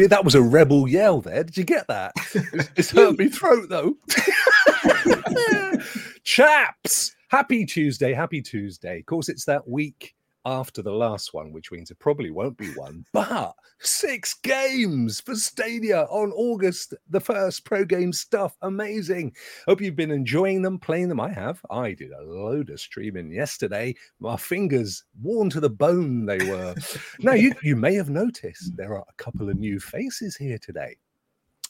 [0.00, 1.44] See, that was a rebel yell there.
[1.44, 2.12] Did you get that?
[2.34, 3.96] It's, it's hurt my throat though.
[6.24, 9.00] Chaps, happy Tuesday, happy Tuesday.
[9.00, 10.14] Of course, it's that week
[10.44, 15.34] after the last one, which means it probably won't be one, but six games for
[15.34, 17.64] Stadia on August the 1st.
[17.64, 18.56] Pro game stuff.
[18.62, 19.34] Amazing.
[19.66, 21.20] Hope you've been enjoying them, playing them.
[21.20, 21.60] I have.
[21.70, 23.94] I did a load of streaming yesterday.
[24.18, 26.74] My fingers worn to the bone they were.
[27.20, 30.96] now, you, you may have noticed there are a couple of new faces here today.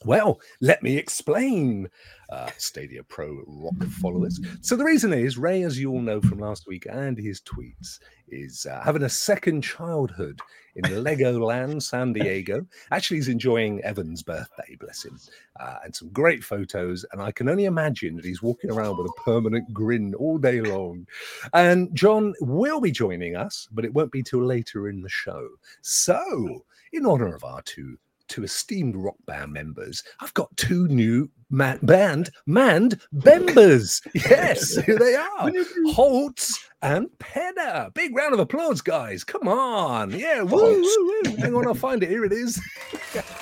[0.07, 1.87] Well, let me explain,
[2.31, 4.41] uh, Stadia Pro Rock followers.
[4.63, 7.99] So, the reason is Ray, as you all know from last week and his tweets,
[8.29, 10.41] is uh, having a second childhood
[10.75, 12.67] in Legoland, San Diego.
[12.91, 15.19] Actually, he's enjoying Evan's birthday, bless him,
[15.61, 17.05] uh, and some great photos.
[17.13, 20.63] And I can only imagine that he's walking around with a permanent grin all day
[20.63, 21.07] long.
[21.53, 25.47] And John will be joining us, but it won't be till later in the show.
[25.83, 27.99] So, in honor of our two
[28.31, 30.03] two esteemed rock band members.
[30.21, 34.01] I've got two new man- band manned members.
[34.15, 35.51] Yes, here they are.
[35.93, 37.93] Holtz and Penner.
[37.93, 39.25] Big round of applause, guys.
[39.25, 40.13] Come on.
[40.13, 41.37] Yeah, woo, woo, woo.
[41.37, 42.09] Hang on, I'll find it.
[42.09, 42.61] Here it is.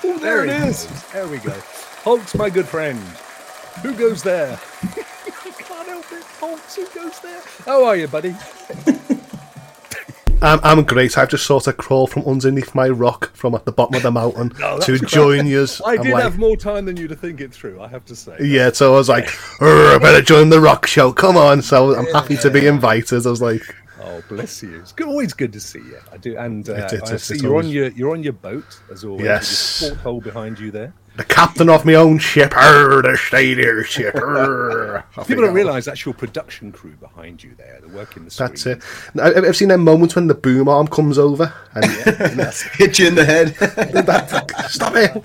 [0.04, 0.86] Oh, there it is.
[0.86, 1.12] goes.
[1.12, 1.50] There we go.
[2.02, 2.98] Holtz, my good friend.
[3.82, 4.56] Who goes there?
[4.82, 6.22] Can't help it.
[6.40, 7.42] Holtz, who goes there?
[7.66, 8.34] How are you, buddy?
[10.40, 11.18] I'm, I'm great.
[11.18, 14.10] I've just sort of crawled from underneath my rock from at the bottom of the
[14.10, 15.10] mountain Oh, to great.
[15.10, 15.66] join you.
[15.84, 18.36] I did have more time than you to think it through, I have to say.
[18.40, 19.26] Yeah, so I was like,
[19.60, 21.12] "Urgh, I better join the rock show.
[21.12, 21.60] Come on.
[21.62, 23.26] So I'm happy to be invited.
[23.26, 23.62] I was like,
[24.00, 24.78] Oh, bless you!
[24.78, 25.98] It's good, always good to see you.
[26.12, 28.32] I do, and uh, It- it- I see it's you're on your you're on your
[28.32, 29.24] boat as always.
[29.24, 29.80] Yes.
[29.88, 30.94] porthole behind you there.
[31.18, 34.14] The captain of my own ship, Urgh, the Stadia ship.
[34.14, 37.78] urgh." People don't realise that's your production crew behind you there.
[37.82, 38.82] They're working the That's it.
[39.20, 41.84] I- I've seen them moments when the boom arm comes over and
[42.72, 43.48] Hit you in the head.
[43.56, 45.22] that, stop it.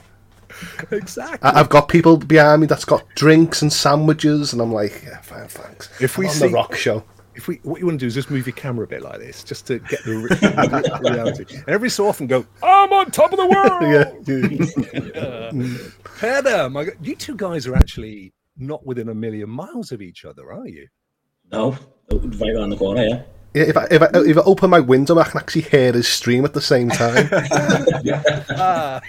[0.92, 1.40] Exactly.
[1.42, 5.20] I- I've got people behind me that's got drinks and sandwiches, and I'm like, yeah,
[5.22, 5.90] fine, thanks.
[6.02, 7.04] If we I'm on see- the rock show,
[7.36, 9.18] if we what you want to do is just move your camera a bit like
[9.20, 10.18] this, just to get the,
[11.02, 11.56] reality.
[11.58, 12.46] And every so often go,
[12.96, 13.82] on top of the world.
[15.64, 15.78] yeah,
[16.20, 20.52] Heather, my you two guys are actually not within a million miles of each other,
[20.52, 20.88] are you?
[21.52, 21.78] No,
[22.12, 23.22] right around the corner, yeah.
[23.54, 23.64] yeah.
[23.64, 26.46] If I, if I if I open my window, I can actually hear his stream
[26.46, 27.30] at the same time.
[28.52, 29.02] ah,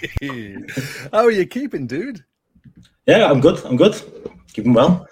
[1.12, 2.24] how are you keeping, dude?
[3.06, 3.64] Yeah, I'm good.
[3.64, 4.00] I'm good.
[4.52, 5.06] Keeping well.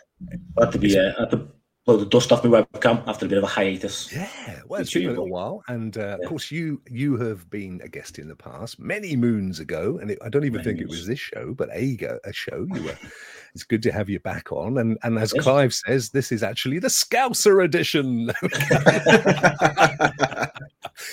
[0.58, 0.98] I had to be.
[0.98, 1.48] Uh, I had to
[1.84, 4.12] blow the dust off my webcam after a bit of a hiatus.
[4.12, 4.28] Yeah,
[4.66, 7.88] well, it's been a little while, and uh, of course, you you have been a
[7.88, 10.88] guest in the past, many moons ago, and it, I don't even Many think it
[10.88, 12.66] was this show, but a a show.
[12.72, 12.98] You were.
[13.54, 15.42] it's good to have you back on, and and as Yes.
[15.42, 18.30] Clive says, this is actually the Scouser edition.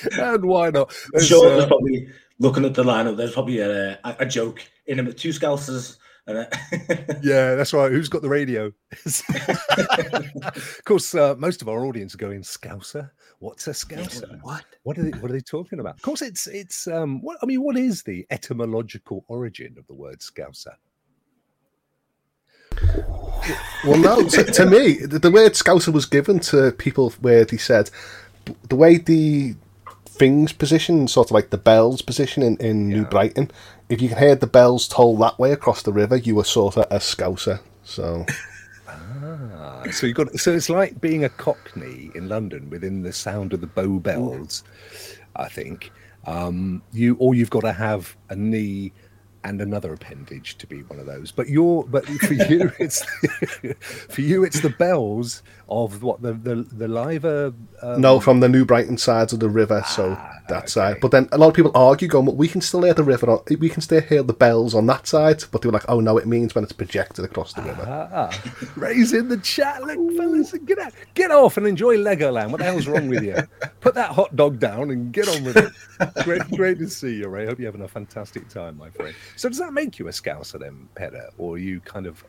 [0.19, 0.93] and why not?
[1.11, 2.09] There's, sure uh, there's probably
[2.39, 3.17] looking at the lineup.
[3.17, 5.11] There's probably a, a, a joke in them.
[5.13, 5.97] Two Scousers.
[6.27, 7.91] And a, Yeah, that's right.
[7.91, 8.71] Who's got the radio?
[9.05, 13.09] of course, uh, most of our audience are going Scouser.
[13.39, 14.39] What's a Scouser?
[14.41, 14.65] What?
[14.83, 15.17] What are they?
[15.17, 15.95] What are they talking about?
[15.95, 16.87] Of course, it's it's.
[16.87, 20.75] Um, what I mean, what is the etymological origin of the word Scouser?
[23.85, 27.57] Well, no, to, to me, the, the word Scouser was given to people where they
[27.57, 27.89] said
[28.67, 29.55] the way the
[30.05, 33.49] things position, sort of like the bells position in, in New Brighton,
[33.89, 36.77] if you can hear the bells toll that way across the river, you were sort
[36.77, 37.59] of a Scouser.
[37.83, 38.25] So,
[38.87, 43.53] Ah, so you got so it's like being a Cockney in London within the sound
[43.53, 44.63] of the bow bells.
[45.35, 45.91] I think
[46.25, 48.93] um, you or you've got to have a knee
[49.43, 51.31] and another appendage to be one of those.
[51.31, 53.03] But you're but for you it's
[54.09, 57.53] for you it's the bells of what the the the liver.
[57.81, 60.17] Um, no, from the New Brighton sides of the river, so
[60.49, 60.91] that side.
[60.91, 60.99] okay.
[60.99, 63.29] But then a lot of people argue, going, well, we can still hear the river,
[63.29, 65.43] on, we can still hear the bells on that side.
[65.51, 67.85] But they were like, oh no, it means when it's projected across the river.
[67.87, 68.29] Ah,
[68.75, 72.51] Ray's in the chat, look, fellas, get out, get off and enjoy Legoland.
[72.51, 73.35] What the hell's wrong with you?
[73.79, 75.71] Put that hot dog down and get on with it.
[76.23, 77.45] Great, great to see you, Ray.
[77.45, 79.13] Hope you're having a fantastic time, my friend.
[79.35, 82.23] So, does that make you a scouser then, Pedder, or are you kind of?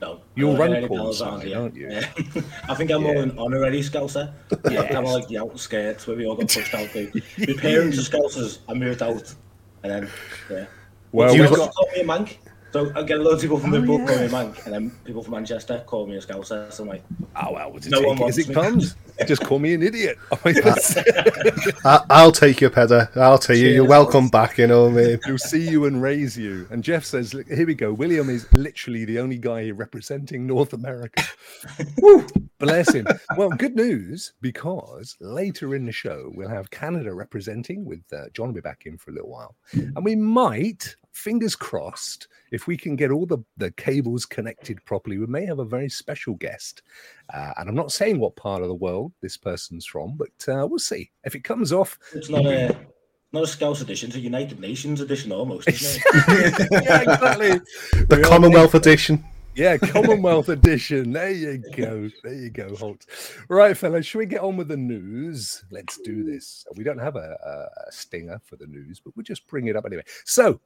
[0.00, 1.88] No, You're Runcorn side, aren't you?
[1.90, 2.06] Yeah.
[2.68, 4.32] I think I'm more an honorary Scouser.
[4.70, 6.90] Yeah, of like the outskirts where we all got pushed out.
[6.90, 7.10] To.
[7.38, 8.58] My parents are Scousers.
[8.68, 9.34] I moved out,
[9.82, 10.10] and then
[10.50, 10.66] yeah.
[11.12, 12.36] Well, you got- call me a mank.
[12.76, 14.06] So I get a lot of people from Oh, Liverpool yeah.
[14.06, 16.70] call me mank, and then people from Manchester call me a Scouser.
[16.70, 17.02] So I'm like,
[17.36, 18.54] Oh well, we'll No take one it as wants it me.
[18.54, 18.96] comes.
[19.26, 20.18] Just call me an idiot.
[21.84, 23.08] I, I'll take you, Pedder.
[23.16, 23.68] I'll tell you.
[23.68, 24.58] You're welcome back.
[24.58, 25.20] You know what I mean?
[25.24, 26.66] He'll see you and raise you.
[26.70, 27.94] And Jeff says, "Look, here we go.
[27.94, 31.24] William is literally the only guy representing North America.
[31.98, 32.26] Woo,
[32.58, 33.06] bless him.
[33.38, 38.48] Well, good news because later in the show we'll have Canada representing with uh, John
[38.48, 42.76] will be back in for a little while, and we might, fingers crossed, if we
[42.76, 46.82] can get all the the cables connected properly, we may have a very special guest.
[47.32, 50.66] Uh, and I'm not saying what part of the world this person's from, but uh,
[50.66, 51.10] we'll see.
[51.24, 52.76] If it comes off, It's not a
[53.32, 56.68] not a Scouse edition, it's a United Nations edition almost, isn't it?
[56.84, 57.60] yeah, exactly.
[58.06, 59.24] The We are Commonwealth Edition.
[59.56, 61.12] Yeah, Commonwealth Edition.
[61.12, 62.08] There you go.
[62.22, 63.04] There you go, Holt.
[63.48, 65.64] Right, fellas, should we get on with the news?
[65.70, 66.64] Let's do this.
[66.76, 69.76] We don't have a, a- a stinger for the news, but we'll just bring it
[69.76, 70.04] up anyway.
[70.24, 70.60] So,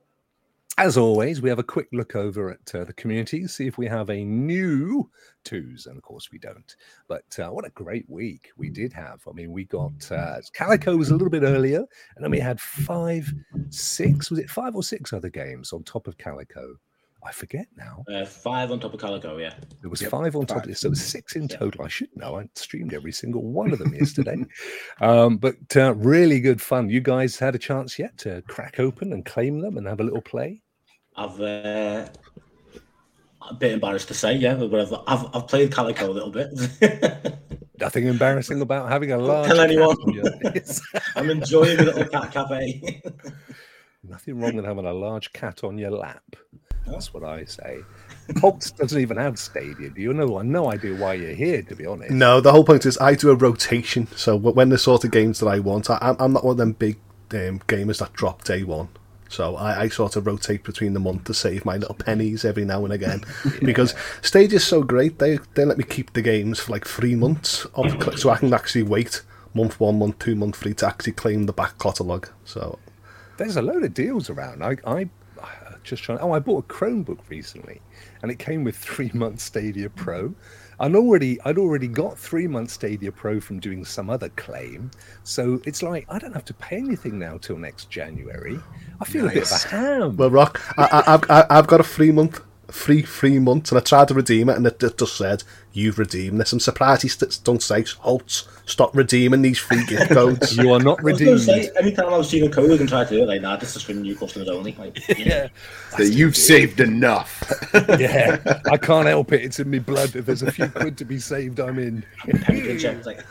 [0.80, 3.86] as always, we have a quick look over at uh, the community, see if we
[3.86, 5.10] have a new
[5.44, 6.74] twos, and of course we don't.
[7.06, 9.20] But uh, what a great week we did have.
[9.28, 11.84] I mean, we got uh, Calico was a little bit earlier,
[12.16, 13.30] and then we had five,
[13.68, 16.76] six, was it five or six other games on top of Calico?
[17.22, 18.02] I forget now.
[18.10, 19.52] Uh, five on top of Calico, yeah.
[19.82, 20.68] There was Yep, five on top of five.
[20.68, 21.84] this, so it was six in total.
[21.84, 22.38] I should know.
[22.40, 24.46] I streamed every single one of them yesterday.
[25.02, 26.88] um, but uh, really good fun.
[26.88, 30.04] You guys had a chance yet to crack open and claim them and have a
[30.04, 30.62] little play?
[31.20, 32.08] I've uh,
[33.50, 36.48] a bit embarrassed to say, yeah, but I've, I've, I've played Calico a little bit.
[37.78, 39.46] Nothing embarrassing about having a large.
[39.48, 39.96] tell cat anyone.
[40.06, 40.24] on your-
[40.54, 40.80] It's
[41.16, 43.02] I'm enjoying the little cat cafe.
[44.02, 46.22] Nothing wrong with having a large cat on your lap.
[46.86, 47.80] That's what I say.
[48.40, 49.90] Holtz doesn't even have Stadia.
[49.90, 50.36] Do you know?
[50.36, 52.10] I have no idea why you're here, to be honest.
[52.10, 54.06] No, the whole point is I do a rotation.
[54.16, 56.56] So when the sort of games that I want, I, I'm- I'm not one of
[56.58, 56.96] them big
[57.32, 58.88] um, gamers that drop day one.
[59.30, 62.64] So I, I sort of rotate between the month to save my little pennies every
[62.64, 63.22] now and again.
[63.62, 67.14] Because Stage is so great, they they let me keep the games for like three
[67.14, 69.22] months, of, so I can actually wait
[69.54, 72.28] month one, month two, month three to actually claim the back catalogue.
[72.44, 72.78] So
[73.36, 74.64] there's a load of deals around.
[74.64, 75.08] I, I
[75.40, 76.18] uh, just trying.
[76.18, 77.80] Oh, I bought a Chromebook recently,
[78.22, 80.34] and it came with three months Stadia Pro.
[80.80, 84.90] I'd already, I'd already got three months Stadia Pro from doing some other claim,
[85.24, 88.58] so it's like I don't have to pay anything now till next January.
[89.00, 89.62] I feel a bit of a Nice.
[89.64, 90.16] ham.
[90.16, 93.78] Well, Rock, I, I, I've I, I've got a free month, free free month, and
[93.78, 96.52] I tried to redeem it, and it, it just said you've redeemed this.
[96.52, 100.80] I'm surprised he st- don't say, "Halt, stop redeeming these free gift codes." you are
[100.80, 101.40] not I was redeemed.
[101.42, 103.82] say, anytime I've seen a code and tried to do it, like, nah, this is
[103.82, 104.72] for new customers only.
[104.78, 105.48] Like, yeah,
[105.96, 107.39] So you've saved enough.
[107.98, 108.60] yeah.
[108.70, 109.42] I can't help it.
[109.42, 110.16] It's in my blood.
[110.16, 112.04] If there's a few quid to be saved, I'm in.
[112.42, 113.24] penny pinch out, it's like,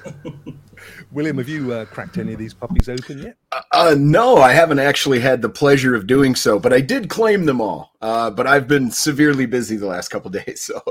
[1.11, 3.37] William, have you uh, cracked any of these puppies open yet?
[3.71, 7.45] Uh, no, I haven't actually had the pleasure of doing so, but I did claim
[7.45, 7.93] them all.
[8.01, 10.81] Uh, but I've been severely busy the last couple days, so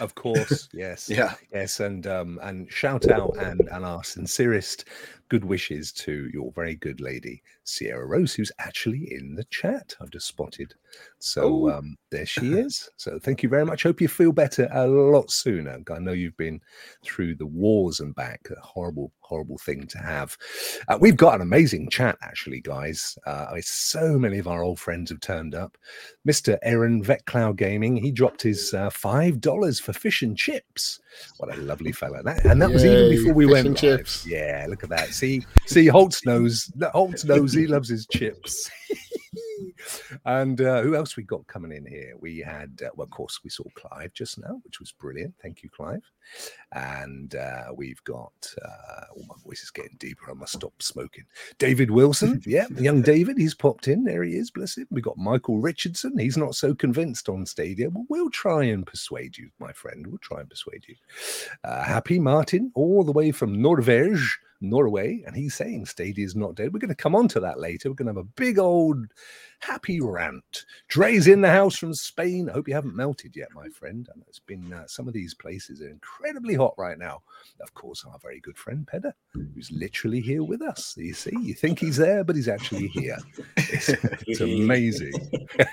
[0.00, 1.34] of course, yes, Yeah.
[1.52, 4.86] yes, and um, and shout out and and our sincerest
[5.30, 9.94] good wishes to your very good lady Sierra Rose, who's actually in the chat.
[10.00, 10.74] I've just spotted,
[11.18, 11.78] so Oh.
[11.78, 12.88] um, there she is.
[12.96, 13.82] So thank you very much.
[13.82, 15.78] Hope you feel better a lot sooner.
[15.90, 16.60] I know you've been
[17.04, 18.48] through the wars and back.
[18.50, 20.36] A horrible, horrible thing to have.
[20.88, 23.16] Uh, we've got an amazing chat, actually, guys.
[23.26, 25.76] Uh, so many of our old friends have turned up.
[26.62, 31.00] Aaron Vetcloud Gaming, he dropped his uh, five dollars for fish and chips.
[31.38, 32.22] What a lovely fella!
[32.22, 34.26] That, and that was even before we fish went and chips.
[34.26, 35.08] Yeah, look at that.
[35.08, 36.72] See, see, Holtz knows.
[36.92, 38.70] Holtz knows he loves his chips.
[40.24, 42.14] and uh, who else we got coming in here?
[42.18, 45.34] We had, uh, well, of course, we saw Clive just now, which was brilliant.
[45.42, 46.02] Thank you, Clive.
[46.72, 48.32] And uh, we've got,
[48.64, 50.30] uh, oh, my voice is getting deeper.
[50.30, 51.24] I must stop smoking.
[51.58, 54.04] David Wilson, yeah, young David, he's popped in.
[54.04, 54.86] There he is, bless him.
[54.90, 56.18] We've got Michael Richardson.
[56.18, 57.90] He's not so convinced on Stadia.
[57.90, 60.06] Well, we'll try and persuade you, my friend.
[60.06, 60.96] We'll try and persuade you.
[61.64, 64.24] Uh, Happy Martin, all the way from Norvège,
[64.68, 66.72] Norway, and he's saying Stadia is not dead.
[66.72, 67.88] We're going to come on to that later.
[67.88, 69.06] We're going to have a big old
[69.60, 70.64] happy rant.
[70.88, 72.48] Dre's in the house from Spain.
[72.48, 74.08] I hope you haven't melted yet, my friend.
[74.12, 77.22] And it's been uh, some of these places are incredibly hot right now.
[77.60, 80.94] Of course, our very good friend Pedder, who's literally here with us.
[80.96, 83.18] You see, you think he's there, but he's actually here.
[83.56, 83.88] It's,
[84.26, 85.14] it's amazing.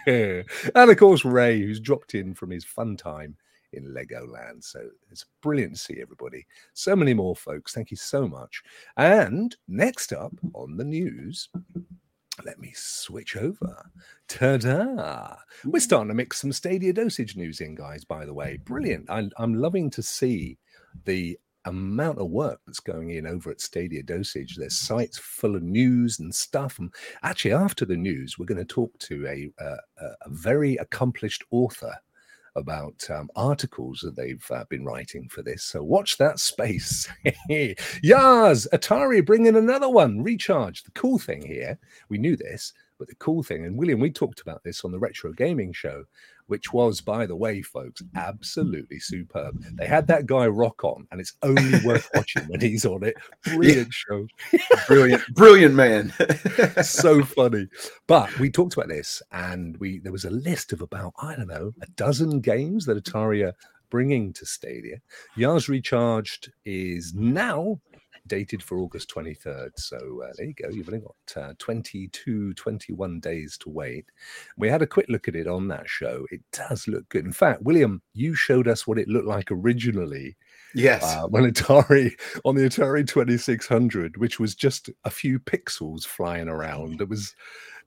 [0.75, 3.35] and of course, Ray, who's dropped in from his fun time
[3.73, 4.63] in Legoland.
[4.63, 6.45] So it's brilliant to see everybody.
[6.73, 7.73] So many more folks.
[7.73, 8.61] Thank you so much.
[8.97, 11.49] And next up on the news,
[12.45, 13.89] let me switch over.
[14.27, 15.35] Ta-da!
[15.65, 18.03] We're starting to mix some Stadia dosage news in, guys.
[18.03, 19.09] By the way, brilliant.
[19.09, 20.57] I, I'm loving to see
[21.05, 24.55] the amount of work that's going in over at Stadia Dosage.
[24.55, 26.79] There's sites full of news and stuff.
[26.79, 26.91] And
[27.23, 31.43] actually, after the news, we're going to talk to a uh, a a very accomplished
[31.51, 31.93] author
[32.55, 35.63] about um, articles that they've uh, been writing for this.
[35.63, 37.07] So watch that space.
[37.49, 40.83] Yars, Atari bringing another one, Recharge.
[40.83, 41.79] The cool thing here,
[42.09, 44.99] we knew this, but the cool thing, and William, we talked about this on the
[44.99, 46.03] Retro Gaming Show,
[46.45, 49.59] which was, by the way, folks, absolutely superb.
[49.73, 53.15] They had that guy rock on, and it's only worth watching when he's on it.
[53.43, 54.27] Brilliant show.
[54.85, 56.13] brilliant, brilliant man.
[56.83, 57.69] so funny.
[58.05, 61.47] But we talked about this, and we there was a list of about I don't
[61.47, 63.55] know a dozen games that Atari are
[63.89, 64.97] bringing to Stadia.
[65.35, 67.79] Yars Recharged is now
[68.27, 69.71] dated for August 23rd.
[69.77, 70.69] So uh, there you go.
[70.69, 74.05] You've only got uh, 22, 21 days to wait.
[74.57, 76.25] We had a quick look at it on that show.
[76.31, 77.25] It does look good.
[77.25, 80.37] In fact, William, you showed us what it looked like originally.
[80.73, 81.03] Yes.
[81.03, 82.13] Uh, when Atari
[82.45, 87.01] on the Atari 2600, which was just a few pixels flying around.
[87.01, 87.35] It was,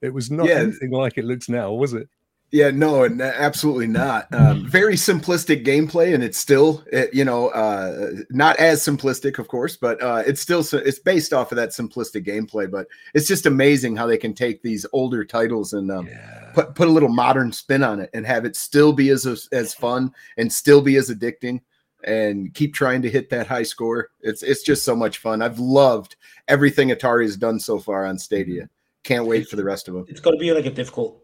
[0.03, 0.57] it was not yeah.
[0.57, 2.09] anything like it looks now, was it?
[2.54, 4.32] Yeah, no, and absolutely not.
[4.32, 9.49] Um, very simplistic gameplay, and it's still, it, you know, uh, not as simplistic, of
[9.49, 12.70] course, but uh, it's still it's based off of that simplistic gameplay.
[12.70, 16.52] But it's just amazing how they can take these older titles and um, yeah.
[16.54, 19.75] put put a little modern spin on it and have it still be as as
[19.75, 21.61] fun and still be as addicting
[22.04, 24.11] and keep trying to hit that high score.
[24.20, 25.42] It's it's just so much fun.
[25.42, 26.14] I've loved
[26.46, 28.68] everything Atari has done so far on Stadia.
[29.02, 30.06] Can't wait for the rest of them.
[30.08, 31.24] It's got to be like a difficult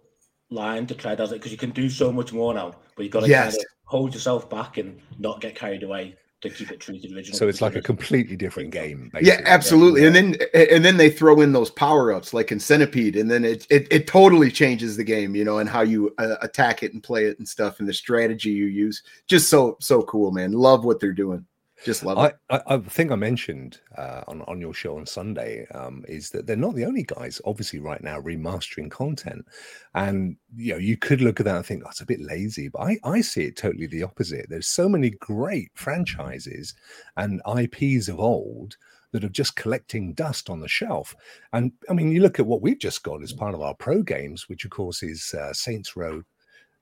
[0.50, 3.12] line to tread as it because you can do so much more now, but you've
[3.12, 3.54] got to yes.
[3.54, 7.09] kind of hold yourself back and not get carried away to keep it true to
[7.09, 7.37] the original.
[7.37, 9.11] So it's like a completely different game.
[9.12, 9.28] Basically.
[9.28, 10.07] Yeah, absolutely.
[10.07, 13.45] And then and then they throw in those power ups like in Centipede, and then
[13.45, 16.95] it, it it totally changes the game, you know, and how you uh, attack it
[16.95, 19.02] and play it and stuff, and the strategy you use.
[19.26, 20.52] Just so so cool, man.
[20.52, 21.47] Love what they're doing.
[21.84, 22.37] Just love it.
[22.50, 26.46] I, I, think I mentioned uh, on on your show on Sunday um, is that
[26.46, 29.46] they're not the only guys, obviously, right now remastering content,
[29.94, 32.68] and you know you could look at that and think that's oh, a bit lazy,
[32.68, 34.46] but I I see it totally the opposite.
[34.49, 36.75] There's so many great franchises
[37.16, 38.76] and IPs of old
[39.12, 41.14] that are just collecting dust on the shelf.
[41.52, 44.02] And I mean, you look at what we've just got as part of our pro
[44.02, 46.22] games, which of course is uh, Saints Row,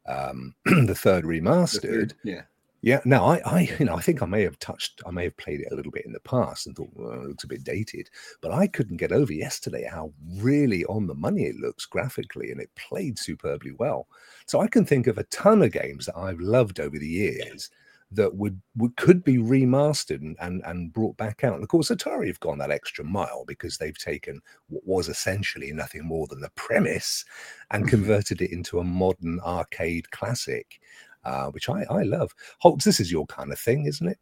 [0.07, 1.83] um, the third remastered.
[1.83, 2.43] The third, yeah.
[2.81, 5.37] Yeah, no, I, I, you know, I think I may have touched, I may have
[5.37, 7.65] played it a little bit in the past and thought, well, it looks a bit
[7.65, 8.09] dated,
[8.41, 12.61] but I couldn't get over yesterday how really on the money it looks graphically, and
[12.61, 14.07] it played superbly well.
[14.47, 17.69] So I can think of a ton of games that I've loved over the years
[18.11, 21.55] that would, would could be remastered and, and and brought back out.
[21.55, 25.73] And of course, Atari have gone that extra mile because they've taken what was essentially
[25.73, 27.25] nothing more than the premise
[27.71, 27.91] and mm-hmm.
[27.91, 30.81] converted it into a modern arcade classic
[31.25, 32.35] uh, which I, I love.
[32.59, 34.19] Holtz, this is your kind of thing, isn't it?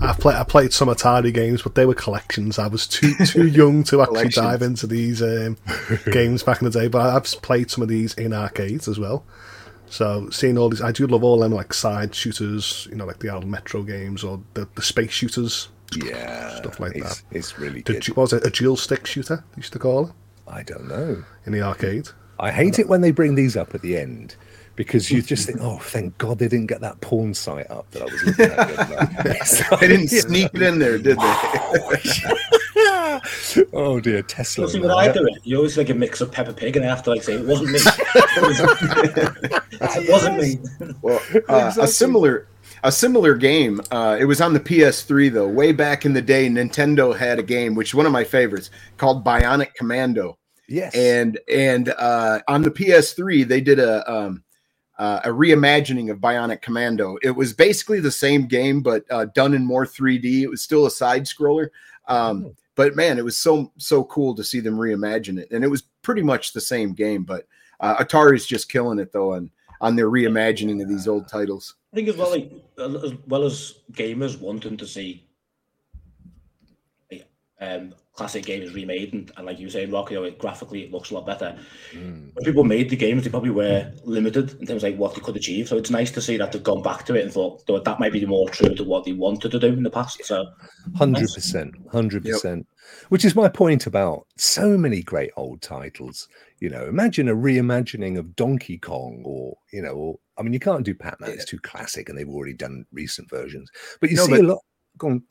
[0.00, 2.58] I played I played some Atari games, but they were collections.
[2.58, 5.56] I was too too young to actually dive into these um,
[6.10, 6.88] games back in the day.
[6.88, 9.24] But I've played some of these in arcades as well.
[9.88, 13.18] So seeing all these, I do love all them like side shooters, you know, like
[13.18, 15.68] the old Metro games or the, the space shooters.
[15.96, 17.36] Yeah, stuff like it's, that.
[17.36, 18.06] It's really good.
[18.10, 19.44] What was it a dual stick shooter?
[19.52, 20.12] They used to call it.
[20.46, 21.24] I don't know.
[21.44, 22.08] In the arcade.
[22.38, 24.36] I hate it when they bring these up at the end
[24.80, 28.00] because you just think, oh, thank God they didn't get that porn site up that
[28.00, 29.80] I was looking at.
[29.80, 31.34] they didn't sneak it in there, did they?
[33.74, 34.66] oh dear, Tesla.
[34.70, 36.88] See, when I do it, you always like a mix of Peppa Pig, and I
[36.88, 37.78] have to like say it wasn't me.
[39.82, 40.58] it wasn't me.
[41.02, 41.84] Well, uh, exactly.
[41.84, 42.48] a similar
[42.82, 43.82] a similar game.
[43.90, 45.46] Uh, it was on the PS3 though.
[45.46, 48.70] Way back in the day, Nintendo had a game which is one of my favorites
[48.96, 50.38] called Bionic Commando.
[50.68, 54.42] Yes, and and uh, on the PS3 they did a um,
[55.00, 57.16] uh, a reimagining of Bionic Commando.
[57.22, 60.42] It was basically the same game, but uh, done in more 3D.
[60.42, 61.70] It was still a side scroller.
[62.06, 62.54] Um, oh.
[62.74, 65.82] But man, it was so so cool to see them reimagine it, and it was
[66.02, 67.24] pretty much the same game.
[67.24, 67.46] But
[67.80, 71.74] uh, Atari's just killing it though, on on their reimagining of these old titles.
[71.92, 75.26] I think as well, like as well as gamers wanting to see
[77.60, 80.82] um, classic game is remade, and, and like you were saying, Rocky, you know, graphically
[80.82, 81.56] it looks a lot better.
[81.92, 82.34] Mm.
[82.34, 85.22] When people made the games, they probably were limited in terms of like what they
[85.22, 85.68] could achieve.
[85.68, 88.12] So it's nice to see that they've gone back to it and thought that might
[88.12, 90.22] be more true to what they wanted to do in the past.
[90.22, 90.44] So,
[90.96, 92.66] hundred percent, hundred percent.
[93.08, 96.28] Which is my point about so many great old titles.
[96.58, 100.60] You know, imagine a reimagining of Donkey Kong, or you know, or I mean, you
[100.60, 103.70] can't do Pac-Man; it's too classic, and they've already done recent versions.
[103.98, 104.60] But you no, see but- a lot
[105.02, 105.22] on,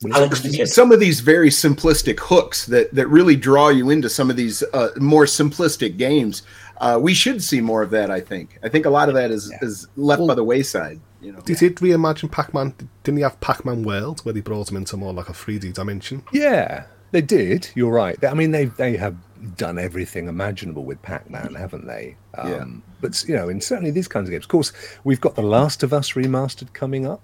[0.66, 4.62] some of these very simplistic hooks that that really draw you into some of these
[4.72, 6.42] uh, more simplistic games.
[6.78, 8.10] Uh, we should see more of that.
[8.10, 8.58] I think.
[8.62, 9.58] I think a lot of that is yeah.
[9.62, 11.00] is left well, by the wayside.
[11.20, 12.74] You know, did he reimagine Pac-Man?
[13.04, 16.22] Didn't he have Pac-Man World where they brought him into more like a 3D dimension?
[16.32, 17.68] Yeah, they did.
[17.74, 18.22] You're right.
[18.24, 19.16] I mean, they they have
[19.56, 22.16] done everything imaginable with Pac-Man, haven't they?
[22.36, 22.64] Um, Yeah.
[23.00, 24.72] But you know, in certainly these kinds of games, of course,
[25.04, 27.22] we've got The Last of Us remastered coming up.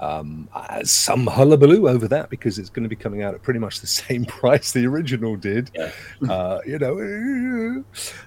[0.00, 3.58] Um, uh, some hullabaloo over that because it's going to be coming out at pretty
[3.58, 5.70] much the same price the original did.
[5.74, 5.90] Yeah.
[6.28, 6.92] Uh, you know,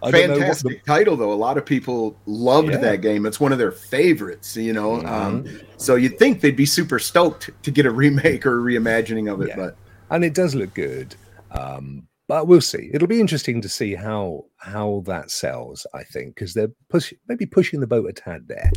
[0.03, 1.31] I don't know the- Fantastic title, though.
[1.31, 2.77] A lot of people loved Yeah.
[2.77, 3.25] that game.
[3.25, 4.95] It's one of their favorites, you know.
[5.05, 5.57] Um, Mm-hmm.
[5.77, 9.41] so you'd think they'd be super stoked to get a remake or a reimagining of
[9.41, 9.55] it, Yeah.
[9.55, 9.77] but
[10.09, 11.15] and it does look good.
[11.51, 12.89] Um, but we'll see.
[12.93, 15.85] It'll be interesting to see how how that sells.
[15.93, 18.71] I think because they're push maybe pushing the boat a tad there.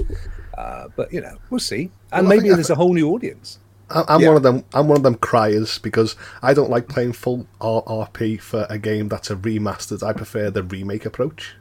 [0.59, 1.93] Uh, but you know, we'll see.
[2.13, 3.61] And Well, maybe there's a whole new audience.
[3.91, 4.29] I- I'm Yeah.
[4.29, 4.65] one of them.
[4.75, 9.09] I'm one of them criers because I don't like playing full RP for a game
[9.09, 10.03] that's a remastered.
[10.03, 11.55] I prefer the remake approach.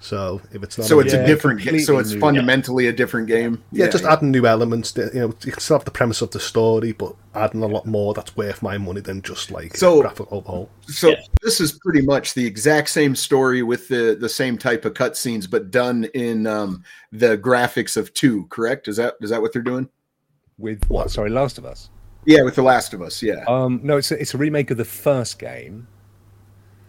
[0.00, 1.80] So if it's not, so a it's Yeah, a different game.
[1.80, 2.20] So it's new.
[2.20, 3.62] fundamentally a different game.
[3.72, 4.92] yeah, just adding new elements.
[4.92, 7.66] that, You know, you can still have the premise of the story, but adding a
[7.66, 10.70] lot more that's worth my money than just like So- graphic overhaul.
[10.86, 11.16] So Yeah.
[11.42, 15.50] this is pretty much the exact same story with the the same type of cutscenes,
[15.50, 18.46] but done in um, the graphics of two.
[18.50, 18.86] Correct?
[18.86, 19.88] Is that is that what they're doing?
[20.58, 21.10] With what?
[21.10, 21.90] Sorry, Last of Us.
[22.24, 23.22] Yeah, with The Last of Us.
[23.22, 25.86] Yeah, Um, no, it's a, it's a remake of the first game.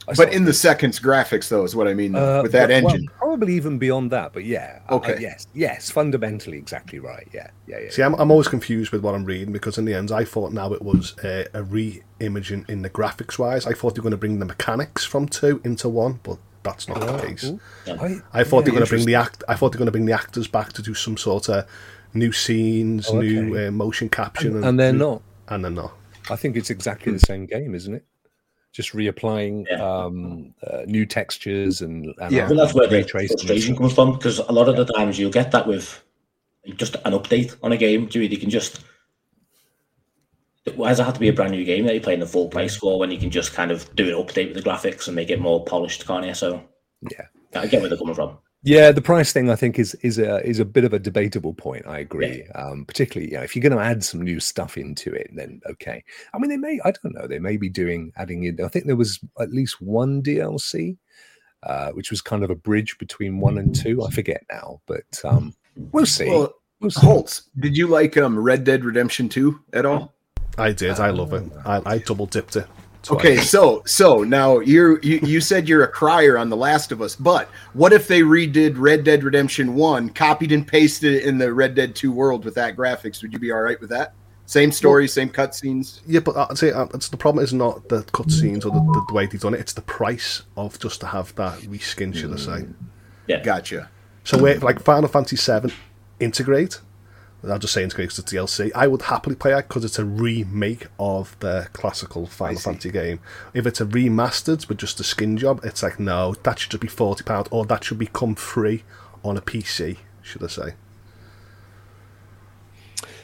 [0.09, 2.83] I but in the second's graphics, though, is what I mean uh, with that well-
[2.83, 3.09] well, engine.
[3.17, 4.33] probably even beyond that.
[4.33, 5.17] But yeah, uh, Okay.
[5.19, 7.27] yes, yes, fundamentally exactly right.
[7.33, 7.89] Yeah, yeah, yeah.
[7.91, 10.51] See, I'm, I'm always confused with what I'm reading because in the end, I thought
[10.51, 13.65] now it was uh, a re-imaging in the graphics wise.
[13.67, 16.87] I thought they were going to bring the mechanics from two into one, but that's
[16.89, 17.51] not the case.
[17.85, 17.97] Yeah.
[18.01, 19.43] I, I thought they yeah, were going to bring the act.
[19.47, 21.65] I thought they were going to bring the actors back to do some sort of
[22.13, 23.67] new scenes, Oh, new okay.
[23.67, 25.21] uh, motion capture, and, and they're not.
[25.47, 25.93] And they're not.
[26.29, 28.05] I think it's exactly the same game, isn't it?
[28.79, 29.83] Just reapplying Yeah.
[30.05, 32.47] um, uh, new textures and, and Yeah.
[32.47, 35.67] That's where the frustration comes from because a lot of the times you'll get that
[35.67, 36.01] with
[36.77, 38.05] just an update on a game.
[38.05, 38.29] Do you?
[38.29, 38.79] You can just.
[40.75, 42.47] Why does it have to be a brand new game that you're playing the full
[42.47, 45.15] price for when you can just kind of do an update with the graphics and
[45.17, 46.33] make it more polished, can't you?
[46.33, 46.63] So
[47.11, 47.25] Yeah.
[47.55, 48.37] I get where they're coming from.
[48.61, 51.53] Yeah, the price thing I think is is a is a bit of a debatable
[51.53, 51.87] point.
[51.87, 52.45] I agree.
[52.55, 55.61] Um, particularly, you know, if you're going to add some new stuff into it, then
[55.69, 56.03] okay.
[56.33, 57.25] I mean, they may I don't know.
[57.25, 58.61] They may be doing adding in.
[58.63, 60.97] I think there was at least one DLC,
[61.63, 64.03] uh, which was kind of a bridge between one and two.
[64.03, 65.53] I forget now, but um,
[65.93, 66.29] we'll see.
[66.29, 67.05] Well, we'll see.
[67.05, 70.13] Holtz, did you like um, Red Dead Redemption Two at all?
[70.57, 70.99] I did.
[70.99, 71.49] I love it.
[71.65, 72.67] I, I double dipped it.
[73.01, 73.19] Twice.
[73.19, 77.01] Okay, so so now you're you, you said you're a crier on The Last of
[77.01, 81.37] Us, but what if they redid Red Dead Redemption One, copied and pasted it in
[81.37, 83.21] the Red Dead Two world with that graphics?
[83.21, 84.13] Would you be all right with that?
[84.45, 86.01] Same story, same cutscenes.
[86.07, 89.05] Yeah, but I'd say uh, it's, the problem is not the cutscenes or the, the,
[89.07, 89.59] the way they've done it.
[89.59, 92.67] It's the price of just to have that reskin, should I say?
[93.27, 93.43] Yeah.
[93.43, 93.91] Gotcha.
[94.23, 95.71] So where like Final Fantasy Seven,
[96.19, 96.79] Intergrade,
[97.47, 98.71] I'll just say Intergrade because it's DLC.
[98.75, 102.63] I would happily play that because it's a remake of the classical Final see.
[102.63, 103.19] Fantasy game.
[103.53, 106.81] If it's a remastered with just a skin job, it's like no, that should just
[106.81, 108.83] be forty pound, or that should become free
[109.23, 110.73] on a PC, should I say?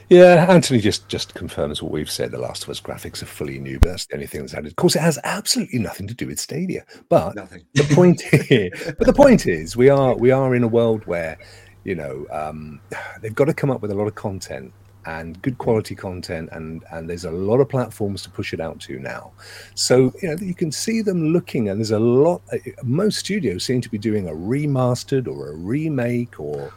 [0.09, 2.31] Yeah, Anthony just just confirms what we've said.
[2.31, 4.67] The Last of Us graphics are fully new, but that's the only thing that's added.
[4.67, 6.85] Of course, it has absolutely nothing to do with Stadia.
[7.09, 7.65] But Nothing.
[7.73, 11.39] the point here, but the point is, we are we are in a world where
[11.85, 12.81] you know um,
[13.21, 14.73] they've got to come up with a lot of content
[15.07, 18.79] and good quality content, and and there's a lot of platforms to push it out
[18.81, 19.31] to now.
[19.75, 22.41] So you know you can see them looking, and there's a lot.
[22.51, 26.73] uh, Most studios seem to be doing a remastered or a remake or.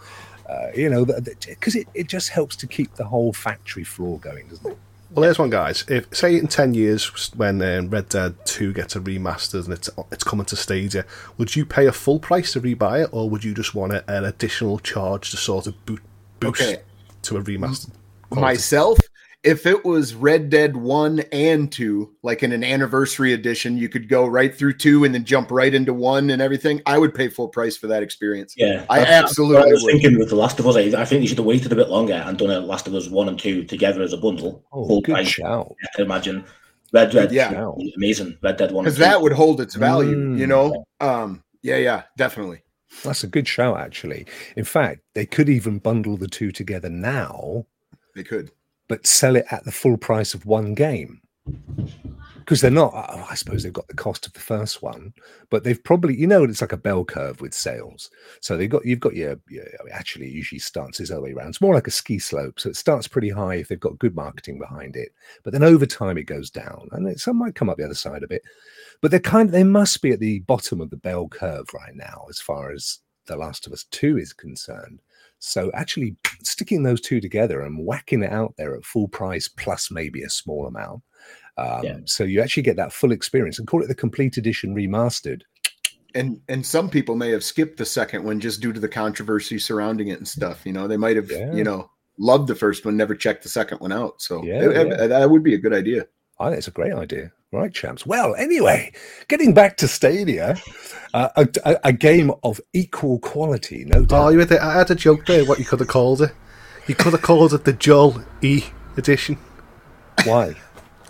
[0.48, 4.48] Uh, you know, because it, it just helps to keep the whole factory floor going,
[4.48, 4.78] doesn't it?
[5.10, 5.84] Well, there's one, guys.
[5.88, 9.88] If say in ten years when um, Red Dead Two gets a remastered and it's
[10.12, 11.04] it's coming to Stadia,
[11.38, 14.04] would you pay a full price to rebuy it, or would you just want a,
[14.10, 16.02] an additional charge to sort of boot,
[16.40, 16.82] boost Okay.
[17.22, 17.90] to a remastered?
[18.28, 18.42] quality?
[18.54, 18.98] Myself,
[19.44, 24.08] if it was Red Dead 1 and 2, like in an anniversary edition, you could
[24.08, 27.28] go right through 2 and then jump right into 1 and everything, I would pay
[27.28, 28.54] full price for that experience.
[28.56, 29.92] Yeah, I That's- that's absolutely I was would.
[29.92, 30.76] thinking with The Last of Us.
[30.76, 32.94] I, I think you should have waited a bit longer and done a Last of
[32.94, 34.64] Us one and two together as a bundle.
[34.72, 35.28] Oh, full good price.
[35.28, 35.72] shout.
[35.84, 36.44] I can imagine
[36.92, 37.50] Red Red, Yeah.
[37.52, 37.78] Shout.
[37.96, 38.38] amazing.
[38.42, 40.48] Red Dead one, Because that would hold its value, you Mm.
[40.48, 40.84] know?
[41.00, 42.62] Um, yeah, yeah, definitely.
[43.04, 44.26] That's a good shout, actually.
[44.56, 47.66] In fact, they could even bundle the two together now,
[48.16, 48.50] They could.
[48.88, 51.20] But sell it at the full price of one game.
[52.36, 55.12] Because they're not, oh, I suppose they've got the cost of the first one,
[55.50, 58.10] but they've probably, you know, it's like a bell curve with sales.
[58.40, 61.50] So they've got, you've got your, your actually, it usually starts this other way around.
[61.50, 62.58] It's more like a ski slope.
[62.58, 65.10] So it starts pretty high if they've got good marketing behind it,
[65.44, 67.94] but then over time it goes down and it, some might come up the other
[67.94, 68.40] side of it.
[69.02, 72.24] But they're kind they must be at the bottom of the bell curve right now,
[72.30, 75.02] as far as The Last of Us 2 is concerned.
[75.38, 79.90] So actually sticking those two together and whacking it out there at full price plus
[79.90, 81.02] maybe a small amount,
[81.56, 81.98] Um, Yeah.
[82.06, 85.42] So you actually get that full experience and call it the complete edition remastered.
[86.14, 89.58] and and some people may have skipped the second one just due to the controversy
[89.58, 90.64] surrounding it and stuff.
[90.64, 91.52] You know, they might have Yeah.
[91.52, 94.20] you know loved the first one, never checked the second one out.
[94.22, 95.06] So Yeah, it- it- yeah.
[95.06, 96.06] that would be a good idea.
[96.40, 97.32] I think it's a great idea.
[97.50, 98.04] Right, champs.
[98.04, 98.92] Well, anyway,
[99.28, 100.56] getting back to Stadia,
[101.14, 104.28] uh, a, a, a game of equal quality, no Oh, doubt.
[104.34, 105.44] you had I had a joke there.
[105.46, 106.32] What you could have called it?
[106.86, 108.64] You could have called it the Joel E
[108.98, 109.38] edition
[110.24, 110.54] Why?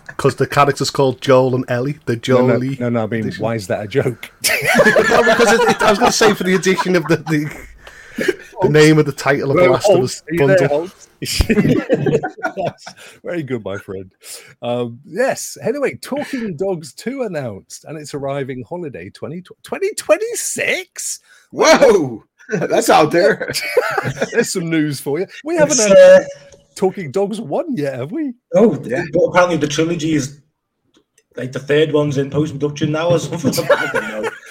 [0.07, 1.99] because the character's called Joel and Ellie.
[2.05, 2.77] The No, Joel no, E.
[2.79, 3.43] no, no, I mean, edition.
[3.43, 4.31] why is that a joke?
[5.09, 7.67] No, because it, it- I was going to say for the edition of the the,
[8.61, 10.89] the name of the title of the Last of Us Are there, bundle.
[13.23, 14.13] Very good, my friend.
[14.61, 15.57] Um, yes.
[15.61, 21.19] Anyway, Talking Dogs 2 announced, and it's arriving holiday 20, 2026.
[21.51, 23.49] Whoa, that's out there.
[24.31, 25.27] There's some news for you.
[25.43, 26.25] We haven't It's, had uh,
[26.75, 28.33] Talking Dogs 1 yet, have we?
[28.55, 29.03] oh, Yeah.
[29.13, 30.41] but apparently the trilogy is
[31.35, 33.53] like the third one's in post production now or something.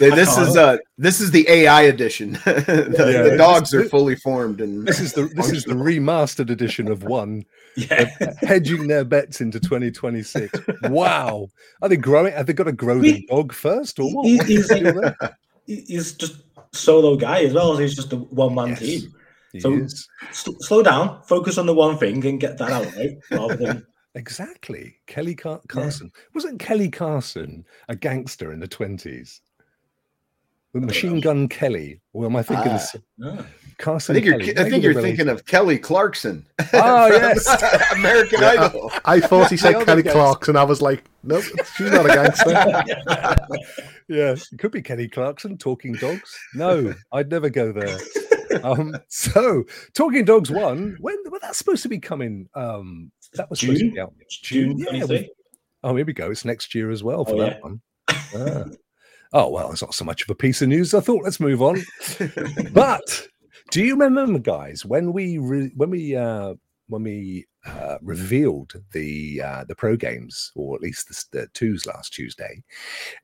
[0.00, 0.16] I don't know.
[0.16, 0.48] this can't.
[0.48, 2.32] is uh this is the AI edition.
[2.44, 5.74] the, Yeah, the this- dogs are fully formed and This is the this is the
[5.74, 7.44] remastered edition of one,
[7.76, 8.10] Yeah.
[8.42, 10.52] hedging their bets into 2026.
[10.84, 11.48] Wow.
[11.82, 12.32] Are they growing?
[12.32, 14.26] Have they got to grow the dog first or what?
[14.26, 15.38] He- he's the like- deal there?
[15.66, 17.72] He- He's just solo guy as well.
[17.72, 18.78] As he's just a one man Yes.
[18.80, 19.14] team.
[19.60, 20.08] So- is.
[20.30, 23.86] S- slow down, focus on the one thing and get that out right, rather than
[24.14, 24.96] Exactly.
[25.06, 26.10] Kelly Car- Carson.
[26.34, 29.40] Wasn't Kelly Carson a gangster in the 20s?
[30.74, 32.00] With Machine Gun Kelly.
[32.12, 32.76] Or am I thinking of Ah.
[32.76, 33.30] s- no.
[33.40, 33.44] I
[33.82, 34.58] Carson think you're Kelly?
[34.58, 36.44] I think you're thinking of Kelly Clarkson.
[36.74, 37.46] Oh, yes.
[37.92, 38.66] American Yeah.
[38.66, 38.92] Idol.
[39.04, 40.12] I thought he said Kelly guys.
[40.12, 40.56] Clarkson.
[40.56, 41.44] I was like, nope,
[41.76, 42.50] she's not a gangster.
[44.08, 46.36] yeah, it could be Kelly Clarkson, Talking Dogs.
[46.54, 47.96] No, I'd never go there.
[48.64, 52.48] Um, so, Talking Dogs 1, when well, that's supposed to be coming?
[52.54, 53.94] Um, that was supposed to June?
[53.94, 54.14] be out.
[54.42, 55.30] June Yeah, we-
[55.84, 56.30] Oh, here we go.
[56.30, 57.60] It's next year as well for Oh, that yeah.
[57.60, 57.80] one.
[58.34, 58.64] Ah.
[59.32, 60.94] Oh, well, it's not so much of a piece of news.
[60.94, 61.82] I thought, let's move on.
[62.72, 63.28] but
[63.70, 66.54] do you remember, guys, when we re- when we uh,
[66.86, 71.84] when we uh, revealed the uh, the pro games, or at least the, the twos
[71.84, 72.62] last Tuesday,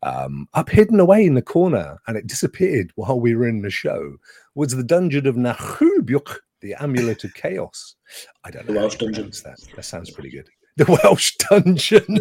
[0.02, 3.70] um, up hidden away in the corner, and it disappeared while we were in the
[3.70, 4.16] show,
[4.54, 7.96] was the dungeon of Naheulbeuk, the amulet of chaos.
[8.44, 9.30] I don't know The Welsh dungeon.
[9.44, 9.58] that.
[9.74, 10.50] That sounds pretty good.
[10.76, 12.18] The Welsh dungeon.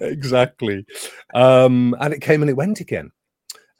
[0.00, 0.86] exactly.
[1.34, 3.10] Um, and it came and it went again.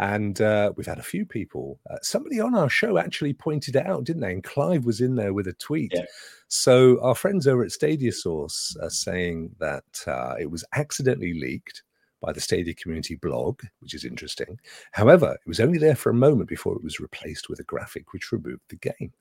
[0.01, 1.81] And uh, we've had a few people.
[1.91, 4.33] Uh, somebody on our show actually pointed it out, didn't they?
[4.33, 5.93] And Clive was in there with a tweet.
[5.95, 6.05] Yeah.
[6.47, 11.83] So our friends over at Stadia Source are saying that uh, it was accidentally leaked
[12.21, 14.59] by the Stadia community blog, which is interesting.
[14.93, 18.13] However, it was only there for a moment before it was replaced with a graphic
[18.13, 19.13] which removed the game.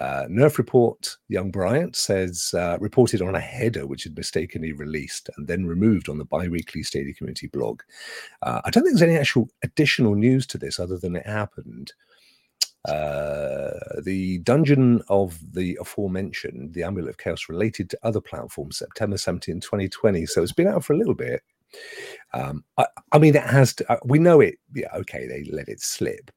[0.00, 5.30] Uh, Nerf Report Young Bryant says uh, reported on a header which had mistakenly released
[5.36, 7.82] and then removed on the bi-weekly Stadia community blog.
[8.42, 11.92] Uh, I don't think there's any actual additional news to this other than it happened.
[12.86, 13.70] Uh,
[14.02, 19.60] the dungeon of the aforementioned, the Amulet of Chaos, related to other platforms, September 17,
[19.60, 20.26] 2020.
[20.26, 21.42] So it's been out for a little bit.
[22.32, 24.56] Um, I, I mean, it has to, uh, we know it.
[24.74, 26.30] Yeah, okay, they let it slip,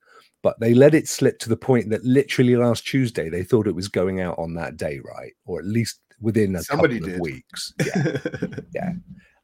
[0.43, 3.75] but they let it slip to the point that literally last Tuesday they thought it
[3.75, 5.33] was going out on that day, right?
[5.45, 7.73] Or at least within a Somebody couple of weeks.
[8.73, 8.93] Yeah.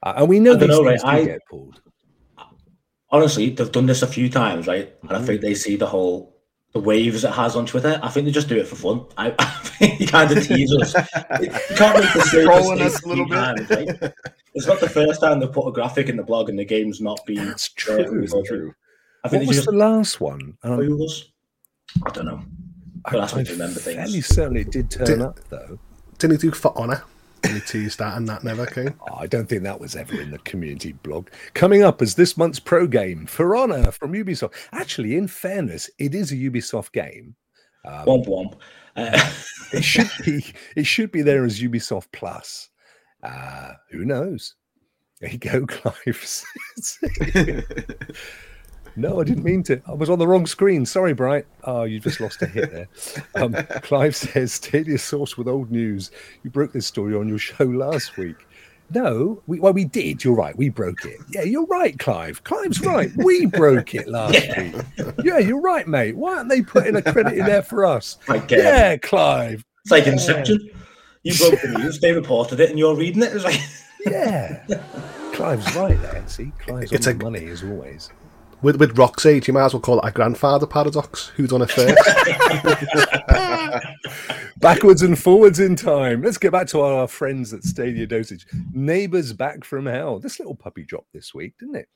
[0.04, 1.18] Uh, and we know I don't these know, things right?
[1.18, 1.82] do I- get pulled.
[3.10, 4.92] Honestly, they've done this a few times, right?
[5.04, 5.42] And I think Mm-hmm.
[5.46, 6.33] they see the whole
[6.74, 8.00] the waves it has on Twitter.
[8.04, 9.06] I think they just do it for fun.
[9.18, 10.94] I, I think he kind of tease us.
[11.42, 13.36] You can't make the same Trolling us a little bit.
[13.36, 14.14] times, right?
[14.56, 17.00] It's not the first time they put a graphic in the blog and the game's
[17.02, 17.46] not been.
[17.46, 18.28] That's there true.
[18.28, 18.74] for True.
[19.24, 20.58] I think they was just the last one?
[20.64, 21.26] Um, fool us.
[22.06, 22.42] I don't know.
[23.04, 23.96] But that's what you remember things.
[23.98, 25.80] fairly certain it did turn Did- up, though.
[26.18, 27.04] Didn't he do For Honor?
[27.44, 28.94] And he teased that, and that never came.
[29.02, 31.28] Oh, I don't think that was ever in the community blog.
[31.54, 34.54] Coming up as this month's pro game, For Honor from Ubisoft.
[34.72, 37.36] Actually, in fairness, it is a Ubisoft game.
[37.86, 38.54] Um, Womp womp.
[38.96, 39.32] Uh,
[39.74, 42.70] it should be it should be there as Ubisoft Plus.
[43.22, 44.56] Uh, who knows?
[45.20, 46.46] There you go, Clive.
[48.96, 49.82] no, I didn't mean to.
[49.88, 50.86] I was on the wrong screen.
[50.86, 51.46] Sorry, Bright.
[51.64, 52.88] Oh, you just lost a hit there.
[53.36, 56.12] Um, Clive says, Stadia source with old news.
[56.44, 58.36] You broke this story on your show last week.
[58.94, 60.24] No, we, well, we did.
[60.24, 60.56] You're right.
[60.56, 61.18] We broke it.
[61.32, 62.44] Yeah, you're right, Clive.
[62.44, 63.10] Clive's right.
[63.16, 64.62] We broke it last Yeah.
[64.62, 65.16] week.
[65.24, 66.16] Yeah, you're right, mate.
[66.16, 68.18] Why aren't they putting a credit in there for us?
[68.28, 69.66] like, Yeah, Clive.
[69.84, 70.12] It's like Yeah.
[70.14, 70.70] Inception.
[71.24, 73.32] You broke the news, they reported it, and you're reading it.
[73.34, 73.60] It's like,
[74.06, 74.64] Yeah.
[75.32, 76.22] Clive's right there.
[76.28, 78.10] See, Clive's It's on a- the money as always.
[78.64, 81.28] With with Rock's age, you might as well call it a grandfather paradox.
[81.36, 81.98] Who done it first?
[84.58, 86.22] Backwards and forwards in time.
[86.22, 88.46] Let's get back to our friends at Stadia Dosage.
[88.72, 90.20] Neighbors back from hell.
[90.20, 91.90] This little puppy dropped this week, didn't it?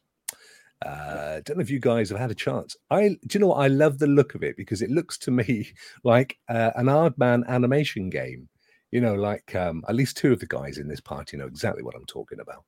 [0.85, 2.75] Uh, don't know if you guys have had a chance.
[2.91, 3.59] I do you know what?
[3.61, 5.69] I love the look of it because it looks to me
[6.03, 8.49] like uh, an Aardman animation game.
[8.91, 11.83] You know, like um, at least two of the guys in this party know exactly
[11.83, 12.63] what I'm talking about.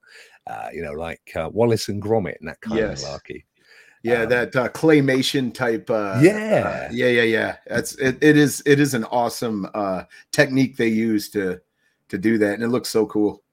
[0.47, 3.03] Uh, you know, like uh, Wallace and Gromit and that kind Yes.
[3.03, 3.43] of malarkey.
[4.03, 5.89] Yeah, Um, that uh, claymation type.
[5.89, 6.87] Uh, Yeah.
[6.87, 7.55] uh, yeah, yeah, yeah.
[7.67, 8.17] That's it.
[8.21, 8.63] It is.
[8.65, 11.59] It is an awesome uh, technique they use to
[12.09, 13.43] to do that, and it looks so cool.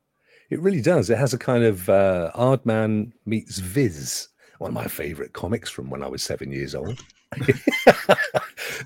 [0.49, 1.11] It really does.
[1.11, 5.91] It has a kind of uh, Aardman meets Viz, one of my favorite comics from
[5.91, 6.99] when I was seven years old.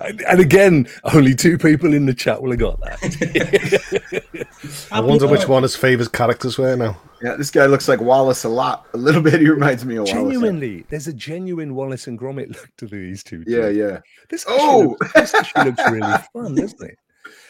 [0.01, 4.47] and, and again, only two people in the chat will have got that.
[4.93, 6.99] I wonder which one his favourite characters were now.
[7.23, 8.87] Yeah, this guy looks like Wallace a lot.
[8.95, 9.41] A little bit.
[9.41, 10.13] He reminds me of Wallace.
[10.13, 13.45] Genuinely, there's a genuine Wallace and Gromit look to these two.
[13.47, 13.77] Yeah, too.
[13.77, 14.01] yeah.
[14.31, 14.97] This actually, Oh!
[14.99, 16.99] looks, this actually looks really fun, doesn't it?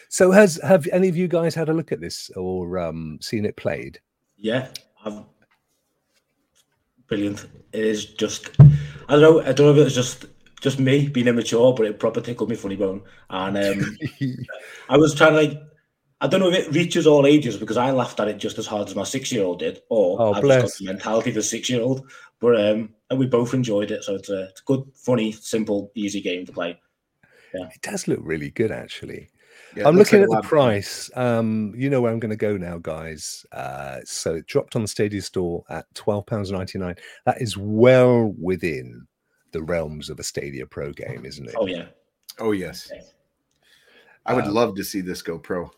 [0.09, 3.45] So, has have any of you guys had a look at this or um, seen
[3.45, 3.99] it played?
[4.35, 4.67] Yeah,
[5.05, 5.21] I've
[7.11, 7.45] brilliant.
[7.73, 8.49] It is just
[9.09, 9.41] I don't know.
[9.41, 10.25] I don't know if it was just
[10.61, 13.01] just me being immature, but it proper tickled me funny bone.
[13.29, 13.97] And um,
[14.89, 15.61] I was trying to like
[16.21, 18.65] I don't know if it reaches all ages because I laughed at it just as
[18.67, 20.61] hard as my six year old did, or Oh, I've bless.
[20.61, 22.09] just got the mentality of a six year old.
[22.39, 25.91] But um, and we both enjoyed it, so it's a, it's a good, funny, simple,
[25.95, 26.79] easy game to play.
[27.53, 27.65] Yeah.
[27.65, 29.29] It does look really good, actually.
[29.75, 31.09] Yeah, I'm looking like at the of price.
[31.15, 33.45] Um, you know where I'm going to go now, guys.
[33.51, 36.95] Uh, so it dropped on the Stadia store at twelve pounds ninety nine.
[37.25, 39.07] That is well within
[39.51, 41.55] the realms of a Stadia Pro game, isn't it?
[41.57, 41.85] Oh yeah,
[42.39, 42.91] Oh yes.
[44.25, 45.71] I would Um, love to see this go pro.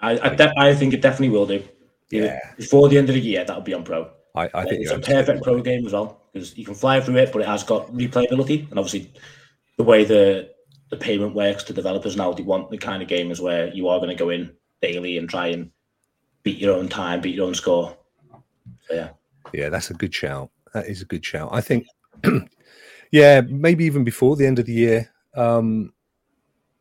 [0.00, 1.62] I I, de- I think it definitely will do.
[2.10, 2.38] Yeah.
[2.56, 4.10] before the end of the year, that'll be on pro.
[4.36, 7.16] I, I think it's a perfect pro game as well because you can fly through
[7.16, 8.68] it, but it has got replayability.
[8.70, 9.12] And obviously,
[9.76, 10.50] the way the
[10.94, 13.98] the payment works to developers now, they want the kind of games where you are
[13.98, 15.70] going to go in daily and try and
[16.44, 17.96] beat your own time, beat your own score.
[18.88, 19.08] So, yeah,
[19.52, 20.50] Yeah, that's a good shout.
[20.72, 21.48] That is a good shout.
[21.52, 21.86] I think,
[23.10, 25.92] yeah, maybe even before the end of the year, um,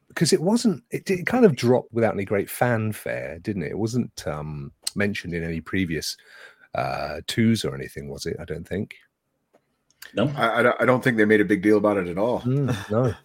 [0.10, 0.84] because it wasn't.
[0.92, 3.72] It, it kind of dropped without any great fanfare, didn't it?
[3.72, 6.16] It wasn't um, mentioned in any previous
[6.76, 8.38] uh, twos or anything, was it?
[8.40, 8.94] I don't think.
[10.14, 12.18] no, I, I don't- I don't think they made a big deal about it at
[12.20, 12.42] all.
[12.42, 13.16] Mm, no,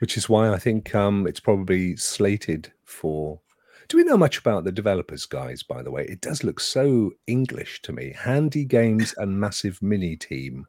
[0.00, 3.40] which is why I think um, it's probably slated for.
[3.88, 5.62] Do we know much about the developers, guys?
[5.62, 8.14] By the way, it does look so English to me.
[8.18, 10.66] Handy Games and Massive Mini Team.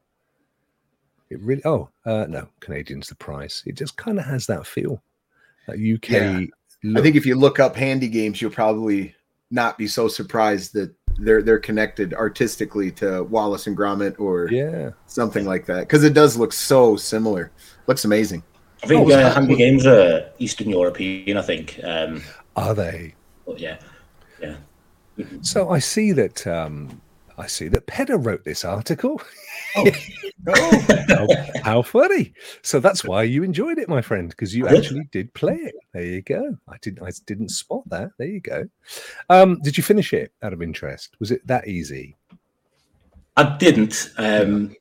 [1.29, 1.61] It really.
[1.65, 3.63] Oh uh, no, Canadian's the price.
[3.65, 5.01] It just kind of has that feel.
[5.67, 6.09] That UK.
[6.83, 6.97] Yeah.
[6.97, 9.15] I think if you look up handy games, you'll probably
[9.51, 14.91] not be so surprised that they're they're connected artistically to Wallace and Gromit or Yeah.
[15.05, 17.51] something like that because it does look so similar.
[17.87, 18.43] Looks amazing.
[18.83, 21.37] I think Oh, uh, Handy Games are Eastern European.
[21.37, 22.23] I think, um,
[22.55, 23.13] Are they?
[23.57, 23.77] yeah,
[24.41, 24.55] yeah.
[25.41, 26.47] So I see that.
[26.47, 27.01] Um,
[27.37, 29.21] I see that Pedder wrote this article.
[29.75, 29.91] Oh,
[31.07, 31.27] how,
[31.63, 32.33] how funny!
[32.61, 35.75] So that's why you enjoyed it, my friend, because you actually did play it.
[35.93, 36.57] There you go.
[36.67, 37.03] I didn't.
[37.05, 38.11] I didn't spot that.
[38.17, 38.67] There you go.
[39.29, 41.15] Um, did you finish it out of interest?
[41.19, 42.15] Was it that easy?
[43.37, 44.11] I didn't.
[44.17, 44.75] Um,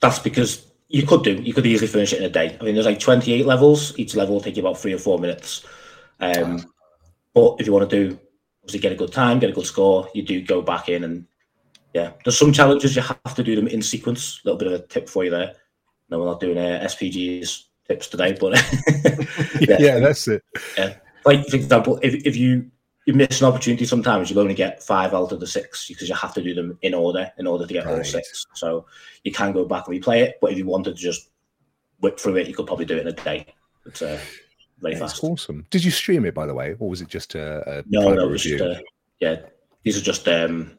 [0.00, 1.34] That's because you could do.
[1.34, 2.56] You could easily finish it in a day.
[2.60, 3.98] I mean, there's like 28 levels.
[3.98, 5.66] Each level will take you about three or four minutes.
[6.20, 6.64] Um,
[7.34, 8.18] but if you want to do,
[8.62, 11.26] obviously, get a good time, get a good score, you do go back in and
[11.94, 12.12] yeah.
[12.22, 14.40] There's some challenges you have to do them in sequence.
[14.44, 15.54] A little bit of a tip for you there.
[16.10, 18.52] No, we're not doing uh, SPGs tips today, but
[19.60, 20.44] Yeah, that's it.
[20.78, 20.94] Yeah.
[21.24, 22.70] like for example, if, if you
[23.06, 26.14] you miss an opportunity, sometimes you'll only get five out of the six because you
[26.14, 28.46] have to do them in order in order to get all six.
[28.54, 28.86] So
[29.24, 31.28] you can go back and replay it, but if you wanted to just
[32.00, 33.46] whip through it, you could probably do it in a day.
[33.86, 34.18] It's uh,
[34.80, 35.24] very That's fast.
[35.24, 35.66] awesome.
[35.70, 38.24] Did you stream it, by the way, or was it just a, a No, no,
[38.26, 38.58] it was review?
[38.58, 38.82] just uh,
[39.20, 39.36] yeah.
[39.82, 40.78] These are just um,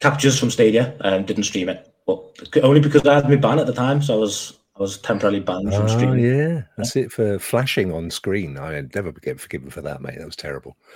[0.00, 0.96] captures from Stadia.
[1.00, 2.24] and didn't stream it, but
[2.62, 5.38] only because I had my ban at the time, so I was I was temporarily
[5.40, 6.24] banned from Oh streaming.
[6.24, 8.58] yeah, that's it for flashing on screen.
[8.58, 10.16] I never get forgiven for that, mate.
[10.18, 10.76] That was terrible.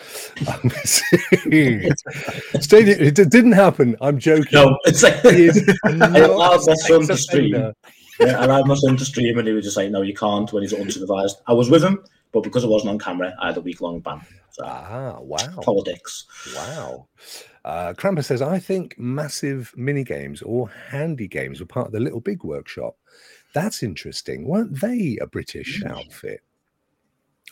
[0.49, 0.71] Um,
[2.61, 3.97] Stadia, it didn't happen.
[4.01, 4.49] I'm joking.
[4.53, 7.55] No, it's like is I allowed my son to stream.
[8.21, 10.53] yeah, I allowed my son to stream, and he was just like, "No, you can't."
[10.53, 13.57] When he's unsupervised, I was with him, but because it wasn't on camera, I had
[13.57, 14.21] a week long ban.
[14.51, 15.39] So Ah, wow.
[15.63, 16.27] politics.
[16.57, 17.07] Wow.
[17.65, 22.01] Uh, Krampus says, I think massive mini games or handy games were part of the
[22.01, 22.97] Little Big Workshop.
[23.55, 24.47] That's interesting.
[24.47, 26.43] Weren't they a British outfit?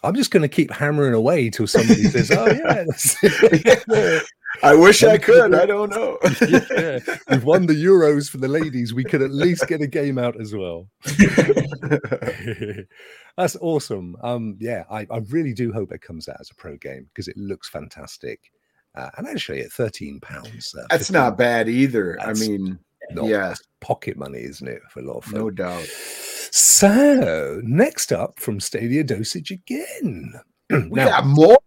[0.02, 4.20] I'm just going to keep hammering away till somebody says, "Oh yeah."
[4.62, 5.54] I wish I could.
[5.54, 6.18] I don't know.
[6.48, 8.94] yeah, we've won the Euros for the ladies.
[8.94, 10.88] We could at least get a game out as well.
[13.36, 14.16] That's awesome.
[14.22, 17.28] Um, yeah, I, I really do hope it comes out as a pro game because
[17.28, 18.40] it looks fantastic.
[18.94, 22.18] Uh, and actually, at thirteen pounds, uh, That's not bad either.
[22.20, 22.78] I mean,
[23.12, 23.54] not yeah.
[23.80, 25.84] pocket money, isn't it, for a lot of no doubt.
[26.50, 30.34] So, next up from Stadia Dosage again.
[30.70, 31.58] We now, got more.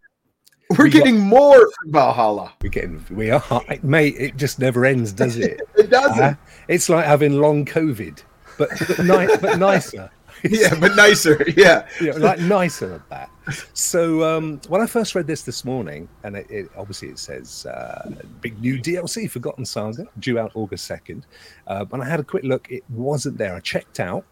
[0.78, 2.54] We're We got- getting more from Valhalla.
[2.62, 4.16] we're getting, we are, mate.
[4.18, 5.62] It just never ends, does it?
[5.78, 6.22] It doesn't.
[6.22, 6.36] Uh,
[6.68, 8.22] it's like having long COVID,
[8.58, 10.12] but but, ni- but nicer.
[10.50, 11.44] yeah, but nicer.
[11.56, 11.88] Yeah.
[12.00, 13.30] you know, like nicer than that.
[13.74, 17.66] So um, when I first read this this morning, and it, it obviously it says
[17.66, 21.26] uh, big new DLC, Forgotten Saga, due out August second.
[21.68, 23.56] Uh, when I had a quick look, it wasn't there.
[23.56, 24.26] I checked out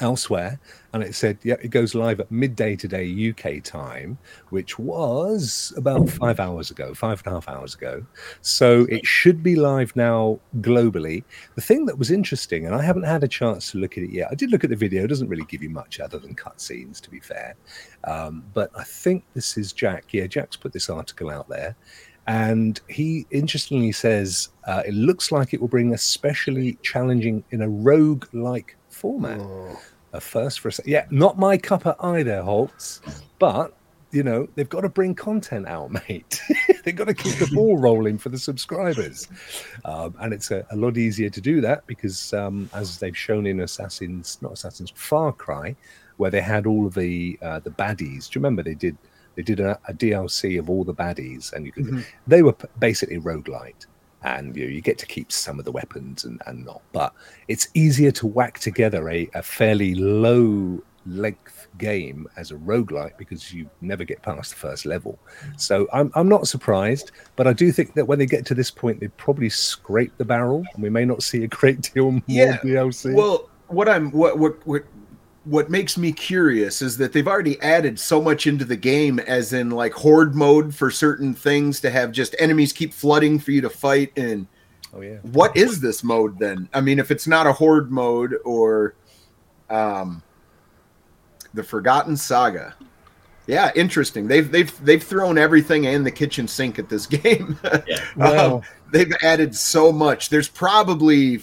[0.00, 0.60] elsewhere,
[0.92, 4.18] and it said, yeah, it goes live at midday today UK time,
[4.50, 8.04] which was about five hours ago, five and a half hours ago.
[8.40, 11.24] So it should be live now globally.
[11.56, 14.10] The thing that was interesting, and I haven't had a chance to look at it
[14.10, 14.28] yet.
[14.30, 15.04] I did look at the video.
[15.04, 17.56] It doesn't really give you much other than cutscenes, to be fair.
[18.04, 20.12] Um, but I think this is Jack.
[20.12, 21.76] Yeah, Jack's put this article out there.
[22.28, 27.68] And he interestingly says uh, it looks like it will bring especially challenging in a
[27.68, 29.40] rogue like format.
[29.40, 29.80] Oh.
[30.14, 33.00] A first for a se- yeah, not my cuppa either, Holtz.
[33.38, 33.74] But
[34.10, 36.40] you know they've got to bring content out, mate.
[36.84, 39.28] they've got to keep the ball rolling for the subscribers,
[39.84, 43.46] um, and it's a, a lot easier to do that because, um, as they've shown
[43.46, 45.76] in Assassin's, not Assassin's, Far Cry,
[46.16, 48.30] where they had all of the uh, the baddies.
[48.30, 48.96] Do you remember they did
[49.34, 52.04] they did a, a DLC of all the baddies, and you could Mhm.
[52.26, 53.84] they were basically roguelite
[54.22, 57.12] and you, know, you get to keep some of the weapons and, and not but
[57.46, 63.52] it's easier to whack together a, a fairly low length game as a roguelike because
[63.52, 65.18] you never get past the first level.
[65.40, 65.50] Hmm.
[65.56, 68.70] So I'm, I'm not surprised but i do think that when they get to this
[68.70, 72.22] point they probably scrape the barrel and we may not see a great deal more
[72.26, 74.84] Yeah, dlc Well, what I'm what what what
[75.48, 79.52] what makes me curious is that they've already added so much into the game, as
[79.52, 83.60] in like horde mode for certain things to have just enemies keep flooding for you
[83.62, 84.12] to fight.
[84.16, 84.46] And
[84.94, 86.68] oh yeah what is this mode then?
[86.74, 88.94] I mean, if it's not a horde mode or
[89.70, 90.22] um,
[91.54, 92.74] the Forgotten Saga.
[93.46, 94.28] Yeah, interesting.
[94.28, 97.58] They've they've they've thrown everything in the kitchen sink at this game.
[97.86, 98.04] Yeah.
[98.16, 100.28] Well- Um, they've added so much.
[100.28, 101.42] There's probably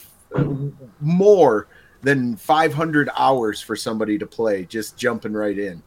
[1.02, 1.68] more
[2.06, 5.82] than 500 hours for somebody to play just jumping right in.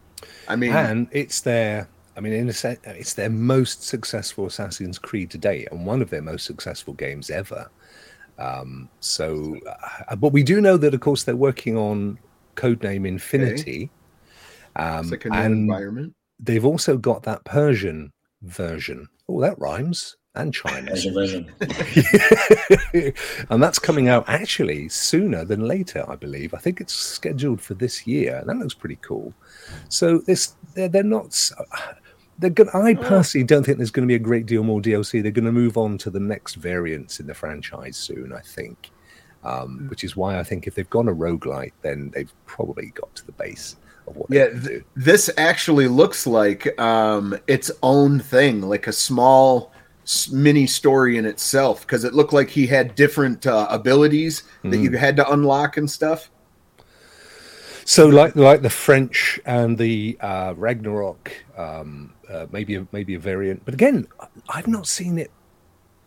[0.48, 4.98] I mean, and it's their i mean in a sense it's their most successful assassin's
[4.98, 7.70] creed to date and one of their most successful games ever
[8.38, 9.56] um so
[10.10, 12.18] uh, but we do know that of course they're working on
[12.56, 13.88] codename infinity
[14.74, 16.12] um like and environment.
[16.40, 21.52] they've also got that persian version oh that rhymes and There's chimes a version.
[23.50, 26.54] and that's coming out actually sooner than later, I believe.
[26.54, 29.34] I think it's scheduled for this year, and that looks pretty cool.
[29.88, 31.50] So this they're, they're not.
[32.38, 32.70] They're going.
[32.72, 35.22] I personally don't think there's going to be a great deal more DLC.
[35.22, 38.32] They're going to move on to the next variants in the franchise soon.
[38.32, 38.90] I think,
[39.42, 43.12] um, which is why I think if they've gone a roguelite, then they've probably got
[43.16, 44.84] to the base of what Yeah, do.
[44.94, 49.72] This actually looks like um, its own thing, like a small
[50.30, 54.96] mini story in itself, because it looked like he had different uh, abilities that you
[54.96, 56.30] had to unlock and stuff.
[57.84, 63.18] So, like like the French and the uh, Ragnarok, um, uh, maybe a, maybe a
[63.18, 63.64] variant.
[63.64, 64.06] But again,
[64.48, 65.30] I've not seen it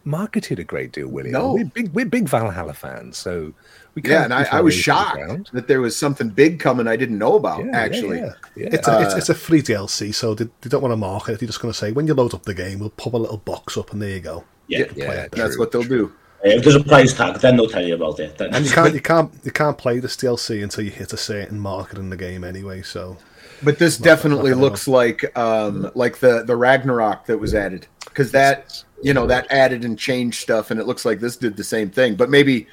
[0.03, 1.33] marketed a great deal, William.
[1.33, 1.53] No.
[1.53, 3.53] we're big we're big Valhalla fans, so
[3.95, 5.49] we Yeah, and I, I was ears the shocked ground.
[5.53, 7.59] that there was something big coming I didn't know about.
[7.59, 8.69] Yeah, yeah, actually, yeah, yeah.
[8.71, 11.33] It's a, it's, Uh, it's a free DLC, so they, they don't want to market
[11.33, 11.39] it.
[11.39, 13.37] They're just going to say when you load up the game, we'll pop a little
[13.37, 14.43] box up, and there you go.
[14.67, 14.85] Yeah.
[14.95, 16.07] Yeah, play that's true, what they'll true.
[16.07, 16.13] do.
[16.43, 18.37] If there's a price tag, then they'll tell you about it.
[18.37, 21.17] Then And you can't you can't you can't play this DLC until you hit a
[21.17, 22.81] certain market in the game anyway.
[22.81, 23.17] So
[23.63, 28.83] But this definitely looks like um, like the the Ragnarok that was added because that
[29.03, 31.89] you know that added and changed stuff, and it looks like this did the same
[31.89, 32.15] thing.
[32.15, 32.67] But maybe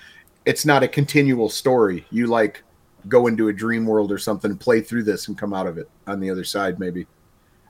[0.47, 2.07] it's not a continual story.
[2.11, 2.63] You like
[3.07, 5.89] go into a dream world or something, play through this, and come out of it
[6.07, 6.79] on the other side.
[6.79, 7.07] Maybe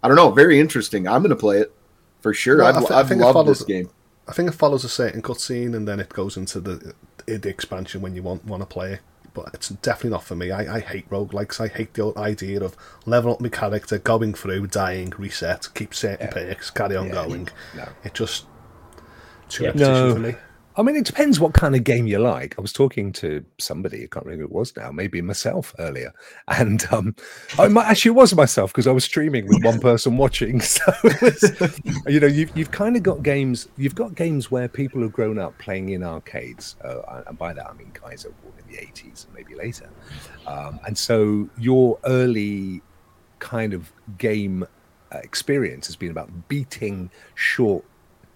[0.02, 0.30] I don't know.
[0.30, 1.08] Very interesting.
[1.08, 1.72] I'm going to play it
[2.20, 2.58] for sure.
[2.58, 3.90] Well, I've, I thi- I I've think it loved follows- this game.
[4.28, 6.94] I think it follows a certain cutscene, and then it goes into the
[7.26, 9.00] the expansion when you want want to play it.
[9.44, 10.50] But it's definitely not for me.
[10.50, 11.60] I, I hate roguelikes.
[11.60, 15.94] I hate the old idea of leveling up my character, going through, dying, reset, keep
[15.94, 16.32] certain Yeah.
[16.32, 17.12] perks, carry on Yeah.
[17.12, 17.48] going.
[17.76, 17.88] No.
[18.04, 18.46] It just
[19.48, 19.68] too Yeah.
[19.70, 20.14] repetition No.
[20.14, 20.34] for me.
[20.78, 22.54] I mean, it depends what kind of game you like.
[22.56, 26.12] I was talking to somebody, I can't remember who it was now, maybe myself earlier.
[26.48, 27.14] And um,
[27.58, 30.60] I might, actually, was myself because I was streaming with one person watching.
[30.68, 35.02] So, was, you know, you've, you've kind of got games, you've got games where people
[35.02, 36.76] have grown up playing in arcades.
[36.84, 39.90] Uh, and by that, I mean guys that born in the 80s and maybe later.
[40.46, 42.82] Um, and so your early
[43.40, 44.64] kind of game
[45.10, 47.84] uh, experience has been about beating short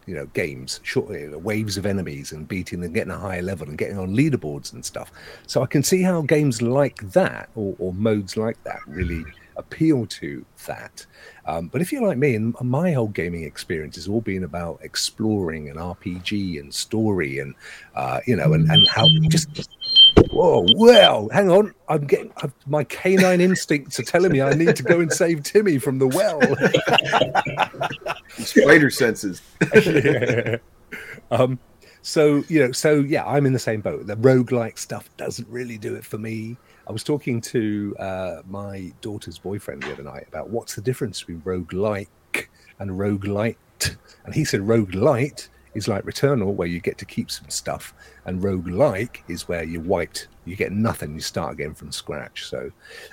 [0.06, 1.08] you know games short
[1.42, 4.84] waves of enemies and beating them getting a higher level and getting on leaderboards and
[4.84, 5.10] stuff.
[5.46, 9.24] So i can see how games like that or, or modes like that really
[9.56, 11.04] appeal to that.
[11.46, 14.78] Um, but if you're like me and my whole gaming experience has all been about
[14.82, 17.54] exploring and rpg and story and
[17.96, 19.48] uh, you know and, and how just
[20.30, 21.74] Whoa, well, hang on.
[21.88, 25.42] I'm getting I've, my canine instincts are telling me I need to go and save
[25.42, 26.40] Timmy from the well.
[28.44, 29.42] Spider senses.
[29.74, 30.56] yeah.
[31.30, 31.58] Um,
[32.02, 34.06] so, you know, so yeah, I'm in the same boat.
[34.06, 36.58] The roguelike stuff doesn't really do it for me.
[36.86, 41.20] I was talking to uh, my daughter's boyfriend the other night about what's the difference
[41.20, 42.08] between roguelike
[42.80, 43.56] and roguelite.
[44.26, 47.94] And he said roguelite is like Returnal, where you get to keep some stuff,
[48.26, 50.28] and roguelike is where you're wiped.
[50.44, 51.14] You get nothing.
[51.14, 52.46] You start again from scratch.
[52.46, 52.70] So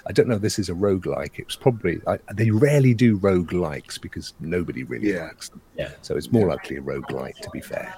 [0.07, 0.35] I don't know.
[0.35, 1.37] If this is a roguelike.
[1.39, 5.25] It's probably I, they rarely do roguelikes because nobody really Yeah.
[5.25, 5.61] likes them.
[5.77, 5.91] Yeah.
[6.01, 7.93] So it's more likely a roguelike, to be fair.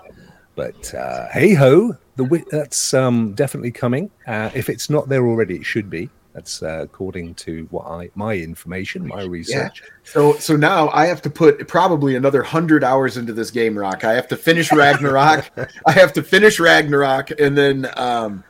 [0.56, 4.12] But uh, hey ho, the wi- that's um, definitely coming.
[4.28, 6.10] Uh, if it's not there already, it should be.
[6.34, 9.82] That's uh, according to what I my information, my research.
[9.84, 9.90] Yeah.
[10.04, 14.04] So so now I have to put probably another hundred hours into this game, Rock.
[14.04, 15.50] I have to finish Ragnarok.
[15.86, 18.44] I have to finish Ragnarok, and then um,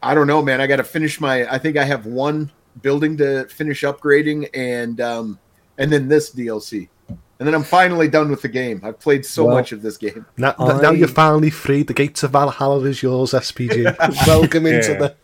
[0.00, 0.60] I don't know, man.
[0.60, 1.44] I got to finish my.
[1.52, 2.52] I think I have one
[2.82, 5.40] building to finish upgrading, and um,
[5.76, 8.80] and then this DLC, and then I'm finally done with the game.
[8.84, 10.24] I've played so Well, much of this game.
[10.36, 11.82] Now, now you're finally free.
[11.82, 13.96] The gates of Valhalla is yours, SPG.
[14.28, 14.98] Welcome into Yeah.
[14.98, 15.16] the.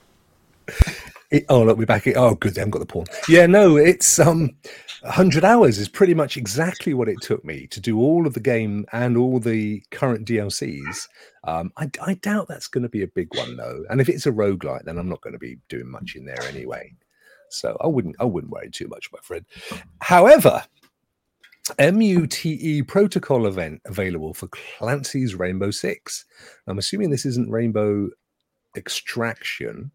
[1.30, 2.06] It, oh look, we're back.
[2.08, 2.54] Oh, good.
[2.54, 3.06] They haven't got the porn.
[3.28, 4.56] Yeah, no, it's um,
[5.04, 8.40] hundred hours is pretty much exactly what it took me to do all of the
[8.40, 11.08] game and all the current DLCs.
[11.44, 13.84] Um, I, I doubt that's going to be a big one though.
[13.90, 16.42] And if it's a roguelike, then I'm not going to be doing much in there
[16.42, 16.94] anyway.
[17.50, 19.44] So I wouldn't I wouldn't worry too much, my friend.
[20.00, 20.64] However,
[21.78, 26.24] MUTE protocol event available for Clancy's Rainbow Six.
[26.66, 28.10] I'm assuming this isn't Rainbow
[28.76, 29.90] Extraction.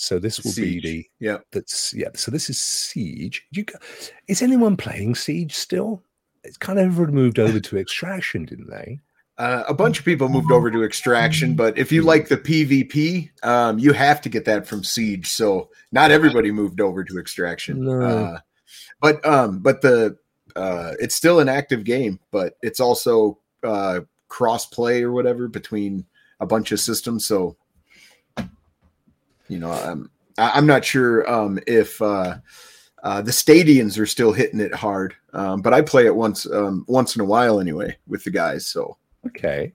[0.00, 0.82] So this will Siege.
[0.82, 1.38] be the Yeah.
[1.50, 2.08] that's yeah.
[2.14, 3.44] So this is Siege.
[3.50, 3.64] You
[4.28, 6.04] is anyone playing Siege still?
[6.44, 9.00] It's kind of everyone moved over to Extraction, didn't they?
[9.38, 13.30] Uh, a bunch of people moved over to Extraction, but if you like the PvP,
[13.44, 15.28] um, you have to get that from Siege.
[15.28, 17.84] So not everybody moved over to Extraction.
[17.84, 18.00] No.
[18.00, 18.38] Uh,
[19.00, 20.16] but um, but the
[20.54, 26.04] uh, it's still an active game, but it's also uh, cross play or whatever between
[26.38, 27.26] a bunch of systems.
[27.26, 27.56] So
[29.48, 32.38] you know, um, I, I'm not sure um, if uh,
[33.02, 36.84] uh, the Stadians are still hitting it hard, um, but I play it once um,
[36.88, 38.66] once in a while anyway with the guys.
[38.66, 38.96] So.
[39.26, 39.72] Okay.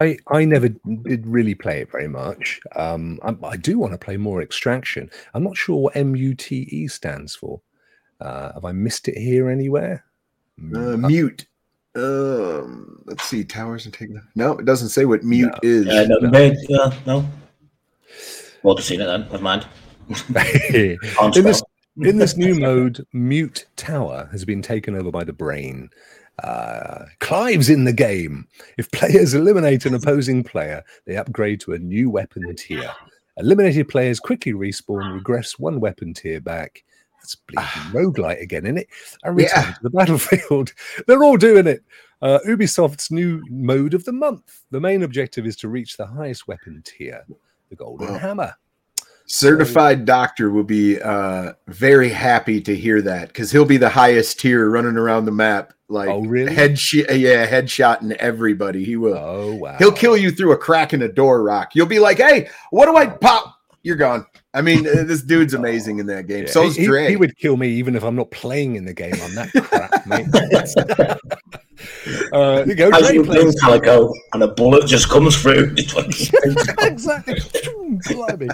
[0.00, 2.60] I I never did really play it very much.
[2.76, 5.10] Um, I, I do want to play more Extraction.
[5.34, 7.60] I'm not sure what MUTE stands for.
[8.20, 10.04] Uh, have I missed it here anywhere?
[10.74, 11.46] Uh, mute.
[11.94, 13.44] Um, let's see.
[13.44, 14.10] Towers and take.
[14.34, 15.86] No, it doesn't say what mute is.
[15.88, 16.30] Uh, no, No.
[16.30, 16.82] no.
[16.82, 17.28] Uh, no.
[18.62, 19.22] Well, just seen it then.
[19.22, 19.66] Never mind.
[20.34, 21.62] In this
[22.02, 25.90] in this new mode, Mute Tower has been taken over by the brain.
[26.42, 28.46] Uh, Clive's in the game.
[28.78, 32.90] If players eliminate an opposing player, they upgrade to a new weapon tier.
[33.36, 36.82] Eliminated players quickly respawn, regress one weapon tier back.
[37.20, 38.88] That's bleeding roguelite again, isn't it?
[39.22, 39.72] And return Yeah.
[39.74, 40.72] to the battlefield.
[41.06, 41.84] They're all doing it.
[42.22, 44.62] Uh, Ubisoft's new mode of the month.
[44.70, 47.24] The main objective is to reach the highest weapon tier,
[47.72, 48.18] the Golden Wow.
[48.18, 48.54] Hammer.
[49.26, 54.38] Certified doctor will be uh, very happy to hear that because he'll be the highest
[54.40, 56.52] tier running around the map, like Oh, really?
[56.54, 58.84] head sh- yeah, headshotting everybody.
[58.84, 59.16] He will.
[59.16, 59.76] Oh wow!
[59.78, 61.70] He'll kill you through a crack in a door, Rock.
[61.74, 64.26] You'll be like, "Hey, what do I pop?" You're gone.
[64.52, 66.44] I mean, this dude's amazing in that game.
[66.44, 68.92] Yeah, So's he, he- he would kill me even if I'm not playing in the
[68.92, 69.14] game.
[69.22, 71.18] I'm that crap, mate.
[72.32, 72.90] uh, you go.
[72.90, 75.74] As Dre you plays- Calico, and a bullet just comes through.
[76.78, 77.40] exactly.
[78.08, 78.48] Blimey.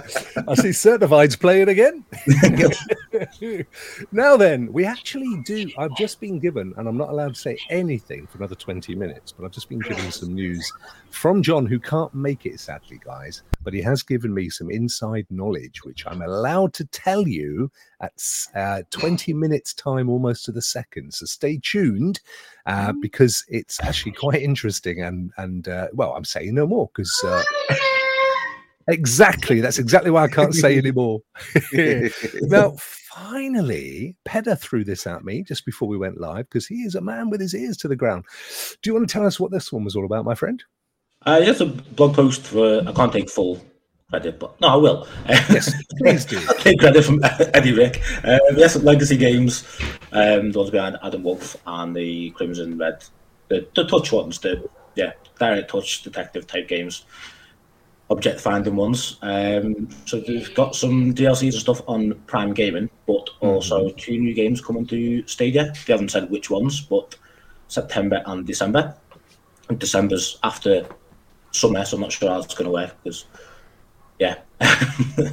[0.49, 2.05] I see certified's playing again.
[4.13, 5.71] now then, we actually do.
[5.79, 9.33] I've just been given, and I'm not allowed to say anything for another 20 minutes,
[9.33, 10.71] but I've just been given some news
[11.11, 13.43] from John, who can't make it, sadly, guys.
[13.63, 17.71] But he has given me some inside knowledge, which I'm allowed to tell you
[18.01, 18.23] at
[18.55, 21.13] uh, 20 minutes time, almost to the second.
[21.13, 22.21] So stay tuned.
[22.69, 25.03] Uh, because it's actually quite interesting.
[25.03, 27.43] And and uh, well, I'm saying no more because uh,
[28.87, 31.21] exactly that's exactly why I can't say anymore.
[32.43, 36.95] now, finally, Pedder threw this at me just before we went live because he is
[36.95, 38.25] a man with his ears to the ground.
[38.83, 40.63] Do you want to tell us what this one was all about, my friend?
[41.27, 43.61] Uh, yes, a blog post for I can't take full
[44.11, 45.07] credit, but no, I will.
[45.29, 46.39] Yes, please do.
[46.49, 47.21] I'll take credit from
[47.55, 48.01] Eddie Rick.
[48.25, 49.65] Uh, yes, Legacy Games,
[50.13, 53.05] um, the ones behind Adam Wolf and the Crimson Red,
[53.49, 57.05] the, the touch ones, the yeah, direct touch detective type games,
[58.09, 59.19] object finding ones.
[59.21, 64.33] Um, so they've got some DLCs and stuff on Prime Gaming, but also two new
[64.33, 65.75] games coming to Stadia.
[65.87, 67.15] They haven't said which ones, but
[67.69, 68.95] September and December.
[69.69, 70.87] And December's after
[71.51, 73.27] summer, so I'm not sure how it's going to work because,
[74.19, 74.37] yeah.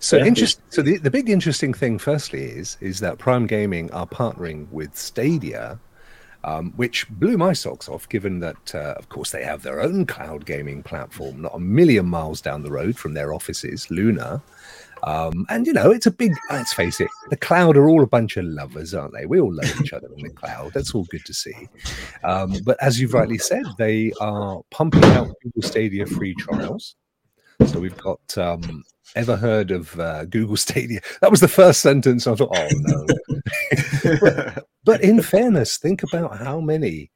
[0.00, 0.26] So Yeah.
[0.26, 0.60] interest.
[0.70, 4.96] So the, the big interesting thing, firstly, is is that Prime Gaming are partnering with
[4.96, 5.78] Stadia,
[6.44, 8.08] um, which blew my socks off.
[8.08, 12.06] Given that, uh, of course, they have their own cloud gaming platform, not a million
[12.06, 14.40] miles down the road from their offices, Luna.
[15.04, 16.32] Um, and you know, it's a big.
[16.50, 19.26] Let's face it, the cloud are all a bunch of lovers, aren't they?
[19.26, 20.72] We all love each other in the cloud.
[20.74, 21.68] That's all good to see.
[22.24, 26.96] Um, but as you've rightly said, they are pumping out Google Stadia free trials.
[27.66, 28.84] So we've got um,
[29.16, 31.00] ever heard of uh, Google Stadia?
[31.20, 32.26] That was the first sentence.
[32.26, 33.06] I thought, oh no.
[34.20, 37.10] but, but in fairness, think about how many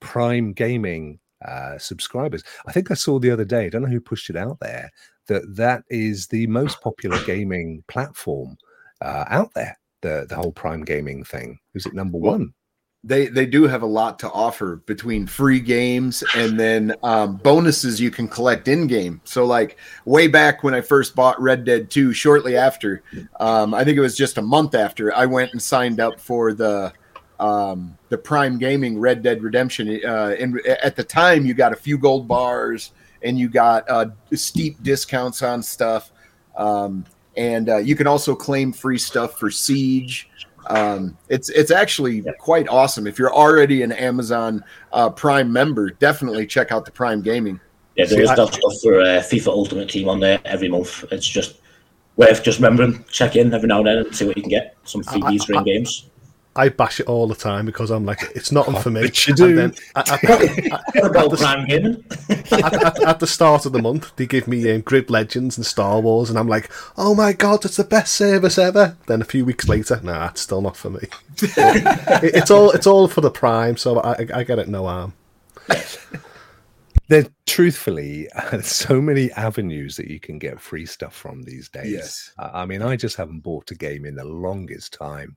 [0.00, 2.42] Prime Gaming uh, subscribers.
[2.66, 3.66] I think I saw the other day.
[3.66, 4.90] I don't know who pushed it out there.
[5.26, 8.56] That that is the most popular gaming platform
[9.02, 9.78] uh, out there.
[10.00, 11.58] The the whole Prime Gaming thing.
[11.74, 12.54] Is it number one?
[13.04, 18.00] They they do have a lot to offer between free games and then um, bonuses
[18.00, 19.20] you can collect in game.
[19.24, 23.02] So like way back when I first bought Red Dead 2, shortly after,
[23.38, 26.52] um, I think it was just a month after, I went and signed up for
[26.52, 26.92] the
[27.38, 30.00] um, the Prime Gaming Red Dead Redemption.
[30.04, 32.92] Uh, and at the time, you got a few gold bars
[33.22, 36.10] and you got uh, steep discounts on stuff.
[36.56, 37.04] Um,
[37.36, 40.28] and uh, you can also claim free stuff for Siege.
[40.68, 43.06] Um, it's it's actually quite awesome.
[43.06, 44.62] If you're already an Amazon
[44.92, 47.58] uh, Prime member, definitely check out the Prime Gaming.
[47.96, 51.04] Yeah, there See, is I- stuff for uh, FIFA Ultimate Team on there every month.
[51.10, 51.60] It's just
[52.16, 54.76] worth just remembering, check in every now and then and see what you can get.
[54.84, 56.07] Some freebies for in games.
[56.58, 59.02] I bash it all the time because I'm like, it's not for me.
[59.02, 59.58] bet you do.
[59.96, 60.08] At,
[62.52, 66.00] at- at- the start of the month, they give me um, Grid Legends and Star
[66.00, 68.96] Wars, and I'm like, oh my god, it's the best service ever.
[69.06, 71.00] Then a few weeks later, nah, it's still not for me.
[71.40, 75.14] It- it's all it's all for the Prime, so I, I get it no harm.
[77.08, 78.28] There, truthfully,
[78.62, 81.90] so many avenues that you can get free stuff from these days.
[81.92, 82.32] Yes.
[82.38, 85.36] I I mean, I just haven't bought a game in the longest time.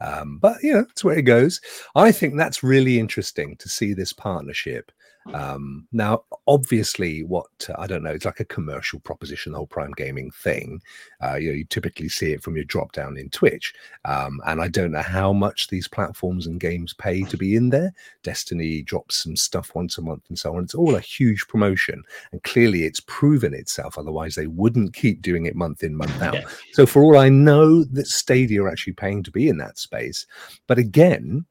[0.00, 1.60] Um, but you know, that's where it goes.
[1.94, 4.92] I think that's really interesting to see this partnership.
[5.32, 9.66] Um, now, obviously, what uh, I don't know, it's like a commercial proposition, the whole
[9.66, 10.82] Prime Gaming thing.
[11.22, 13.72] Uh, you know, you typically see it from your drop down in Twitch,
[14.04, 17.70] um, and I don't know how much these platforms and games pay to be in
[17.70, 17.92] there.
[18.22, 20.64] Destiny drops some stuff once a month and so on.
[20.64, 22.02] It's all a huge promotion,
[22.32, 23.96] and clearly, it's proven itself.
[23.96, 26.34] Otherwise, they wouldn't keep doing it month in, month out.
[26.34, 26.48] Yeah.
[26.72, 30.26] So, for all I know, that Stadia are actually paying to be in that space.
[30.66, 31.46] But again,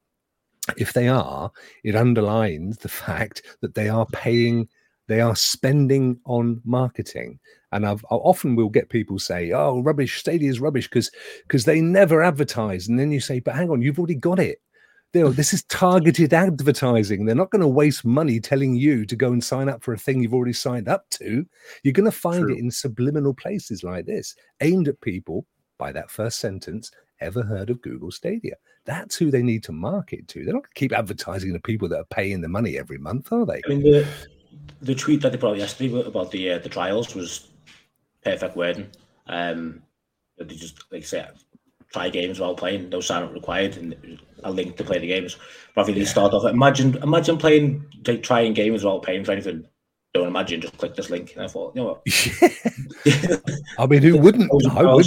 [0.76, 1.50] if they are,
[1.82, 4.68] it underlines the fact that they are paying,
[5.08, 7.38] they are spending on marketing.
[7.72, 10.18] And I've I often will get people say, "Oh, rubbish!
[10.18, 11.10] Stadia is rubbish," because
[11.42, 12.88] because they never advertise.
[12.88, 14.60] And then you say, "But hang on, you've already got it."
[15.12, 17.24] Know, this is targeted advertising.
[17.24, 19.98] They're not going to waste money telling you to go and sign up for a
[19.98, 21.46] thing you've already signed up to.
[21.84, 22.54] You're going to find True.
[22.54, 25.46] it in subliminal places like this, aimed at people
[25.78, 26.90] by that first sentence
[27.24, 28.56] ever heard of Google Stadia.
[28.84, 30.44] That's who they need to market to.
[30.44, 33.32] They're not going to keep advertising to people that are paying the money every month,
[33.32, 33.62] are they?
[33.64, 34.06] I mean, the
[34.82, 37.48] the tweet that they put out yesterday about the uh, the trials was
[38.22, 38.88] perfect wording.
[39.26, 39.82] Um,
[40.38, 41.26] they just like I say,
[41.94, 45.36] try games while playing, no sign up required, and a link to play the games.
[45.74, 46.44] But I think they start off.
[46.44, 49.66] Imagine, imagine playing, like, trying games while paying for anything.
[50.12, 50.60] Don't imagine.
[50.60, 53.40] Just click this link, and I thought, you know what?
[53.78, 54.50] I mean, who wouldn't?
[54.70, 55.06] I would.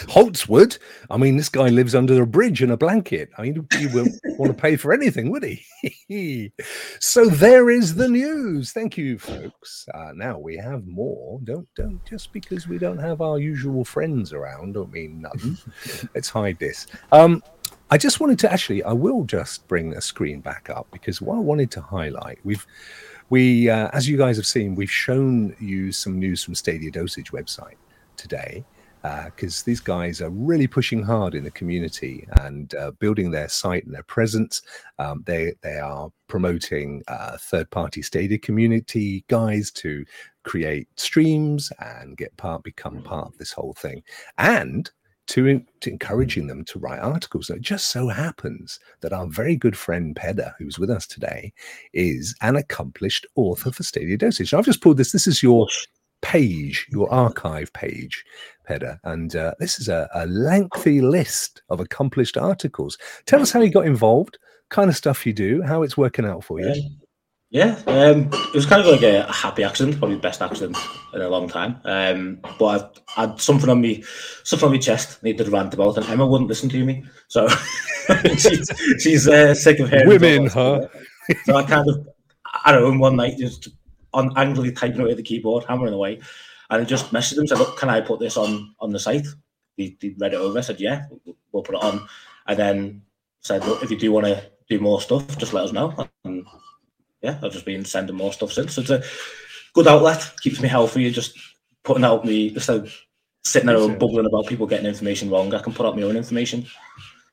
[0.00, 0.10] Isn't?
[0.10, 0.76] Holtz would.
[1.10, 3.30] I mean, this guy lives under a bridge in a blanket.
[3.38, 6.52] I mean, he wouldn't want to pay for anything, would he?
[7.00, 8.72] so there is the news.
[8.72, 9.86] Thank you, folks.
[9.94, 11.40] Uh, now we have more.
[11.44, 14.74] Don't don't just because we don't have our usual friends around.
[14.74, 15.56] Don't mean nothing.
[16.14, 16.86] Let's hide this.
[17.12, 17.42] Um,
[17.90, 18.82] I just wanted to actually.
[18.82, 22.38] I will just bring a screen back up because what I wanted to highlight.
[22.44, 22.66] We've
[23.30, 27.30] we, uh, as you guys have seen, we've shown you some news from Stadia Dosage
[27.30, 27.76] website
[28.16, 28.64] today.
[29.02, 33.48] Because uh, these guys are really pushing hard in the community and uh, building their
[33.48, 34.62] site and their presence.
[34.98, 40.04] Um, they they are promoting uh, third party Stadia community guys to
[40.42, 44.02] create streams and get part become part of this whole thing
[44.38, 44.90] and
[45.30, 47.50] to, to, encouraging them to write articles.
[47.50, 51.52] And it just so happens that our very good friend Pedder, who's with us today,
[51.92, 54.52] is an accomplished author for Stadia Dosage.
[54.52, 55.12] I've just pulled this.
[55.12, 55.68] This is your
[56.20, 58.24] page, your archive page,
[59.04, 62.98] And uh, this is a, a lengthy list of accomplished articles.
[63.26, 66.44] Tell us how you got involved, kind of stuff you do, how it's working out
[66.44, 66.74] for you.
[67.52, 70.76] Yeah, um, it was kind of like a, happy accident, probably the best accident
[71.12, 71.80] in a long time.
[71.84, 74.04] Um, but I had something on me,
[74.44, 77.48] something on my chest, needed to rant about, and Emma wouldn't listen to me, so
[78.36, 80.86] she's, she's uh, sick of hearing women, huh?
[81.44, 82.08] so I kind of,
[82.64, 83.68] I don't know, one night just
[84.14, 86.20] on angrily typing away the keyboard, hammering away,
[86.70, 89.26] and I just messaged him, said, "Look, can I put this on on the site?"
[89.76, 90.58] He, he read it over.
[90.58, 91.06] I said, "Yeah,
[91.52, 92.06] we'll put it on,"
[92.46, 93.02] and then
[93.40, 95.94] said, "Look, if you do want to do more stuff, just let us know."
[96.24, 96.46] And,
[97.22, 98.74] yeah, I've just been sending more stuff since.
[98.74, 99.02] So it's a
[99.74, 101.10] good outlet, keeps me healthy.
[101.10, 101.38] Just
[101.82, 102.96] putting out me instead of
[103.42, 106.16] sitting there and bubbling about people getting information wrong, I can put out my own
[106.16, 106.66] information.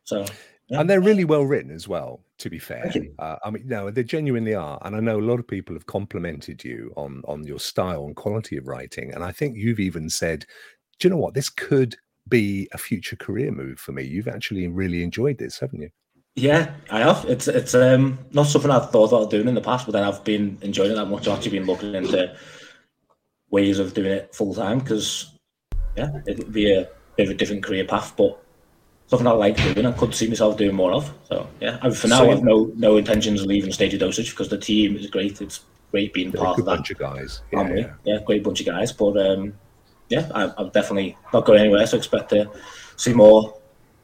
[0.03, 0.25] So
[0.69, 0.81] yeah.
[0.81, 2.91] And they're really well written as well, to be fair.
[3.19, 4.79] Uh, I mean, no, they genuinely are.
[4.83, 8.15] And I know a lot of people have complimented you on on your style and
[8.15, 9.13] quality of writing.
[9.13, 10.45] And I think you've even said,
[10.99, 11.33] do you know what?
[11.33, 11.95] This could
[12.27, 14.03] be a future career move for me.
[14.03, 15.89] You've actually really enjoyed this, haven't you?
[16.35, 17.25] Yeah, I have.
[17.25, 20.23] It's it's um not something I've thought about doing in the past, but then I've
[20.23, 21.27] been enjoying it that much.
[21.27, 22.35] I've actually been looking into
[23.49, 25.31] ways of doing it full time because
[25.95, 28.39] yeah, it would be a bit of a different career path, but
[29.07, 29.85] something I like doing.
[29.85, 31.13] I could see myself doing more of.
[31.27, 34.49] So yeah, I, for now, so, I've no no intentions of leaving Stadia Dosage because
[34.49, 35.41] the team is great.
[35.41, 37.41] It's great being part of that bunch of guys.
[37.51, 37.93] Yeah, yeah.
[38.03, 38.91] yeah, great bunch of guys.
[38.91, 39.53] But um,
[40.09, 41.87] yeah, I, I'm definitely not going anywhere.
[41.87, 42.49] So expect to
[42.97, 43.57] see more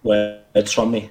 [0.04, 1.10] words from me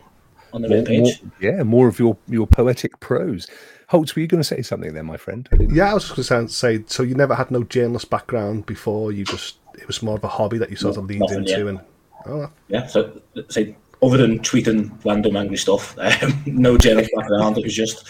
[0.53, 1.23] on the more, page.
[1.23, 3.47] More, yeah, more of your your poetic prose.
[3.89, 5.47] Holtz, were you going to say something there, my friend?
[5.53, 6.83] I yeah, I was just going to say.
[6.87, 9.13] So you never had no journalist background before.
[9.13, 11.67] You just it was more of a hobby that you sort of leaned into, yet.
[11.67, 11.81] and
[12.27, 12.87] oh, yeah.
[12.87, 17.59] So say other than tweeting random angry stuff, um, no journalist background.
[17.59, 18.07] It was just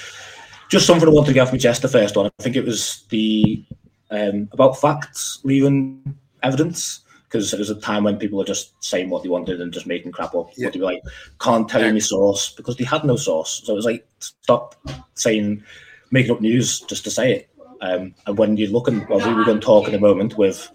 [0.68, 1.82] just something I wanted to get off my chest.
[1.82, 3.64] The first one, I think it was the
[4.10, 7.00] um, about facts leaving evidence
[7.32, 9.86] because there was a time when people were just saying what they wanted and just
[9.86, 10.50] making crap up.
[10.54, 10.66] Yeah.
[10.66, 11.02] But they were like,
[11.40, 13.62] can't tell you my source because they had no source.
[13.64, 14.74] So it was like, stop
[15.14, 15.64] saying,
[16.10, 17.50] making up news just to say it.
[17.80, 20.70] Um, and when you're looking, well, we're going to talk in a moment with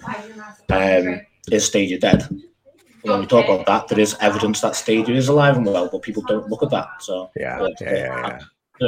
[0.69, 1.21] um,
[1.51, 2.27] Is Stadia Dead?
[3.07, 6.01] When we talk about that, there is evidence that Stadia is alive and well, but
[6.01, 6.87] people don't look at that.
[6.99, 8.39] So, yeah, yeah, yeah.
[8.79, 8.87] yeah.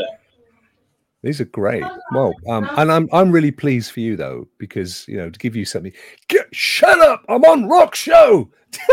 [1.21, 1.83] These are great.
[2.13, 5.53] Well, um, and I'm I'm really pleased for you though because you know to give
[5.55, 5.91] you something.
[6.29, 7.25] Get, shut up!
[7.27, 8.49] I'm on Rock Show.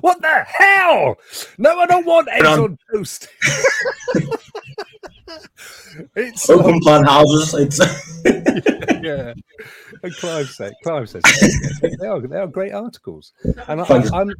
[0.00, 1.16] what the hell?
[1.58, 3.28] No, I don't want eggs on toast.
[6.14, 7.54] it's open plan houses.
[7.54, 7.78] It's
[9.02, 9.34] yeah.
[10.02, 11.22] And Clive said, Clive says
[11.80, 13.32] they are they are great articles,
[13.68, 14.30] and I, I'm,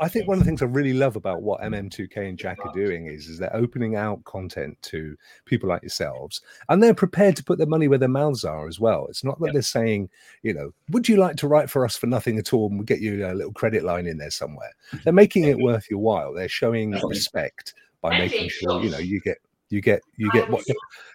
[0.00, 2.72] I think one of the things I really love about what MM2K and Jack are
[2.72, 7.44] doing is is they're opening out content to people like yourselves, and they're prepared to
[7.44, 9.06] put their money where their mouths are as well.
[9.08, 10.10] It's not that they're saying,
[10.42, 12.84] you know, would you like to write for us for nothing at all, and we'll
[12.84, 14.72] get you a little credit line in there somewhere.
[15.04, 16.32] They're making it worth your while.
[16.32, 19.38] They're showing respect by making sure you know you get
[19.70, 20.64] you get you get what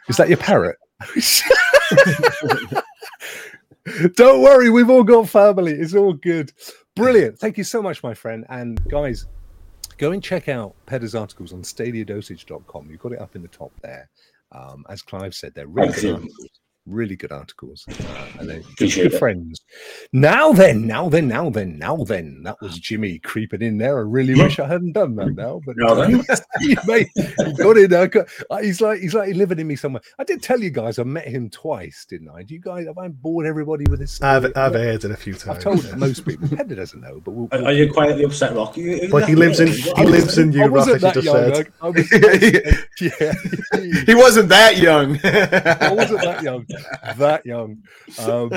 [0.07, 0.77] is that your parrot?
[4.15, 5.73] Don't worry, we've all got family.
[5.73, 6.51] It's all good.
[6.95, 7.39] Brilliant.
[7.39, 8.45] Thank you so much, my friend.
[8.49, 9.25] And guys,
[9.97, 12.89] go and check out Pedder's articles on stadiadosage.com.
[12.89, 14.09] You've got it up in the top there.
[14.51, 18.91] Um, as Clive said, they're really good articles really good articles uh, and they're good,
[18.93, 19.61] good friends
[20.13, 22.43] now then now then now then now then.
[22.43, 23.97] That was jimmy creeping in there.
[23.97, 26.03] I really wish i hadn't done that now but no,
[26.59, 28.11] he, mate, he got in there.
[28.49, 30.01] Uh, he's like he's like living in me somewhere.
[30.19, 32.43] I did tell you guys i met him twice didn't i?
[32.43, 35.33] Do you guys have i bored everybody with this i've, I've heard it a few
[35.33, 36.47] times i've told most people.
[36.57, 39.67] Heather doesn't know but we'll, we'll, are you quietly upset rocky but he lives in
[39.69, 41.73] he lives in europe as you just young, said.
[41.81, 42.11] I, I was,
[43.01, 44.03] yeah.
[44.05, 45.19] He wasn't that young.
[45.23, 46.65] I wasn't that young.
[47.17, 47.83] That young.
[48.19, 48.51] Um,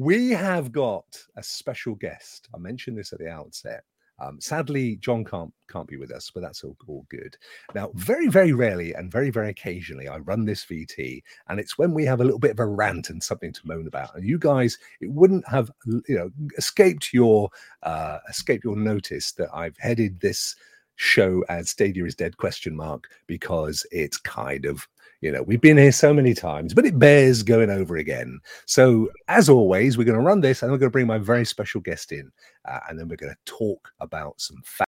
[0.00, 1.04] we have got
[1.36, 2.48] a special guest.
[2.54, 3.84] I mentioned this at the outset.
[4.18, 7.36] Um, sadly, John can't can't be with us, but that's all, all good.
[7.74, 11.92] Now, very very rarely and very very occasionally, I run this VT, and it's when
[11.92, 14.14] we have a little bit of a rant and something to moan about.
[14.14, 17.50] And you guys, it wouldn't have you know escaped your
[17.82, 20.56] uh, escaped your notice that I've headed this
[20.96, 24.88] show as Stadia is dead question mark because it's kind of
[25.22, 28.40] You know, we've been here so many times, but it bears going over again.
[28.64, 31.44] So, as always, we're going to run this and I'm going to bring my very
[31.44, 32.32] special guest in,
[32.66, 34.86] uh, and then we're going to talk about some facts.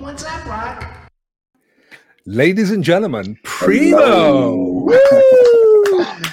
[0.00, 1.10] What's up, Rock?
[2.26, 3.96] Ladies and gentlemen, Primo.
[3.98, 4.88] Hello.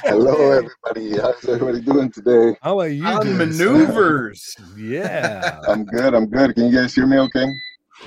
[0.03, 1.21] Hello, everybody.
[1.21, 2.57] How's everybody doing today?
[2.63, 3.05] How are you?
[3.05, 4.55] On doing, maneuvers.
[4.75, 6.15] Yeah, I'm good.
[6.15, 6.55] I'm good.
[6.55, 7.45] Can you guys hear me okay?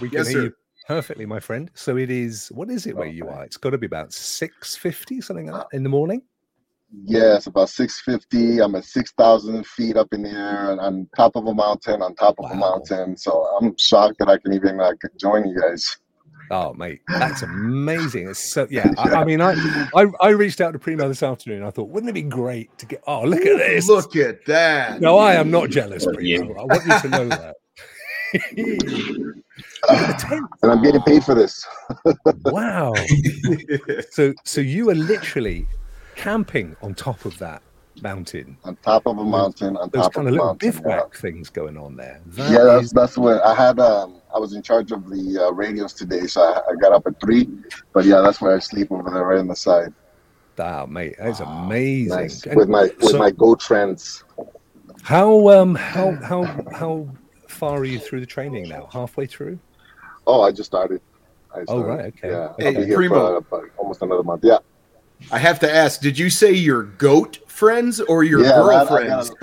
[0.01, 0.45] we can Yes, hear sir.
[0.47, 0.53] you
[0.87, 1.70] perfectly, my friend.
[1.74, 2.49] So it is.
[2.49, 3.45] What is it where you are?
[3.45, 6.22] It's got to be about six fifty, something like uh, that, in the morning.
[7.05, 8.61] Yeah, it's about 650.
[8.62, 12.14] I'm at 6,000 feet up in the air and on top of a mountain, on
[12.14, 13.16] top of a mountain.
[13.16, 15.99] So I'm shocked that I can even like join you guys.
[16.51, 18.28] Oh, mate, that's amazing.
[18.28, 18.93] It's so yeah.
[18.99, 19.55] I, I mean, I,
[19.97, 21.64] I I reached out to Primo this afternoon.
[21.64, 23.03] I thought, wouldn't it be great to get?
[23.07, 23.89] Oh, look at this!
[23.89, 25.01] Look at that.
[25.01, 26.55] No, I am not jealous, Primo.
[26.55, 27.39] I want you to know that.
[27.39, 28.26] Look at the tent.
[30.62, 31.64] And I'm getting paid for this.
[32.47, 32.95] Wow.
[34.11, 35.66] So so you are literally
[36.14, 37.62] camping on top of that
[38.03, 38.57] mountain.
[38.64, 40.70] On top of a mountain, on Those top kind of of a little mountain.
[40.70, 42.20] bivouac things going on there.
[42.26, 43.78] That Yeah, that's is- that's what I had.
[43.78, 47.07] Um, I was in charge of the uh, radios today, so I, I got up
[47.07, 47.49] at three.
[47.93, 49.93] But yeah, that's where I sleep over there, right on the side.
[50.59, 52.09] Wow, mate, that's amazing.
[52.16, 52.47] Nice.
[52.47, 54.24] With my with so- my Go Trends.
[55.03, 57.09] How um how how how
[57.57, 58.89] far are you through the training now?
[58.93, 59.59] Halfway through?
[60.27, 61.01] Oh, I just started.
[61.55, 62.31] I Oh, right, okay.
[62.31, 63.15] Yeah, Hey, I'll be here Primo.
[63.15, 64.43] for about almost another month.
[64.45, 64.59] Yeah.
[65.33, 69.31] I have to ask, did you say your goat friends or your Yeah, girlfriends?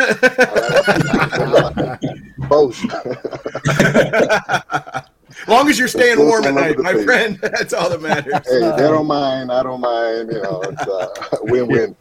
[2.47, 2.84] Both.
[5.47, 7.05] long as you're staying Both warm at night, my place.
[7.05, 7.39] friend.
[7.41, 8.34] That's all that matters.
[8.45, 9.51] hey, they don't mind.
[9.51, 10.32] I don't mind.
[10.32, 11.09] You know, it's uh,
[11.41, 11.95] win-win.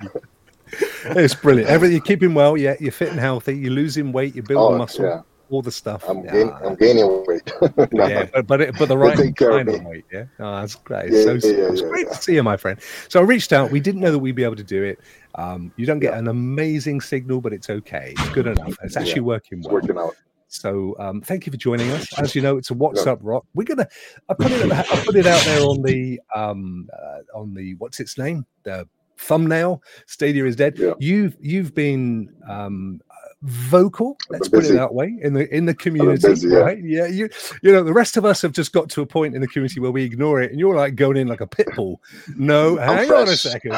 [1.04, 1.70] It's brilliant.
[1.70, 4.78] Everything you're keeping well, yeah, you're fit and healthy, you're losing weight, you're building Oh,
[4.78, 5.20] muscle, yeah.
[5.52, 6.04] All the stuff.
[6.08, 6.32] I'm, Yeah.
[6.32, 7.52] gain, I'm gaining weight.
[7.92, 10.04] No, yeah, but but, it, but the right care of kind of weight.
[10.12, 11.12] Yeah, oh, that's great.
[11.12, 12.80] Yeah, so yeah, it's great to see you, my friend.
[13.08, 13.70] So I reached out.
[13.70, 14.98] We didn't know that we'd be able to do it.
[15.34, 18.14] Um, you don't get an amazing signal, but it's okay.
[18.18, 18.76] It's good enough.
[18.82, 19.74] It's actually working It's well.
[19.74, 20.14] working out.
[20.48, 22.06] So um, thank you for joining us.
[22.18, 23.44] As you know, it's a What's Up Rock.
[23.54, 23.88] We're gonna.
[24.28, 24.70] I put it.
[24.70, 28.86] I put it out there on the um uh, on the what's its name the
[29.18, 29.82] thumbnail.
[30.06, 30.78] Stadia is dead.
[30.78, 30.92] Yeah.
[30.98, 33.00] You've you've been um
[33.42, 34.16] vocal.
[34.30, 36.28] Let's put it that way in the in the community.
[36.28, 36.58] busy, yeah.
[36.58, 36.78] Right?
[36.82, 37.06] Yeah.
[37.06, 37.28] You
[37.62, 39.80] you know the rest of us have just got to a point in the community
[39.80, 42.00] where we ignore it, and you're like going in like a pit bull.
[42.36, 43.72] No, I'm hang on a second.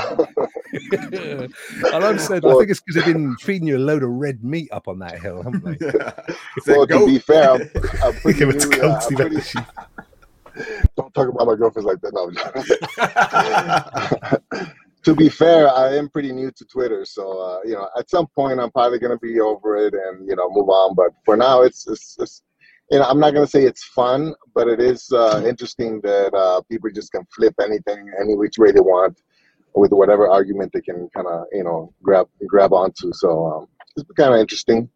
[0.74, 1.54] and
[2.04, 4.68] I've said I think it's because they've been feeding you a load of red meat
[4.72, 5.74] up on that hill, haven't they?
[5.76, 6.36] That
[6.66, 7.60] Well, to be fair, I'm,
[8.02, 11.86] I'm pretty Give it to new, uh, Coates, I'm pretty- Don't talk about my girlfriends
[11.86, 12.12] like that.
[14.60, 14.68] No.
[15.04, 18.26] To be fair, I am pretty new to Twitter, so uh, you know, at some
[18.28, 20.94] point, I'm probably gonna be over it and you know move on.
[20.94, 22.42] But for now, it's it's, it's
[22.90, 26.62] you know, I'm not gonna say it's fun, but it is uh, interesting that uh,
[26.70, 29.20] people just can flip anything any which way they want
[29.74, 33.12] with whatever argument they can kind of you know grab grab onto.
[33.12, 34.88] So um, it's kind of interesting.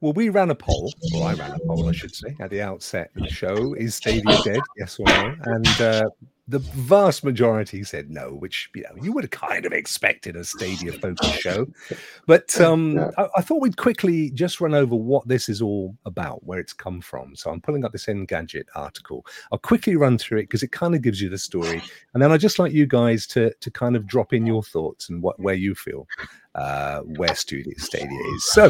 [0.00, 2.62] Well, we ran a poll, or I ran a poll, I should say, at the
[2.62, 3.74] outset of the show.
[3.74, 4.60] Is Stadia dead?
[4.78, 5.34] Yes or no?
[5.44, 6.08] And uh,
[6.48, 10.44] the vast majority said no, which you know you would have kind of expected a
[10.44, 11.66] Stadia focused show.
[12.26, 13.10] But um, Yeah.
[13.18, 16.72] I, I thought we'd quickly just run over what this is all about, where it's
[16.72, 17.36] come from.
[17.36, 19.24] So I'm pulling up this Engadget article.
[19.52, 21.82] I'll quickly run through it because it kind of gives you the story,
[22.14, 25.10] and then I'd just like you guys to to kind of drop in your thoughts
[25.10, 26.08] and what where you feel
[26.54, 28.52] uh, where Studio Stadia is.
[28.52, 28.68] So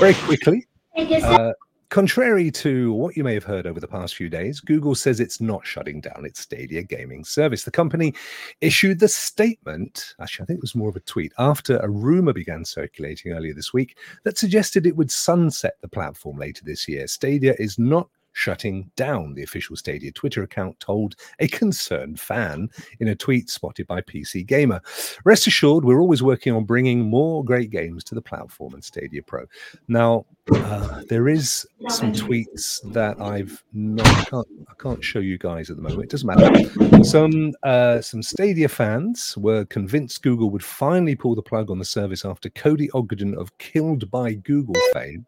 [0.00, 0.66] very quickly.
[0.96, 1.52] Uh,
[1.88, 5.40] contrary to what you may have heard over the past few days, Google says it's
[5.42, 7.64] not shutting down its Stadia gaming service.
[7.64, 8.14] The company
[8.62, 12.32] issued the statement, actually, I think it was more of a tweet, after a rumor
[12.32, 17.06] began circulating earlier this week that suggested it would sunset the platform later this year.
[17.06, 22.68] Stadia is not shutting down, the official Stadia Twitter account told a concerned fan
[23.00, 24.80] in a tweet spotted by PC Gamer.
[25.24, 29.22] Rest assured, we're always working on bringing more great games to the platform and Stadia
[29.22, 29.44] Pro.
[29.88, 35.38] Now, uh, there is some tweets that I've not I can't, I can't show you
[35.38, 36.04] guys at the moment.
[36.04, 37.04] It doesn't matter.
[37.04, 41.84] Some uh, some Stadia fans were convinced Google would finally pull the plug on the
[41.84, 45.26] service after Cody Ogden of Killed by Google fame.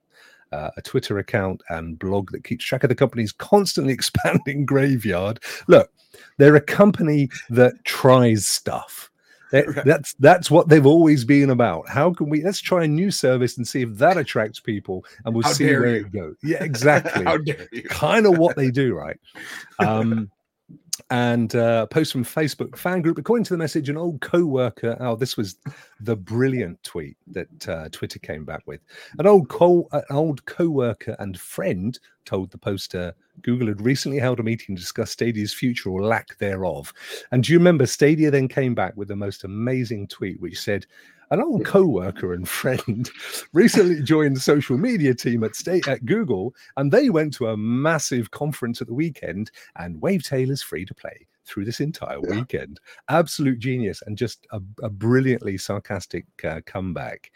[0.54, 5.40] Uh, a Twitter account and blog that keeps track of the company's constantly expanding graveyard.
[5.66, 5.90] Look,
[6.38, 9.10] they're a company that tries stuff.
[9.52, 9.84] Right.
[9.84, 11.88] That's that's what they've always been about.
[11.88, 12.42] How can we?
[12.42, 15.66] Let's try a new service and see if that attracts people, and we'll How see
[15.66, 16.06] where you.
[16.06, 16.34] it goes.
[16.42, 17.22] Yeah, exactly.
[17.30, 17.84] How dare you?
[17.84, 19.16] kind of what they do, right?
[19.78, 20.28] Um,
[21.10, 23.18] and uh, post from Facebook fan group.
[23.18, 24.96] According to the message, an old co-worker.
[25.00, 25.56] Oh, this was
[26.00, 28.80] the brilliant tweet that uh, Twitter came back with.
[29.18, 34.40] An old co an old co-worker and friend told the poster Google had recently held
[34.40, 36.92] a meeting to discuss Stadia's future or lack thereof.
[37.30, 40.86] And do you remember Stadia then came back with the most amazing tweet, which said,
[41.34, 43.10] an old co-worker and friend
[43.52, 47.56] recently joined the social media team at state at Google, and they went to a
[47.56, 49.50] massive conference at the weekend.
[49.74, 52.36] And Wavetale is free to play through this entire yeah.
[52.36, 52.80] weekend.
[53.08, 57.30] Absolute genius and just a, a brilliantly sarcastic uh, comeback.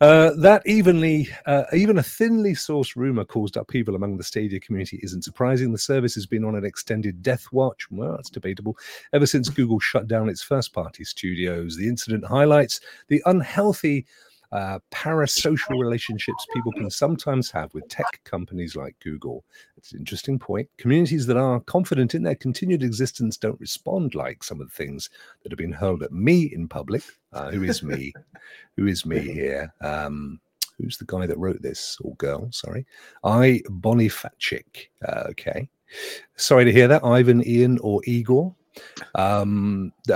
[0.00, 5.00] Uh, that evenly, uh, even a thinly sourced rumor caused upheaval among the Stadia community
[5.02, 5.72] isn't surprising.
[5.72, 7.90] The service has been on an extended death watch.
[7.90, 8.76] Well, that's debatable.
[9.12, 14.06] Ever since Google shut down its first party studios, the incident highlights the unhealthy
[14.52, 19.44] uh, parasocial relationships people can sometimes have with tech companies like Google.
[19.76, 20.68] It's an interesting point.
[20.76, 25.10] Communities that are confident in their continued existence don't respond like some of the things
[25.42, 27.02] that have been hurled at me in public.
[27.32, 28.12] Uh, who is me?
[28.76, 29.72] who is me here?
[29.80, 30.40] Um,
[30.78, 32.48] who's the guy that wrote this or girl?
[32.50, 32.86] Sorry,
[33.22, 34.88] I Bonifacic.
[35.06, 35.68] Uh, okay.
[36.36, 38.54] Sorry to hear that, Ivan, Ian, or Igor.
[39.14, 39.92] Um,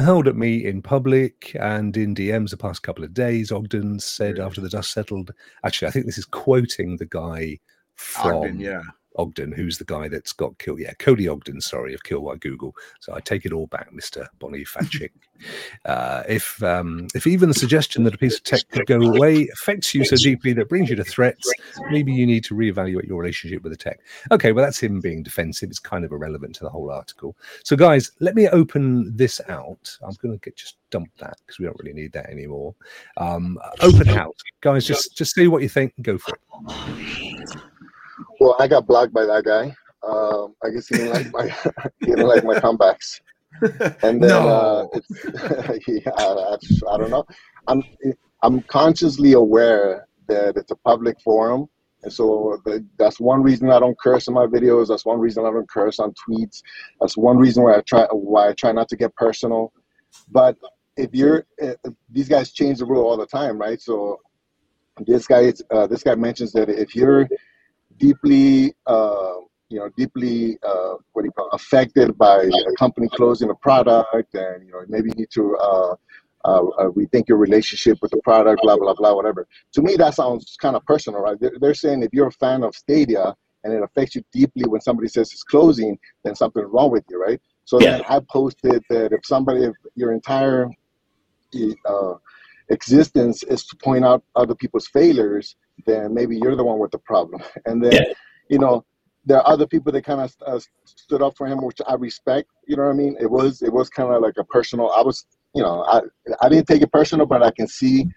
[0.00, 3.52] held at me in public and in DMs the past couple of days.
[3.52, 5.32] Ogden said after the dust settled.
[5.64, 7.58] Actually, I think this is quoting the guy
[7.94, 8.82] from Ogden, yeah.
[9.16, 10.80] Ogden, who's the guy that's got killed.
[10.80, 12.74] Yeah, Cody Ogden, sorry, of Kill by Google.
[13.00, 14.26] So I take it all back, Mr.
[14.40, 15.10] Bonifacic.
[15.84, 19.48] uh, if um, if even the suggestion that a piece of tech could go away
[19.52, 21.50] affects you so deeply that brings you to threats,
[21.90, 24.00] maybe you need to reevaluate your relationship with the tech.
[24.30, 25.70] Okay, well, that's him being defensive.
[25.70, 27.36] It's kind of irrelevant to the whole article.
[27.64, 29.96] So, guys, let me open this out.
[30.02, 32.74] I'm going to get just dump that because we don't really need that anymore.
[33.16, 34.86] Um, open out, guys.
[34.86, 35.92] Just just see what you think.
[35.96, 37.09] And go for it.
[38.40, 39.74] Well, I got blocked by that guy.
[40.02, 41.48] Um, I guess he didn't like my
[42.00, 43.20] he didn't like my comebacks.
[44.02, 44.48] And then no.
[44.48, 46.56] uh, it's, yeah, I,
[46.90, 47.26] I don't know.
[47.68, 47.82] I'm
[48.42, 51.68] I'm consciously aware that it's a public forum,
[52.02, 54.88] and so the, that's one reason I don't curse in my videos.
[54.88, 56.62] That's one reason I don't curse on tweets.
[57.00, 59.72] That's one reason why I try why I try not to get personal.
[60.30, 60.56] But
[60.96, 61.76] if you're if
[62.08, 63.80] these guys change the rule all the time, right?
[63.82, 64.20] So
[65.06, 67.28] this guy uh, this guy mentions that if you're
[68.00, 69.34] deeply, uh,
[69.68, 73.54] you know, deeply, uh, what do you call, it, affected by a company closing a
[73.54, 75.94] product, and you know, maybe you need to uh,
[76.44, 79.46] uh, uh, rethink your relationship with the product, blah blah blah, whatever.
[79.74, 81.38] To me, that sounds kind of personal, right?
[81.38, 84.80] They're, they're saying if you're a fan of Stadia and it affects you deeply when
[84.80, 87.40] somebody says it's closing, then something's wrong with you, right?
[87.66, 87.98] So yeah.
[87.98, 90.68] then I posted that if somebody, if your entire
[91.86, 92.14] uh,
[92.70, 96.98] existence is to point out other people's failures, then maybe you're the one with the
[96.98, 97.42] problem.
[97.66, 98.12] And then, yeah.
[98.48, 98.84] you know,
[99.24, 102.48] there are other people that kind of uh, stood up for him, which I respect.
[102.66, 103.16] You know what I mean?
[103.20, 104.90] It was it was kind of like a personal.
[104.90, 106.00] I was, you know, I
[106.40, 108.08] I didn't take it personal, but I can see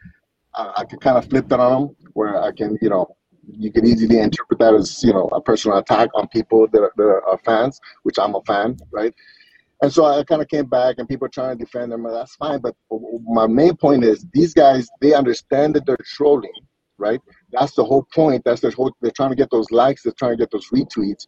[0.55, 3.15] uh, I could kind of flip that on him, where I can, you know,
[3.51, 6.93] you can easily interpret that as you know a personal attack on people that are,
[6.95, 9.13] that are fans, which I'm a fan, right?
[9.81, 12.03] And so I kind of came back, and people trying to defend them.
[12.03, 12.75] That's fine, but
[13.25, 16.53] my main point is these guys they understand that they're trolling,
[16.97, 17.21] right?
[17.53, 18.43] That's the whole point.
[18.43, 18.91] That's their whole.
[19.01, 20.03] They're trying to get those likes.
[20.03, 21.25] They're trying to get those retweets.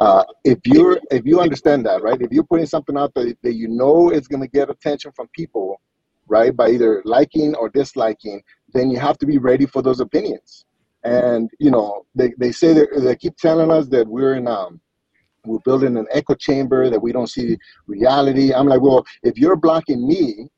[0.00, 2.20] Uh, if you're if you understand that, right?
[2.20, 5.28] If you're putting something out there that you know is going to get attention from
[5.28, 5.80] people,
[6.26, 8.42] right, by either liking or disliking,
[8.74, 10.64] then you have to be ready for those opinions.
[11.04, 14.80] And you know, they, they say that they keep telling us that we're in um
[15.44, 18.54] we're building an echo chamber that we don't see reality.
[18.54, 20.48] I'm like, well, if you're blocking me,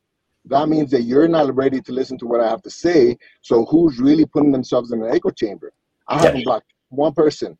[0.47, 3.17] that means that you're not ready to listen to what I have to say.
[3.41, 5.73] So who's really putting themselves in an echo chamber?
[6.09, 7.57] I haven't blocked one person.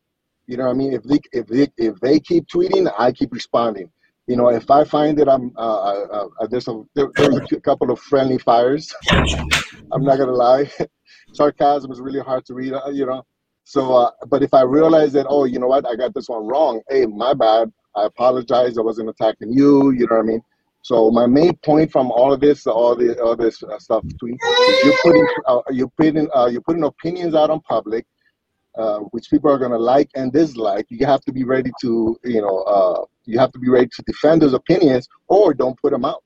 [0.47, 0.93] You know what I mean?
[0.93, 3.91] If they if they if they keep tweeting, I keep responding.
[4.27, 7.61] You know, if I find that I'm uh, uh, uh, there's a there, there's a
[7.61, 8.95] couple of friendly fires.
[9.11, 10.71] I'm not gonna lie.
[11.33, 12.75] Sarcasm is really hard to read.
[12.75, 13.23] Uh, you know,
[13.65, 16.47] so, uh, but if I realize that, oh, you know what, I got this one
[16.47, 16.83] wrong.
[16.89, 17.73] Hey, my bad.
[17.97, 18.77] I apologize.
[18.77, 19.91] I wasn't attacking you.
[19.93, 20.43] You know what I mean?
[20.85, 24.35] So my main point from all of this, all the all this uh, stuff between,
[24.35, 28.05] is you're putting uh, you're putting uh, you're putting opinions out on public,
[28.77, 30.85] uh, which people are gonna like and dislike.
[30.91, 34.03] You have to be ready to you know uh, you have to be ready to
[34.07, 36.23] defend those opinions or don't put them out.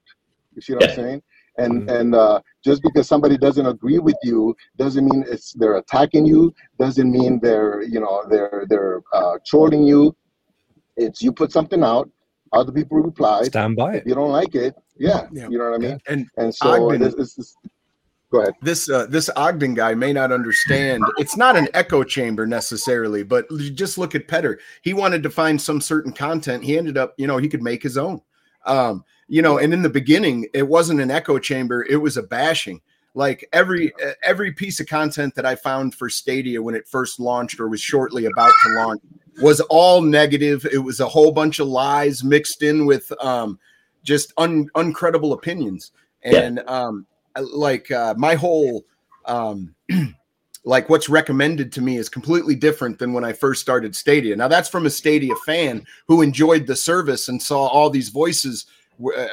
[0.56, 0.88] You see what yeah.
[0.88, 1.22] I'm saying?
[1.58, 1.88] and mm-hmm.
[1.88, 6.52] and uh, just because somebody doesn't agree with you doesn't mean it's they're attacking you
[6.80, 10.16] doesn't mean they're you know they're they're uh, trolling you
[10.96, 12.10] it's you put something out
[12.52, 15.48] other people reply stand by it if you don't like it yeah, yeah.
[15.48, 17.56] you know what i mean and and so been, it's, it's,
[18.30, 18.54] Go ahead.
[18.60, 21.02] This uh, this Ogden guy may not understand.
[21.16, 24.60] It's not an echo chamber necessarily, but just look at Pedder.
[24.82, 26.62] He wanted to find some certain content.
[26.62, 28.20] He ended up, you know, he could make his own.
[28.66, 32.22] Um, you know, and in the beginning, it wasn't an echo chamber; it was a
[32.22, 32.82] bashing.
[33.14, 33.92] Like every
[34.22, 37.80] every piece of content that I found for Stadia when it first launched or was
[37.80, 39.00] shortly about to launch
[39.40, 40.66] was all negative.
[40.72, 43.58] It was a whole bunch of lies mixed in with um,
[44.02, 45.92] just un, uncredible opinions.
[46.22, 46.62] And yeah.
[46.70, 48.84] um, like uh, my whole
[49.26, 49.74] um,
[50.64, 54.36] like what's recommended to me is completely different than when I first started Stadia.
[54.36, 58.66] Now that's from a Stadia fan who enjoyed the service and saw all these voices
[59.16, 59.26] uh,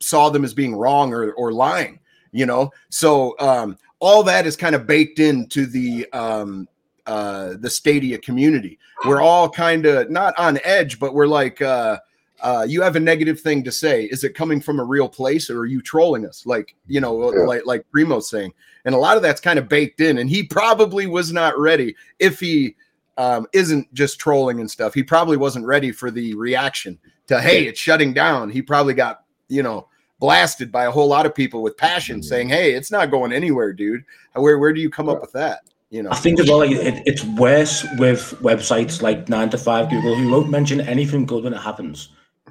[0.00, 1.98] saw them as being wrong or, or lying,
[2.32, 2.70] you know?
[2.90, 6.68] So um, all that is kind of baked into the um,
[7.06, 8.78] uh, the Stadia community.
[9.04, 11.98] We're all kind of not on edge, but we're like, uh,
[12.40, 14.04] uh, you have a negative thing to say.
[14.04, 16.44] Is it coming from a real place or are you trolling us?
[16.46, 17.44] Like, you know, yeah.
[17.44, 18.52] like like Primo's saying.
[18.84, 20.18] And a lot of that's kind of baked in.
[20.18, 22.76] And he probably was not ready if he
[23.16, 24.94] um, isn't just trolling and stuff.
[24.94, 26.98] He probably wasn't ready for the reaction
[27.28, 28.50] to, hey, it's shutting down.
[28.50, 29.88] He probably got, you know,
[30.18, 32.28] blasted by a whole lot of people with passion mm-hmm.
[32.28, 34.04] saying, hey, it's not going anywhere, dude.
[34.34, 35.60] Where, where do you come up with that?
[35.90, 39.58] You know, I think as well, like, it, it's worse with websites like Nine to
[39.58, 42.08] Five Google who won't mention anything good when it happens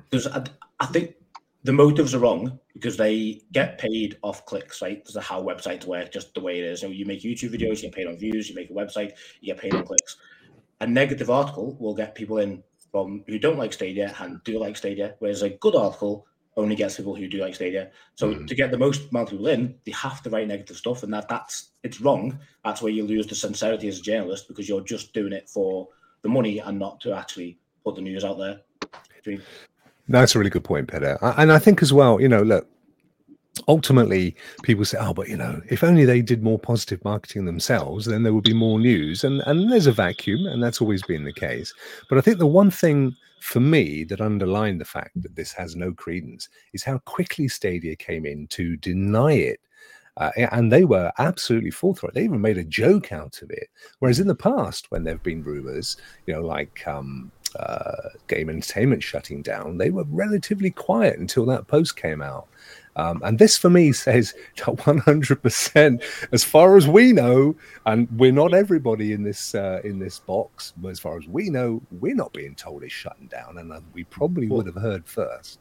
[0.09, 0.45] because I,
[0.79, 1.15] I think
[1.63, 5.03] the motives are wrong because they get paid off clicks, right?
[5.03, 6.81] This is how websites work, just the way it is.
[6.81, 8.49] So you make YouTube videos, you get paid on views.
[8.49, 10.17] You make a website, you get paid on clicks.
[10.81, 14.77] A negative article will get people in from who don't like Stadia and do like
[14.77, 16.27] Stadia, whereas a good article
[16.57, 17.91] only gets people who do like Stadia.
[18.15, 18.47] So mm.
[18.47, 21.13] to get the most amount of people in, they have to write negative stuff, and
[21.13, 22.39] that that's it's wrong.
[22.63, 25.87] That's where you lose the sincerity as a journalist because you're just doing it for
[26.21, 28.61] the money and not to actually put the news out there.
[30.07, 31.17] That's a really good point, Peter.
[31.21, 32.67] And I think as well, you know, look,
[33.67, 38.05] ultimately people say, oh, but you know, if only they did more positive marketing themselves,
[38.05, 39.23] then there would be more news.
[39.23, 41.73] And and there's a vacuum, and that's always been the case.
[42.09, 45.75] But I think the one thing for me that underlined the fact that this has
[45.75, 49.59] no credence is how quickly Stadia came in to deny it.
[50.17, 52.13] Uh, and they were absolutely forthright.
[52.13, 53.67] They even made a joke out of it.
[53.99, 58.49] Whereas in the past, when there have been rumors, you know, like um, uh, game
[58.49, 62.47] entertainment shutting down, they were relatively quiet until that post came out.
[62.95, 68.53] Um, and this for me says 100%, as far as we know, and we're not
[68.53, 72.33] everybody in this uh, in this box, but as far as we know, we're not
[72.33, 75.59] being told it's shutting down, and uh, we probably would have heard first.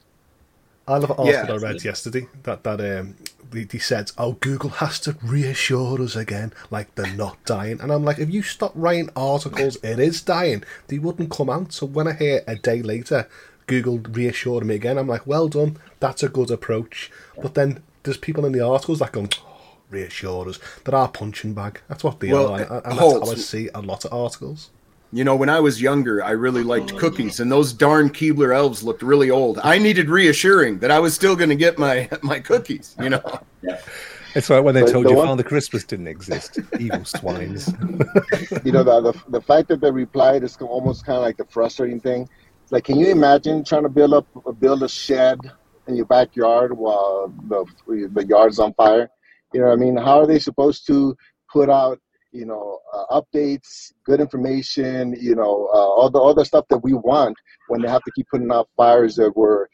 [0.86, 1.52] I love an article yeah.
[1.52, 3.16] I read yesterday that that um,
[3.52, 7.90] he, he said, "Oh, Google has to reassure us again, like they're not dying." And
[7.90, 10.62] I'm like, if you stop writing articles, it is dying.
[10.88, 11.72] They wouldn't come out.
[11.72, 13.28] So when I hear a day later,
[13.66, 15.78] Google reassured me again, I'm like, well done.
[16.00, 17.10] That's a good approach.
[17.40, 20.58] But then there's people in the articles that go, oh, reassure us.
[20.84, 21.80] They're our punching bag.
[21.88, 22.60] That's what they well, are.
[22.60, 24.70] And, and that's how I see a lot of articles.
[25.12, 28.54] You know, when I was younger, I really liked oh, cookies, and those darn Keebler
[28.54, 29.60] elves looked really old.
[29.62, 32.96] I needed reassuring that I was still going to get my my cookies.
[33.00, 33.40] You know.
[34.36, 36.58] It's like when they but told the you one, Father Christmas didn't exist.
[36.80, 37.72] Evil swines.
[38.64, 41.44] you know, the, the, the fact that they replied is almost kind of like the
[41.44, 42.28] frustrating thing.
[42.74, 44.26] Like, can you imagine trying to build up
[44.58, 45.38] build a shed
[45.86, 49.08] in your backyard while the the yard's on fire?
[49.52, 49.96] You know what I mean?
[49.96, 51.16] How are they supposed to
[51.52, 52.00] put out
[52.32, 56.94] you know, uh, updates, good information, you know, uh, all the other stuff that we
[56.94, 57.36] want
[57.68, 59.70] when they have to keep putting out fires that were,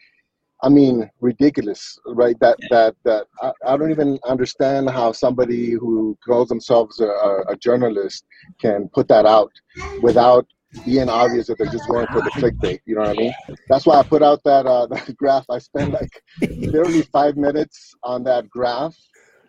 [0.62, 2.38] I mean, ridiculous, right?
[2.40, 7.09] That that that I, I don't even understand how somebody who calls themselves a,
[7.48, 8.26] a journalist
[8.61, 9.53] can put that out
[10.03, 10.46] without
[10.85, 12.81] being obvious that they're just going for the clickbait.
[12.87, 13.35] You know what I mean?
[13.68, 15.47] That's why I put out that uh, that graph.
[15.51, 18.97] I spent like literally five minutes on that graph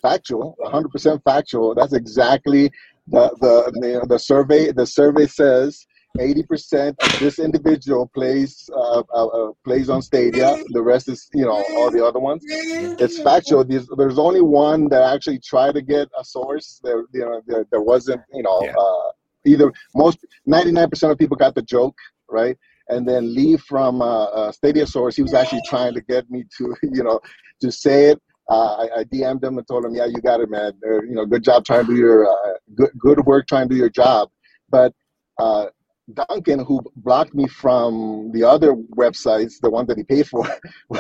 [0.02, 1.76] factual, 100% factual.
[1.76, 2.72] That's exactly
[3.08, 5.86] the the the, the survey the survey says
[6.18, 10.58] 80% of this individual plays uh, uh, uh, plays on Stadia.
[10.70, 12.44] The rest is, you know, all the other ones.
[12.46, 13.64] It's factual.
[13.64, 16.82] There's, there's only one that actually tried to get a source.
[16.84, 18.74] There, you know, there, there wasn't, you know, yeah.
[18.78, 19.12] uh,
[19.46, 21.98] either most 99% of people got the joke,
[22.30, 22.58] right?
[22.90, 26.44] And then Lee from uh, uh, Stadia Source, he was actually trying to get me
[26.58, 27.20] to, you know,
[27.62, 28.22] to say it
[28.52, 30.74] uh, I, I, DM'd him and told him, "Yeah, you got it, man.
[30.84, 33.80] You know, good job trying to do your uh, good good work trying to do
[33.80, 34.30] your job."
[34.70, 34.94] But
[35.38, 35.68] uh,
[36.14, 40.46] Duncan, who blocked me from the other websites, the one that he paid for,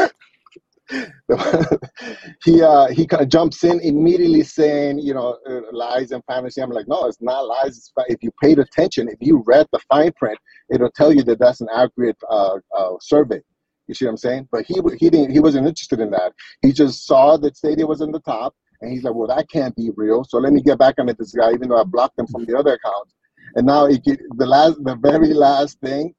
[2.43, 6.61] he uh, he kind of jumps in immediately saying, you know, uh, lies and fantasy.
[6.61, 7.77] I'm like, no, it's not lies.
[7.77, 10.37] It's if you paid attention, if you read the fine print,
[10.73, 13.39] it'll tell you that that's an accurate uh, uh, survey.
[13.87, 14.49] You see what I'm saying?
[14.51, 16.33] But he he didn't he wasn't interested in that.
[16.61, 19.75] He just saw that Stadia was in the top, And he's like, well, that can't
[19.75, 20.23] be real.
[20.23, 22.45] So let me get back on it this guy, even though I blocked him from
[22.45, 23.13] the other accounts.
[23.55, 24.01] And now it,
[24.37, 26.13] the last, the very last thing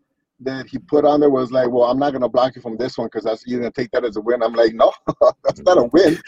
[0.45, 2.77] that he put on there was like, well, I'm not going to block you from
[2.77, 4.43] this one because that's you're going to take that as a win.
[4.43, 4.93] I'm like, no,
[5.45, 6.19] that's not a win.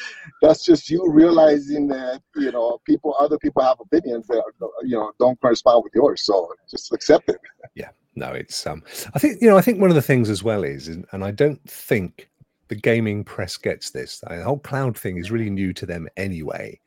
[0.42, 4.42] That's just you realizing that you know people, other people have opinions that
[4.82, 6.24] you know don't correspond with yours.
[6.24, 7.40] So just accept it.
[7.74, 8.82] Yeah, no, it's um.
[9.14, 9.56] I think you know.
[9.56, 12.28] I think one of the things as well is, and I don't think
[12.68, 14.20] the gaming press gets this.
[14.20, 16.80] The whole cloud thing is really new to them anyway.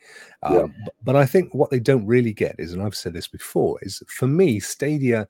[0.44, 0.66] Um, yeah.
[0.86, 3.78] but, but I think what they don't really get is, and I've said this before,
[3.82, 5.28] is for me, Stadia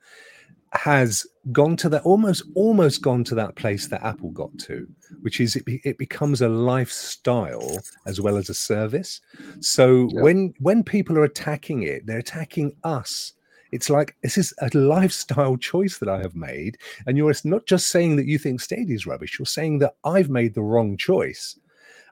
[0.72, 4.86] has gone to that almost almost gone to that place that apple got to
[5.22, 9.20] which is it, it becomes a lifestyle as well as a service.
[9.60, 10.22] So yeah.
[10.22, 13.32] when when people are attacking it they're attacking us.
[13.70, 16.78] It's like this is a lifestyle choice that i have made.
[17.06, 20.30] And you're not just saying that you think stadia is rubbish you're saying that i've
[20.30, 21.58] made the wrong choice.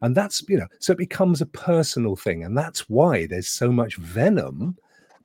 [0.03, 2.45] And that's you know so it becomes a personal thing.
[2.45, 4.77] And that's why there's so much venom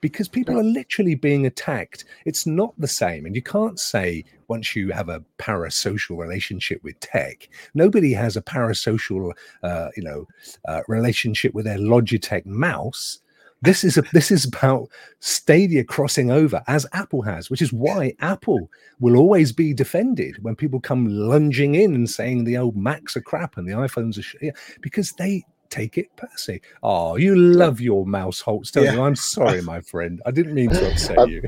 [0.02, 2.04] because people are literally being attacked.
[2.26, 3.24] It's not the same.
[3.24, 8.42] And you can't say once you have a parasocial relationship with tech, nobody has a
[8.42, 9.32] parasocial,
[9.62, 10.26] uh, you know,
[10.68, 13.20] uh, relationship with their Logitech mouse.
[13.62, 14.88] This is a this is about
[15.20, 20.56] Stadia crossing over as Apple has, which is why Apple will always be defended when
[20.56, 24.22] people come lunging in and saying the old Macs are crap and the iPhones are
[24.22, 26.60] shit, because they take it personally.
[26.82, 28.92] Oh, you love your mouse Holtz, don't yeah.
[28.92, 29.02] you?
[29.02, 30.20] I'm sorry, my friend.
[30.26, 31.40] I didn't mean to upset um, you.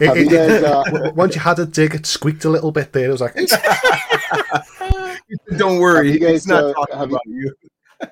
[0.00, 3.08] it, guys, uh, once you had a dig, it squeaked a little bit there.
[3.08, 3.36] It was like,
[5.56, 7.54] don't worry, guys, not uh, have you, you.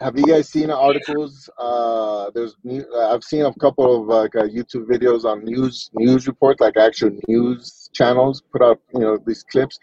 [0.00, 1.50] have you guys seen articles?
[1.58, 6.26] Uh, there's uh, I've seen a couple of like uh, YouTube videos on news news
[6.26, 9.78] reports, like actual news channels put out you know these clips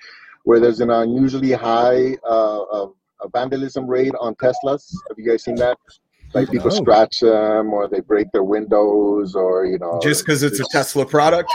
[0.45, 2.88] where there's an unusually high uh,
[3.24, 4.91] a vandalism raid on Teslas.
[5.09, 5.78] Have you guys seen that?
[6.34, 6.76] Like people no.
[6.76, 11.05] scratch them or they break their windows or you know just because it's a Tesla
[11.05, 11.51] product.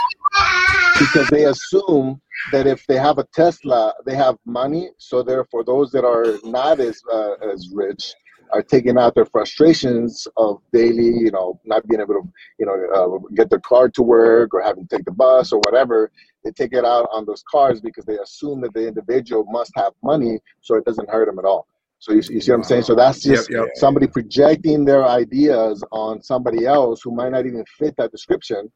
[0.97, 4.89] Because they assume that if they have a Tesla, they have money.
[4.97, 8.13] So therefore, those that are not as uh, as rich
[8.51, 12.21] are taking out their frustrations of daily, you know, not being able to,
[12.59, 15.59] you know, uh, get their car to work or having to take the bus or
[15.59, 16.11] whatever.
[16.43, 19.93] They take it out on those cars because they assume that the individual must have
[20.03, 21.67] money, so it doesn't hurt them at all.
[21.99, 22.83] So you, you see what I'm saying?
[22.83, 23.69] So that's just yep, yep.
[23.75, 28.71] somebody projecting their ideas on somebody else who might not even fit that description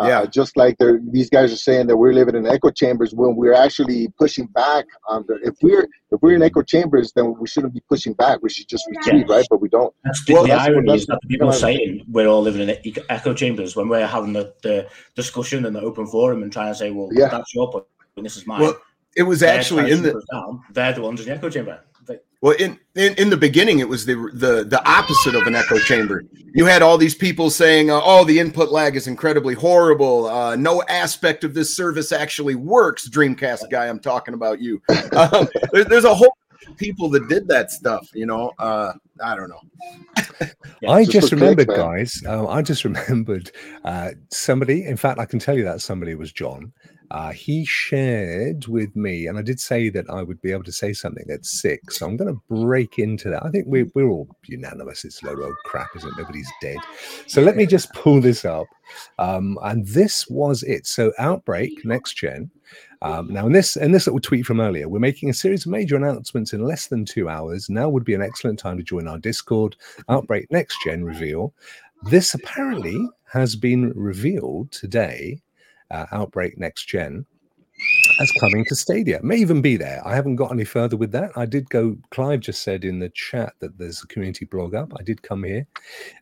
[0.00, 0.26] uh, yeah.
[0.26, 0.76] just like
[1.12, 4.86] these guys are saying that we're living in echo chambers when we're actually pushing back
[5.08, 5.38] on the.
[5.42, 8.40] If we're if we're in echo chambers, then we shouldn't be pushing back.
[8.42, 9.36] We should just retreat, yeah.
[9.36, 9.46] right?
[9.50, 9.94] But we don't.
[10.04, 12.68] That's the, well, the that's irony is that the people are saying we're all living
[12.68, 12.76] in
[13.08, 16.78] echo chambers when we're having the, the discussion in the open forum and trying to
[16.78, 17.28] say, well, yeah.
[17.28, 17.84] that's your point
[18.16, 18.60] and this is mine.
[18.60, 18.76] Well,
[19.16, 20.20] it was actually in the.
[20.32, 21.80] Down, they're the ones in the echo chamber.
[22.44, 25.78] Well, in, in, in the beginning, it was the the the opposite of an echo
[25.78, 26.24] chamber.
[26.52, 30.26] You had all these people saying, uh, "Oh, the input lag is incredibly horrible.
[30.26, 34.82] Uh, no aspect of this service actually works." Dreamcast guy, I'm talking about you.
[35.14, 36.36] Um, there, there's a whole
[36.76, 38.10] people that did that stuff.
[38.12, 38.92] You know, uh,
[39.22, 39.60] I don't know.
[40.82, 42.22] yeah, I just remembered, guys.
[42.26, 43.52] Uh, I just remembered
[43.86, 44.84] uh, somebody.
[44.84, 46.74] In fact, I can tell you that somebody was John
[47.14, 50.72] uh, he shared with me, and I did say that I would be able to
[50.72, 51.98] say something at six.
[51.98, 53.44] So I'm going to break into that.
[53.44, 55.04] I think we're, we're all unanimous.
[55.04, 56.18] It's low road crap, isn't it?
[56.18, 56.78] Nobody's dead.
[57.28, 58.66] So let me just pull this up.
[59.20, 60.88] Um, and this was it.
[60.88, 62.50] So Outbreak Next Gen.
[63.00, 65.70] Um, now, in this in this little tweet from earlier, we're making a series of
[65.70, 67.70] major announcements in less than two hours.
[67.70, 69.76] Now would be an excellent time to join our Discord.
[70.08, 71.54] Outbreak Next Gen reveal.
[72.10, 75.40] This apparently has been revealed today
[75.90, 77.26] uh, Outbreak Next Gen
[78.20, 79.20] as coming to Stadia.
[79.22, 80.02] May even be there.
[80.06, 81.32] I haven't got any further with that.
[81.36, 81.96] I did go.
[82.10, 84.92] Clive just said in the chat that there's a community blog up.
[84.98, 85.66] I did come here,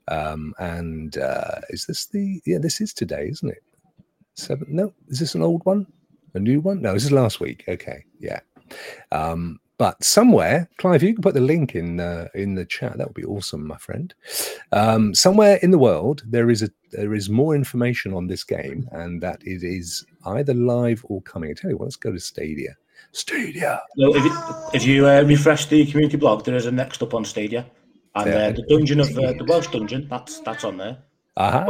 [0.09, 2.41] um, and uh, is this the?
[2.47, 3.63] Yeah, this is today, isn't it?
[4.35, 4.67] Seven?
[4.71, 5.87] No, is this an old one?
[6.35, 6.81] A new one?
[6.81, 7.65] No, this is last week.
[7.69, 8.41] Okay, yeah.
[9.11, 12.97] Um, but somewhere, Clive, you can put the link in uh, in the chat.
[12.99, 14.15] That would be awesome, my friend.
[14.71, 18.89] Um, somewhere in the world, there is a there is more information on this game,
[18.93, 21.51] and that it is either live or coming.
[21.51, 22.77] I tell you what, let's go to Stadia.
[23.11, 23.83] Stadia.
[23.97, 24.33] Well, if you,
[24.73, 27.67] if you uh, refresh the community blog, there is a next up on Stadia,
[28.15, 30.99] and uh, the dungeon of uh, the Welsh dungeon that's that's on there.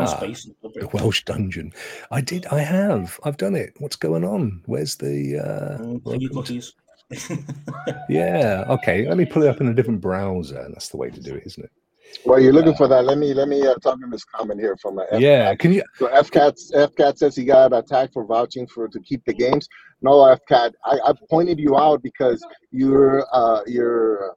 [0.07, 0.51] Space.
[0.61, 1.73] the Welsh dungeon.
[2.11, 2.45] I did.
[2.49, 3.19] I have.
[3.25, 3.73] I've done it.
[3.79, 4.61] What's going on?
[4.67, 5.39] Where's the?
[5.39, 6.92] Uh, mm,
[8.09, 8.65] yeah.
[8.69, 9.09] Okay.
[9.09, 10.67] Let me pull it up in a different browser.
[10.71, 11.71] That's the way to do it, isn't it?
[12.25, 13.05] Well, you're looking uh, for that.
[13.05, 15.55] Let me let me uh, talk in this comment here from a F- yeah.
[15.55, 15.83] Can you?
[15.97, 19.69] So FCAT FCAT says he got attacked for vouching for to keep the games.
[20.03, 20.73] No, FCAT.
[20.85, 24.37] I, I pointed you out because you're uh you're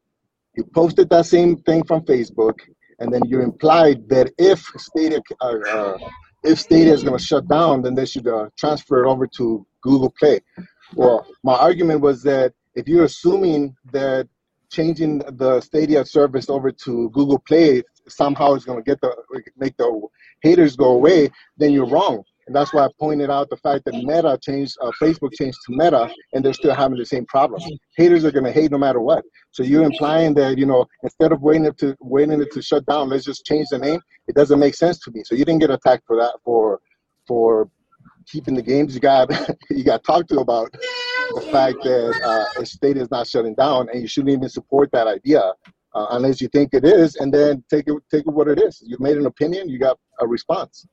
[0.55, 2.59] you posted that same thing from Facebook.
[2.99, 5.97] and then you implied that if Stadia uh, uh,
[6.43, 9.65] if Stadia is going to shut down, then they should uh, transfer it over to
[9.81, 10.39] Google Play.
[10.93, 14.27] Well, my argument was that if you're assuming that
[14.71, 19.15] changing the Stadia service over to Google Play somehow is going to get the
[19.57, 20.07] make the
[20.41, 22.23] haters go away, then you're wrong.
[22.47, 25.71] And that's why I pointed out the fact that Meta changed, uh, Facebook changed to
[25.75, 27.59] Meta, and they're still having the same problem.
[27.97, 29.23] Haters are going to hate no matter what.
[29.49, 32.85] So you're implying that you know instead of waiting it to waiting it to shut
[32.85, 33.99] down, let's just change the name.
[34.27, 35.23] It doesn't make sense to me.
[35.25, 36.79] So you didn't get attacked for that for
[37.25, 37.69] for
[38.27, 38.93] keeping the games.
[38.93, 39.31] You got
[39.71, 40.75] you got talked to about
[41.33, 45.07] the fact that uh, Stadia is not shutting down, and you shouldn't even support that
[45.07, 45.53] idea
[45.93, 48.83] uh, unless you think it is, and then take it take it what it is.
[48.85, 50.85] You made an opinion, you got a response.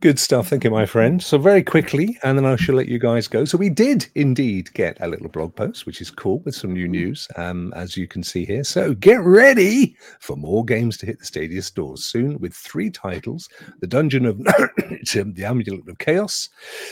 [0.00, 0.48] Good stuff.
[0.48, 1.22] Thank you, my friend.
[1.22, 3.44] So, very quickly, and then I shall let you guys go.
[3.44, 6.88] So, we did indeed get a little blog post, which is cool with some new
[6.88, 8.64] news, um, as you can see here.
[8.64, 13.48] So, get ready for more games to hit the Stadia stores soon with three titles
[13.80, 16.48] The Dungeon of the Amulet of Chaos,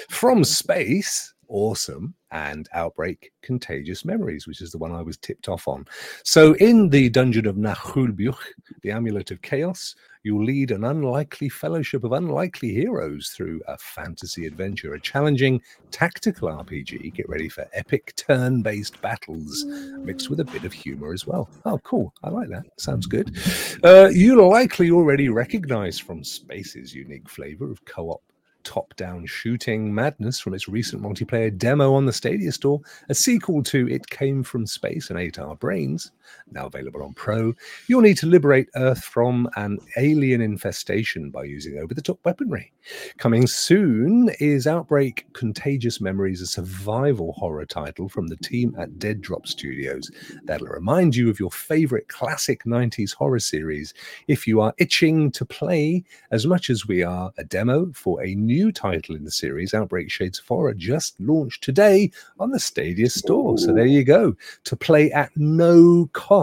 [0.09, 5.67] From Space, awesome and outbreak contagious memories which is the one i was tipped off
[5.67, 5.85] on.
[6.25, 8.39] So in the dungeon of Naheulbeuk
[8.83, 14.47] the amulet of chaos you'll lead an unlikely fellowship of unlikely heroes through a fantasy
[14.47, 15.61] adventure a challenging
[15.91, 19.65] tactical rpg get ready for epic turn-based battles
[19.99, 21.49] mixed with a bit of humor as well.
[21.65, 22.13] Oh cool.
[22.23, 22.65] I like that.
[22.79, 23.37] Sounds good.
[23.85, 28.23] Uh, you'll likely already recognize from space's unique flavor of co-op
[28.65, 33.63] top down shooting madness from its recent multiplayer demo on the Stadia store, a sequel
[33.65, 36.13] to It Came from Space and Ate Our Brains,
[36.53, 37.55] now available on Pro.
[37.87, 42.73] You'll need to liberate Earth from an alien infestation by using over the top weaponry.
[43.19, 49.21] Coming soon is Outbreak Contagious Memories, a survival horror title from the team at Dead
[49.21, 50.11] Drop Studios
[50.45, 53.95] that'll remind you of your favorite classic 90s horror series.
[54.29, 58.35] If you are itching to play as much as we are, a demo for a
[58.35, 63.11] new title in the series, Outbreak Shades of Horror, just launched today on the Stadia
[63.11, 63.59] store.
[63.59, 66.40] So there you go, to play at no cost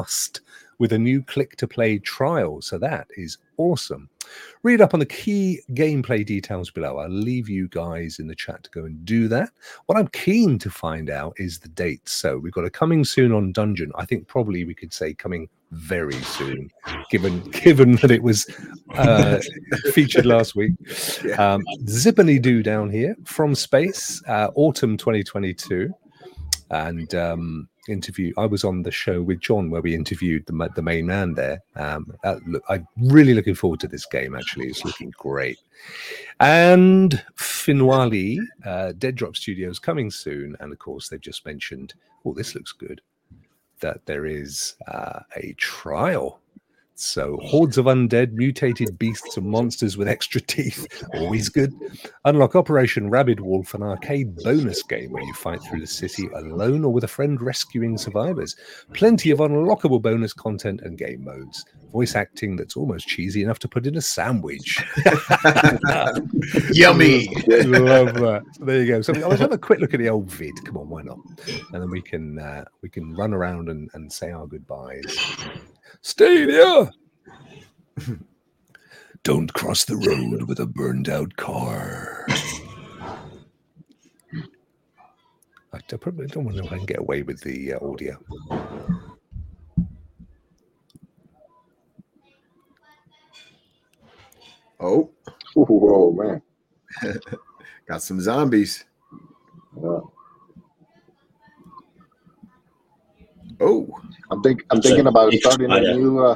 [0.80, 2.62] with a new click to play trial.
[2.62, 4.10] So that is awesome.
[4.64, 6.98] Read up on the key gameplay details below.
[6.98, 9.50] I'll leave you guys in the chat to go and do that.
[9.86, 12.12] What I'm keen to find out is the dates.
[12.12, 13.92] So we've got a coming soon on Dungeon.
[13.96, 16.70] I think probably we could say coming very soon,
[17.10, 18.50] given given that it was
[18.96, 19.40] uh,
[19.94, 20.74] featured last week.
[21.38, 25.94] Um, Zippany Doo down here from space, uh, autumn 2022,
[26.70, 28.34] and um, interview.
[28.38, 31.62] I was on the show with John where we interviewed the the main man there.
[31.76, 34.36] Um, that, look, I'm really looking forward to this game.
[34.36, 35.60] Actually, it's looking great.
[36.40, 41.94] And Finwali, uh, Dead Drop Studios coming soon, and of course they've just mentioned.
[42.26, 43.02] Oh, this looks good.
[43.80, 46.40] That there is uh, a trial.
[47.00, 50.88] So, hordes of undead, mutated beasts, and monsters with extra teeth.
[51.14, 51.72] Always good.
[52.26, 56.84] Unlock Operation Rabid Wolf, an arcade bonus game where you fight through the city alone
[56.84, 58.56] or with a friend rescuing survivors.
[58.94, 61.64] Plenty of unlockable bonus content and game modes.
[61.92, 64.84] Voice acting that's almost cheesy enough to put in a sandwich.
[66.72, 67.28] Yummy.
[67.48, 68.44] Love that.
[68.58, 69.02] So there you go.
[69.04, 70.66] So let's have a quick look at the old vid.
[70.66, 71.20] Come on, why not?
[71.74, 75.16] And then we can uh, we can run around and, and say our goodbyes.
[76.02, 76.92] Stadia.
[79.24, 82.26] Don't cross the road with a burned out car.
[85.74, 88.18] I probably don't want to know if I can get away with the uh, audio.
[94.80, 95.10] Oh,
[95.56, 96.42] Whoa, man.
[97.88, 98.86] got some zombies.
[99.82, 100.00] Yeah.
[103.60, 103.88] Oh,
[104.32, 106.20] I'm think I'm So, thinking about starting a new.
[106.24, 106.36] Uh,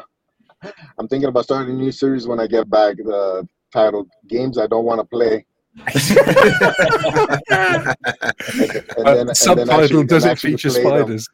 [0.97, 2.97] I'm thinking about starting a new series when I get back.
[2.97, 5.45] The titled "Games I Don't Want to Play,"
[8.97, 11.29] and then, and subtitle does it feature play them, spiders?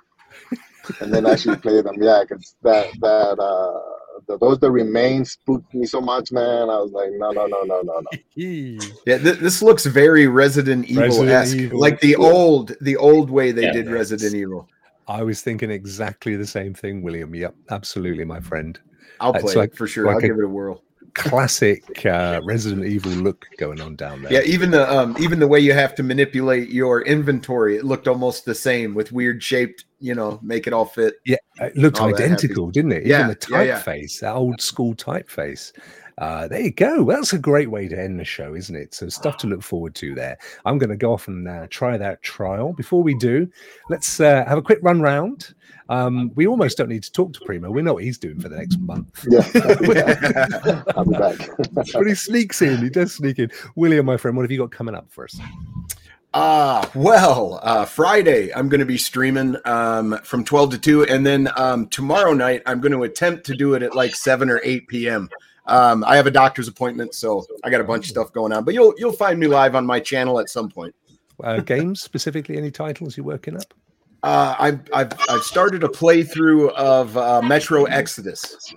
[1.02, 1.96] and then actually play them.
[2.02, 3.80] Yeah, because that that uh,
[4.28, 6.70] the, those that remain spooked me so much, man.
[6.70, 8.20] I was like, no, no, no, no, no, no.
[8.36, 9.18] yeah.
[9.18, 13.74] Th- this looks very Resident Evil esque, like the old, the old way they Yeah,
[13.74, 13.90] did.
[13.90, 14.68] Resident Evil.
[15.08, 17.34] I was thinking exactly the same thing, William.
[17.34, 18.80] Yep, absolutely, my friend.
[19.20, 20.06] I'll It's play like- it for sure.
[20.06, 20.84] like I'll give it a whirl.
[21.14, 24.34] Classic uh, Resident Evil look going on down there.
[24.34, 28.08] Yeah, even the um, even the way you have to manipulate your inventory, it looked
[28.08, 29.86] almost the same with weird shaped.
[30.00, 31.16] You know, make it all fit.
[31.26, 33.08] Yeah, it looked identical, didn't it?
[33.08, 33.82] Yeah, Even the yeah, yeah.
[33.82, 35.72] typeface, that old school typeface.
[36.18, 37.06] Uh, there you go.
[37.06, 38.94] That's a great way to end the show, isn't it?
[38.94, 40.38] So stuff to look forward to there.
[40.66, 42.74] I'm going to go off and uh, try that trial.
[42.74, 43.48] Before we do,
[43.90, 45.54] let's uh, have a quick run round.
[45.90, 47.70] Um, we almost don't need to talk to Primo.
[47.70, 49.26] We know what he's doing for the next month.
[49.30, 49.46] Yeah,
[50.96, 51.38] I'll be back.
[51.74, 52.78] but he sneaks in.
[52.78, 53.52] He does sneak in.
[53.76, 55.40] William, my friend, what have you got coming up for us?
[56.34, 61.26] Ah, well, uh, Friday I'm going to be streaming um, from 12 to 2, and
[61.26, 64.60] then um, tomorrow night I'm going to attempt to do it at like 7 or
[64.64, 65.30] 8 p.m.
[65.68, 68.64] Um, I have a doctor's appointment, so I got a bunch of stuff going on.
[68.64, 70.96] But you'll you'll find me live on my channel at some point.
[71.44, 72.58] Uh, games specifically?
[72.58, 73.74] Any titles you're working up?
[74.24, 78.74] Uh, I've, I've I've started a playthrough of uh, Metro Exodus.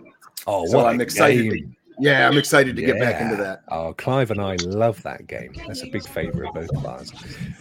[0.46, 1.66] Oh, So I'm excited to-
[1.98, 3.60] Yeah, I'm excited to get back into that.
[3.70, 5.52] Oh, Clive and I love that game.
[5.66, 7.12] That's a big favourite of both of ours.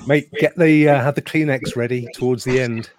[0.08, 2.90] Mate, get the uh, have the Kleenex ready towards the end.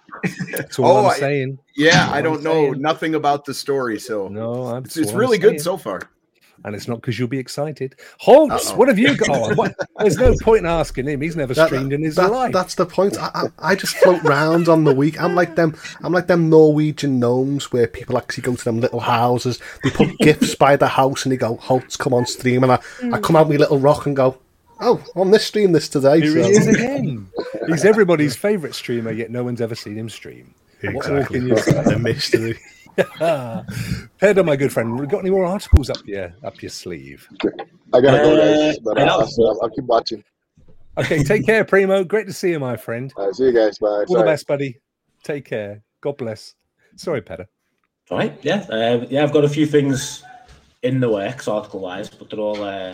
[0.51, 1.59] That's all Oh, I'm I- saying.
[1.75, 2.81] Yeah, I I'm don't know saying.
[2.81, 6.01] nothing about the story, so No, it's, it's really good so far.
[6.63, 7.95] And it's not because you'll be excited.
[8.19, 9.29] Holtz, what have you got?
[9.31, 9.75] Oh, what?
[9.99, 11.21] There's no point in asking him.
[11.21, 12.51] He's never That- streamed in his that- life.
[12.53, 13.17] That's the point.
[13.17, 15.21] I, I, I just float round on the week.
[15.21, 15.75] I'm like them.
[16.01, 19.59] I'm like them Norwegian gnomes where people actually go to them little houses.
[19.83, 22.75] They put gifts by the house and they go, "Holtz, come on stream," and I,
[22.75, 22.79] I
[23.17, 23.23] mm.
[23.23, 24.37] come out with little rock and go,
[24.79, 27.29] "Oh, on this stream this today." Here so- he is again.
[27.67, 30.53] He's everybody's favourite streamer, yet no one's ever seen him stream.
[30.81, 31.39] What more Exactly.
[31.39, 31.83] can you say?
[31.83, 32.59] the mystery.
[34.17, 37.27] Pedder, my good friend, got any more articles up your up your sleeve?
[37.93, 39.19] I gotta go, guys, but I uh, know.
[39.19, 40.23] I'll, I'll, I'll keep watching.
[40.97, 42.03] Okay, take care, Primo.
[42.03, 43.13] Great to see you, my friend.
[43.15, 43.77] All right, see you guys.
[43.77, 44.05] Bye.
[44.07, 44.79] All the best, buddy.
[45.23, 45.81] Take care.
[46.01, 46.55] God bless.
[46.95, 47.47] Sorry, Pedder.
[48.09, 49.23] All right, yeah, uh, yeah.
[49.23, 50.23] I've got a few things
[50.81, 52.93] in the works, article wise, but they're all uh,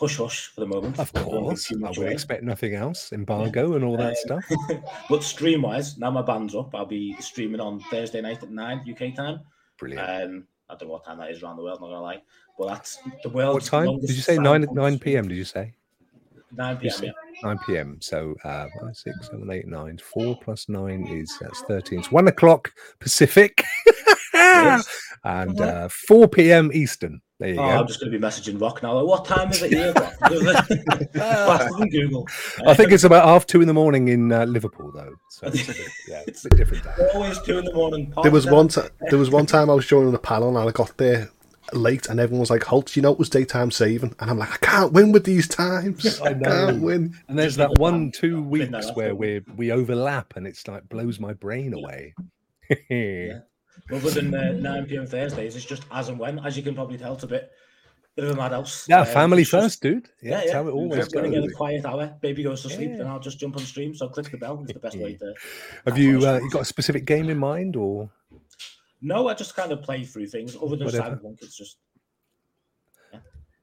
[0.00, 0.98] hush hush for the moment.
[0.98, 3.12] Of course, I would expect nothing else.
[3.12, 4.44] Embargo and all that stuff.
[5.08, 6.74] But stream wise, now my band's up.
[6.74, 9.40] I'll be streaming on Thursday night at nine UK time.
[9.78, 10.08] Brilliant.
[10.08, 11.80] Um, I don't know what time that is around the world.
[11.80, 12.22] Not gonna lie,
[12.58, 13.54] but that's the world.
[13.54, 14.38] What time did you say?
[14.38, 15.28] Nine nine p.m.
[15.28, 15.74] Did you say?
[16.52, 16.94] Nine p.m.
[17.02, 17.10] Yeah.
[17.42, 17.98] Nine p.m.
[18.00, 19.98] So uh, five, six, seven, eight, nine.
[19.98, 21.98] Four plus nine is that's thirteen.
[21.98, 23.64] It's one o'clock Pacific,
[24.44, 26.70] and uh, four p.m.
[26.72, 27.20] Eastern.
[27.40, 27.78] There you Oh, go.
[27.80, 28.92] I'm just going to be messaging Rock now.
[29.00, 29.92] Like, what time is it here?
[29.94, 30.66] Rock?
[31.14, 32.28] Faster than Google.
[32.66, 35.14] I think it's about half two in the morning in uh, Liverpool, though.
[35.30, 36.84] So it's a bit, yeah, it's a bit different.
[36.84, 36.94] Time.
[37.14, 38.12] always two in the morning.
[38.22, 38.68] There was Party one.
[38.68, 41.30] T- there was one time I was joining the panel and I got there
[41.72, 42.94] late, and everyone was like, "Halt!
[42.94, 46.20] You know it was daytime saving," and I'm like, "I can't win with these times.
[46.22, 46.48] I, I know.
[46.66, 50.88] can't win." And there's that one, two weeks where we we overlap, and it's like
[50.90, 52.14] blows my brain away.
[52.90, 53.38] Yeah.
[53.92, 55.06] Other than uh, 9 p.m.
[55.06, 56.38] Thursdays, it's just as and when.
[56.40, 57.50] As you can probably tell, it's a bit,
[58.16, 58.86] bit of a madhouse.
[58.88, 60.08] Yeah, Um, family it's just- first, dude.
[60.22, 60.52] Yeah, Yeah, that's yeah.
[60.54, 62.14] how it always Just gonna get a quiet hour.
[62.20, 62.96] Baby goes to sleep, Yeah.
[62.98, 63.94] then I'll just jump on stream.
[63.94, 64.60] So click the bell.
[64.62, 65.34] is the best way to.
[65.86, 68.10] Have you uh, you got a specific game in mind, or
[69.02, 70.56] No, I just kind of play through things.
[70.56, 71.16] Other than Whatever.
[71.16, 71.78] Cyberpunk, it's just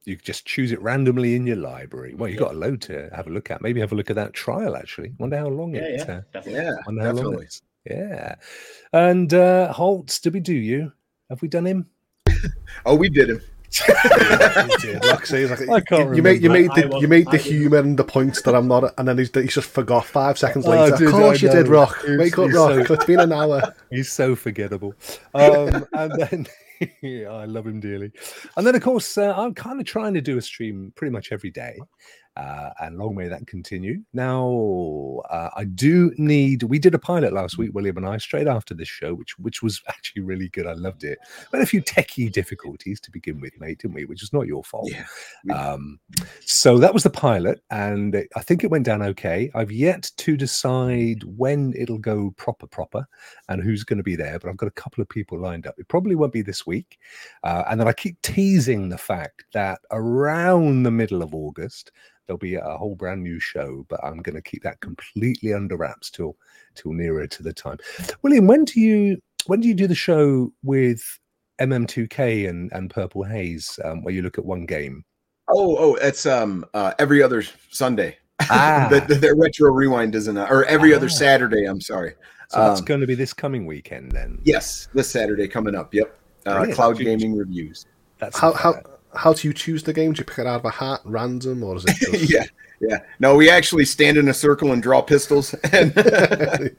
[0.06, 2.14] you just choose it randomly in your library?
[2.16, 2.40] Well, you Yeah.
[2.40, 3.62] got a load to have a look at.
[3.62, 4.78] Maybe have a look at that trial.
[4.78, 5.96] Actually, wonder how long yeah, it.
[6.08, 6.62] yeah, Uh, definitely.
[6.64, 7.62] Yeah, wonder how long it's.
[7.90, 8.36] Yeah,
[8.94, 10.92] and uh, Holtz, did we do you?
[11.30, 11.90] Have we done him?
[12.86, 13.42] Oh, we did him.
[15.04, 17.80] Like, say, like, I can't you made you made the was- you made the humour
[17.80, 20.72] and the points that I'm not, and then he's, he's just forgot five seconds Oh,
[20.72, 20.96] later.
[20.98, 21.68] dude, of course I you did.
[21.68, 21.98] Rock.
[22.06, 22.88] He's- Wake up, Rock.
[22.88, 23.74] so- It's been an hour.
[23.92, 24.94] He's so forgettable.
[25.34, 26.48] Um, and then
[27.30, 28.12] I love him dearly.
[28.56, 31.32] And then, of course, uh, I'm kind of trying to do a stream pretty much
[31.32, 31.78] every day.
[32.38, 34.00] Uh, and long may that continue.
[34.14, 36.62] Now, uh, I do need.
[36.62, 39.64] We did a pilot last week, William and I, straight after this show, which which
[39.64, 40.68] was actually really good.
[40.68, 41.18] I loved it.
[41.52, 44.06] But a few techie difficulties to begin with, mate, didn't we?
[44.06, 44.92] Which is not your fault.
[45.44, 46.00] Yeah, Um,
[46.42, 49.50] so that was the pilot, and it- I think it went down okay.
[49.56, 53.08] I've yet to decide when it'll go proper, proper,
[53.50, 54.38] and who's going to be there.
[54.38, 55.80] But I've got a couple of people lined up.
[55.80, 57.00] It probably won't be this week,
[57.44, 61.92] uh, and then I keep teasing the fact that around the middle of August
[62.28, 63.86] there'll be a whole brand new show.
[63.90, 66.38] But I'm going to keep that completely under wraps till
[66.76, 67.78] till nearer to the time.
[68.22, 71.02] William, when do you when do you do the show with?
[71.60, 75.04] MM2K and, and Purple Haze, um, where you look at one game.
[75.50, 78.18] Oh, oh, it's um uh, every other Sunday.
[78.52, 78.88] Ah.
[78.92, 81.10] the, the, the retro rewind isn't, or every other Ah.
[81.10, 81.66] Saturday.
[81.66, 82.14] I'm sorry.
[82.50, 84.38] So that's Um, going to be this coming weekend then.
[84.44, 85.92] Yes, this Saturday coming up.
[85.96, 86.16] Yep.
[86.46, 87.88] Uh, Cloud Gaming Reviews.
[88.20, 88.88] That's How how fact.
[89.16, 90.14] How do you choose the game?
[90.14, 92.46] Do you pick it out of a hat, random, or is it just yeah,
[92.80, 93.00] yeah.
[93.20, 95.92] No, we actually stand in a circle and draw pistols, and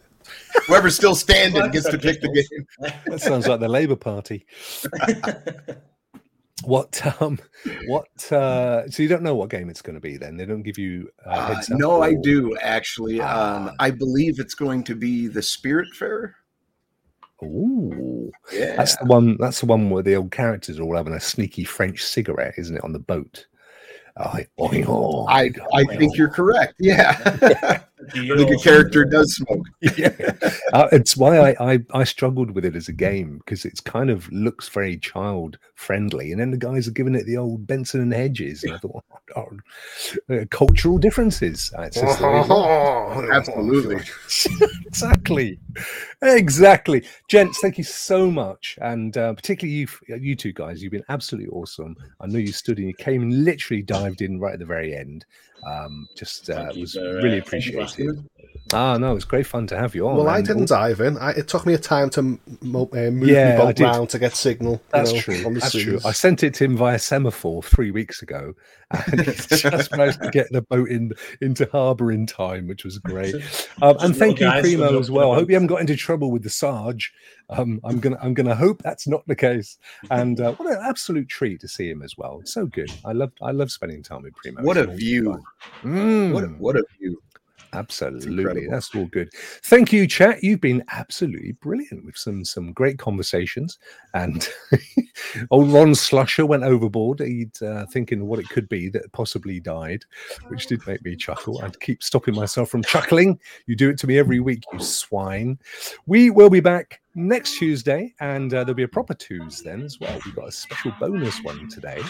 [0.66, 2.92] whoever's still standing gets to pick the game.
[3.06, 4.46] that sounds like the Labour Party.
[6.64, 7.38] What um
[7.86, 10.36] what uh so you don't know what game it's going to be then?
[10.36, 13.20] They don't give you uh, Uh, heads up no, I do actually.
[13.20, 13.68] Ah.
[13.68, 16.32] Um, I believe it's going to be the Spiritfarer.
[17.42, 18.76] Ooh, Yeah.
[18.76, 19.36] that's the one.
[19.38, 22.76] That's the one where the old characters are all having a sneaky French cigarette, isn't
[22.76, 23.46] it, on the boat?
[24.16, 26.74] Oh, I I think you're correct.
[26.80, 27.82] Yeah.
[28.14, 29.66] Do I think a character does smoke.
[29.96, 30.10] yeah.
[30.72, 34.10] Uh, it's why I, I I struggled with it as a game because it's kind
[34.10, 38.00] of looks very child friendly, and then the guys are giving it the old Benson
[38.00, 39.04] and Hedges, and I thought,
[39.36, 39.48] oh,
[40.30, 41.72] uh, cultural differences.
[41.76, 43.28] Uh, it's just the way.
[43.32, 43.96] Absolutely.
[44.86, 45.58] exactly,
[46.22, 47.58] exactly, gents.
[47.60, 50.82] Thank you so much, and uh, particularly you, you two guys.
[50.82, 51.96] You've been absolutely awesome.
[52.20, 54.94] I know you stood and you came and literally dived in right at the very
[54.94, 55.24] end.
[55.66, 58.16] Um, just uh, Thank was for, uh, really thank you for asking appreciated.
[58.38, 58.44] me.
[58.74, 60.16] Ah, no, it's great fun to have you on.
[60.16, 61.16] well, I didn't dive in.
[61.16, 63.84] I, it took me a time to mo- uh, move Yeah, my boat did.
[63.84, 64.72] round to get signal.
[64.74, 65.46] you That's know, true.
[65.46, 65.98] On the That's true.
[66.04, 68.52] I sent it to him via semaphore three weeks ago,
[69.12, 72.98] and he just managed to get the boat in into harbour in time, which was
[72.98, 73.34] great.
[73.80, 75.30] Um, and thank you, Primo, as well.
[75.30, 77.12] I hope you haven't got into trouble with the Sarge.
[77.48, 79.78] Um, I'm gonna, I'm gonna hope that's not the case.
[80.10, 82.40] And uh, what an absolute treat to see him as well.
[82.44, 82.90] So good.
[83.04, 84.62] I love, I love spending time with Primo.
[84.62, 85.24] What a view.
[85.82, 86.32] fun.
[86.32, 86.58] What a, Mm.
[86.58, 87.22] what a view.
[87.72, 89.30] Absolutely, that's all good.
[89.64, 90.42] Thank you, chat.
[90.42, 93.78] You've been absolutely brilliant with some some great conversations.
[94.14, 94.48] And
[95.50, 97.20] old Ron Slusher went overboard.
[97.20, 100.04] He'd uh, thinking what it could be that possibly died,
[100.48, 101.60] which did make me chuckle.
[101.62, 103.38] I'd keep stopping myself from chuckling.
[103.66, 105.58] You do it to me every week, you swine.
[106.06, 109.98] We will be back next Tuesday, and uh, there'll be a proper twos then as
[110.00, 110.18] well.
[110.24, 112.00] We've got a special bonus one today.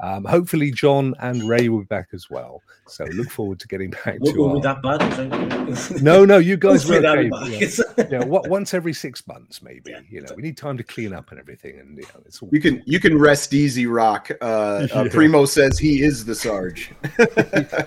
[0.00, 2.62] Um, hopefully, John and Ray will be back as well.
[2.86, 6.02] So look forward to getting back Won't to won't our that bad.
[6.02, 7.66] no, no, you guys were Hopefully okay.
[7.98, 9.90] Yeah, yeah what, once every six months, maybe.
[9.90, 10.00] Yeah.
[10.08, 12.48] You know, we need time to clean up and everything, and you know, it's all.
[12.52, 14.30] You can you can rest easy, Rock.
[14.40, 15.08] Uh, uh, Yeah.
[15.10, 16.92] Primo says he is the Sarge.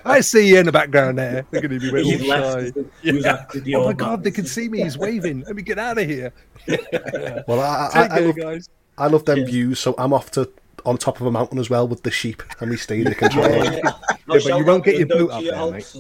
[0.06, 1.46] I see you in the background there.
[1.52, 2.76] Look at him, he went all He's left.
[2.76, 3.62] shy.
[3.66, 3.78] Yeah.
[3.78, 4.82] Oh my god, they can see me.
[4.84, 5.42] He's waving.
[5.42, 6.34] Let me get out of here.
[7.48, 8.70] Well, I, I, I, care, love, guys.
[8.98, 9.46] I love them Yeah.
[9.46, 10.50] views, so I'm off to
[10.86, 13.46] on top of a mountain as well with the sheep, and we stay the control.
[13.46, 13.94] Yeah, Yeah,
[14.26, 15.96] but you won't get your boot up there, Alps.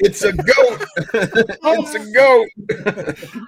[0.00, 0.84] It's a goat.
[1.14, 2.48] it's a goat.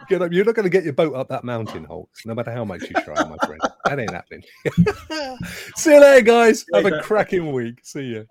[0.08, 0.32] Get up.
[0.32, 2.82] You're not going to get your boat up that mountain, Holtz, no matter how much
[2.82, 3.60] you try, my friend.
[3.84, 4.42] That ain't happening.
[5.76, 6.64] see you later, guys.
[6.74, 7.80] Have a cracking week.
[7.82, 8.26] See you.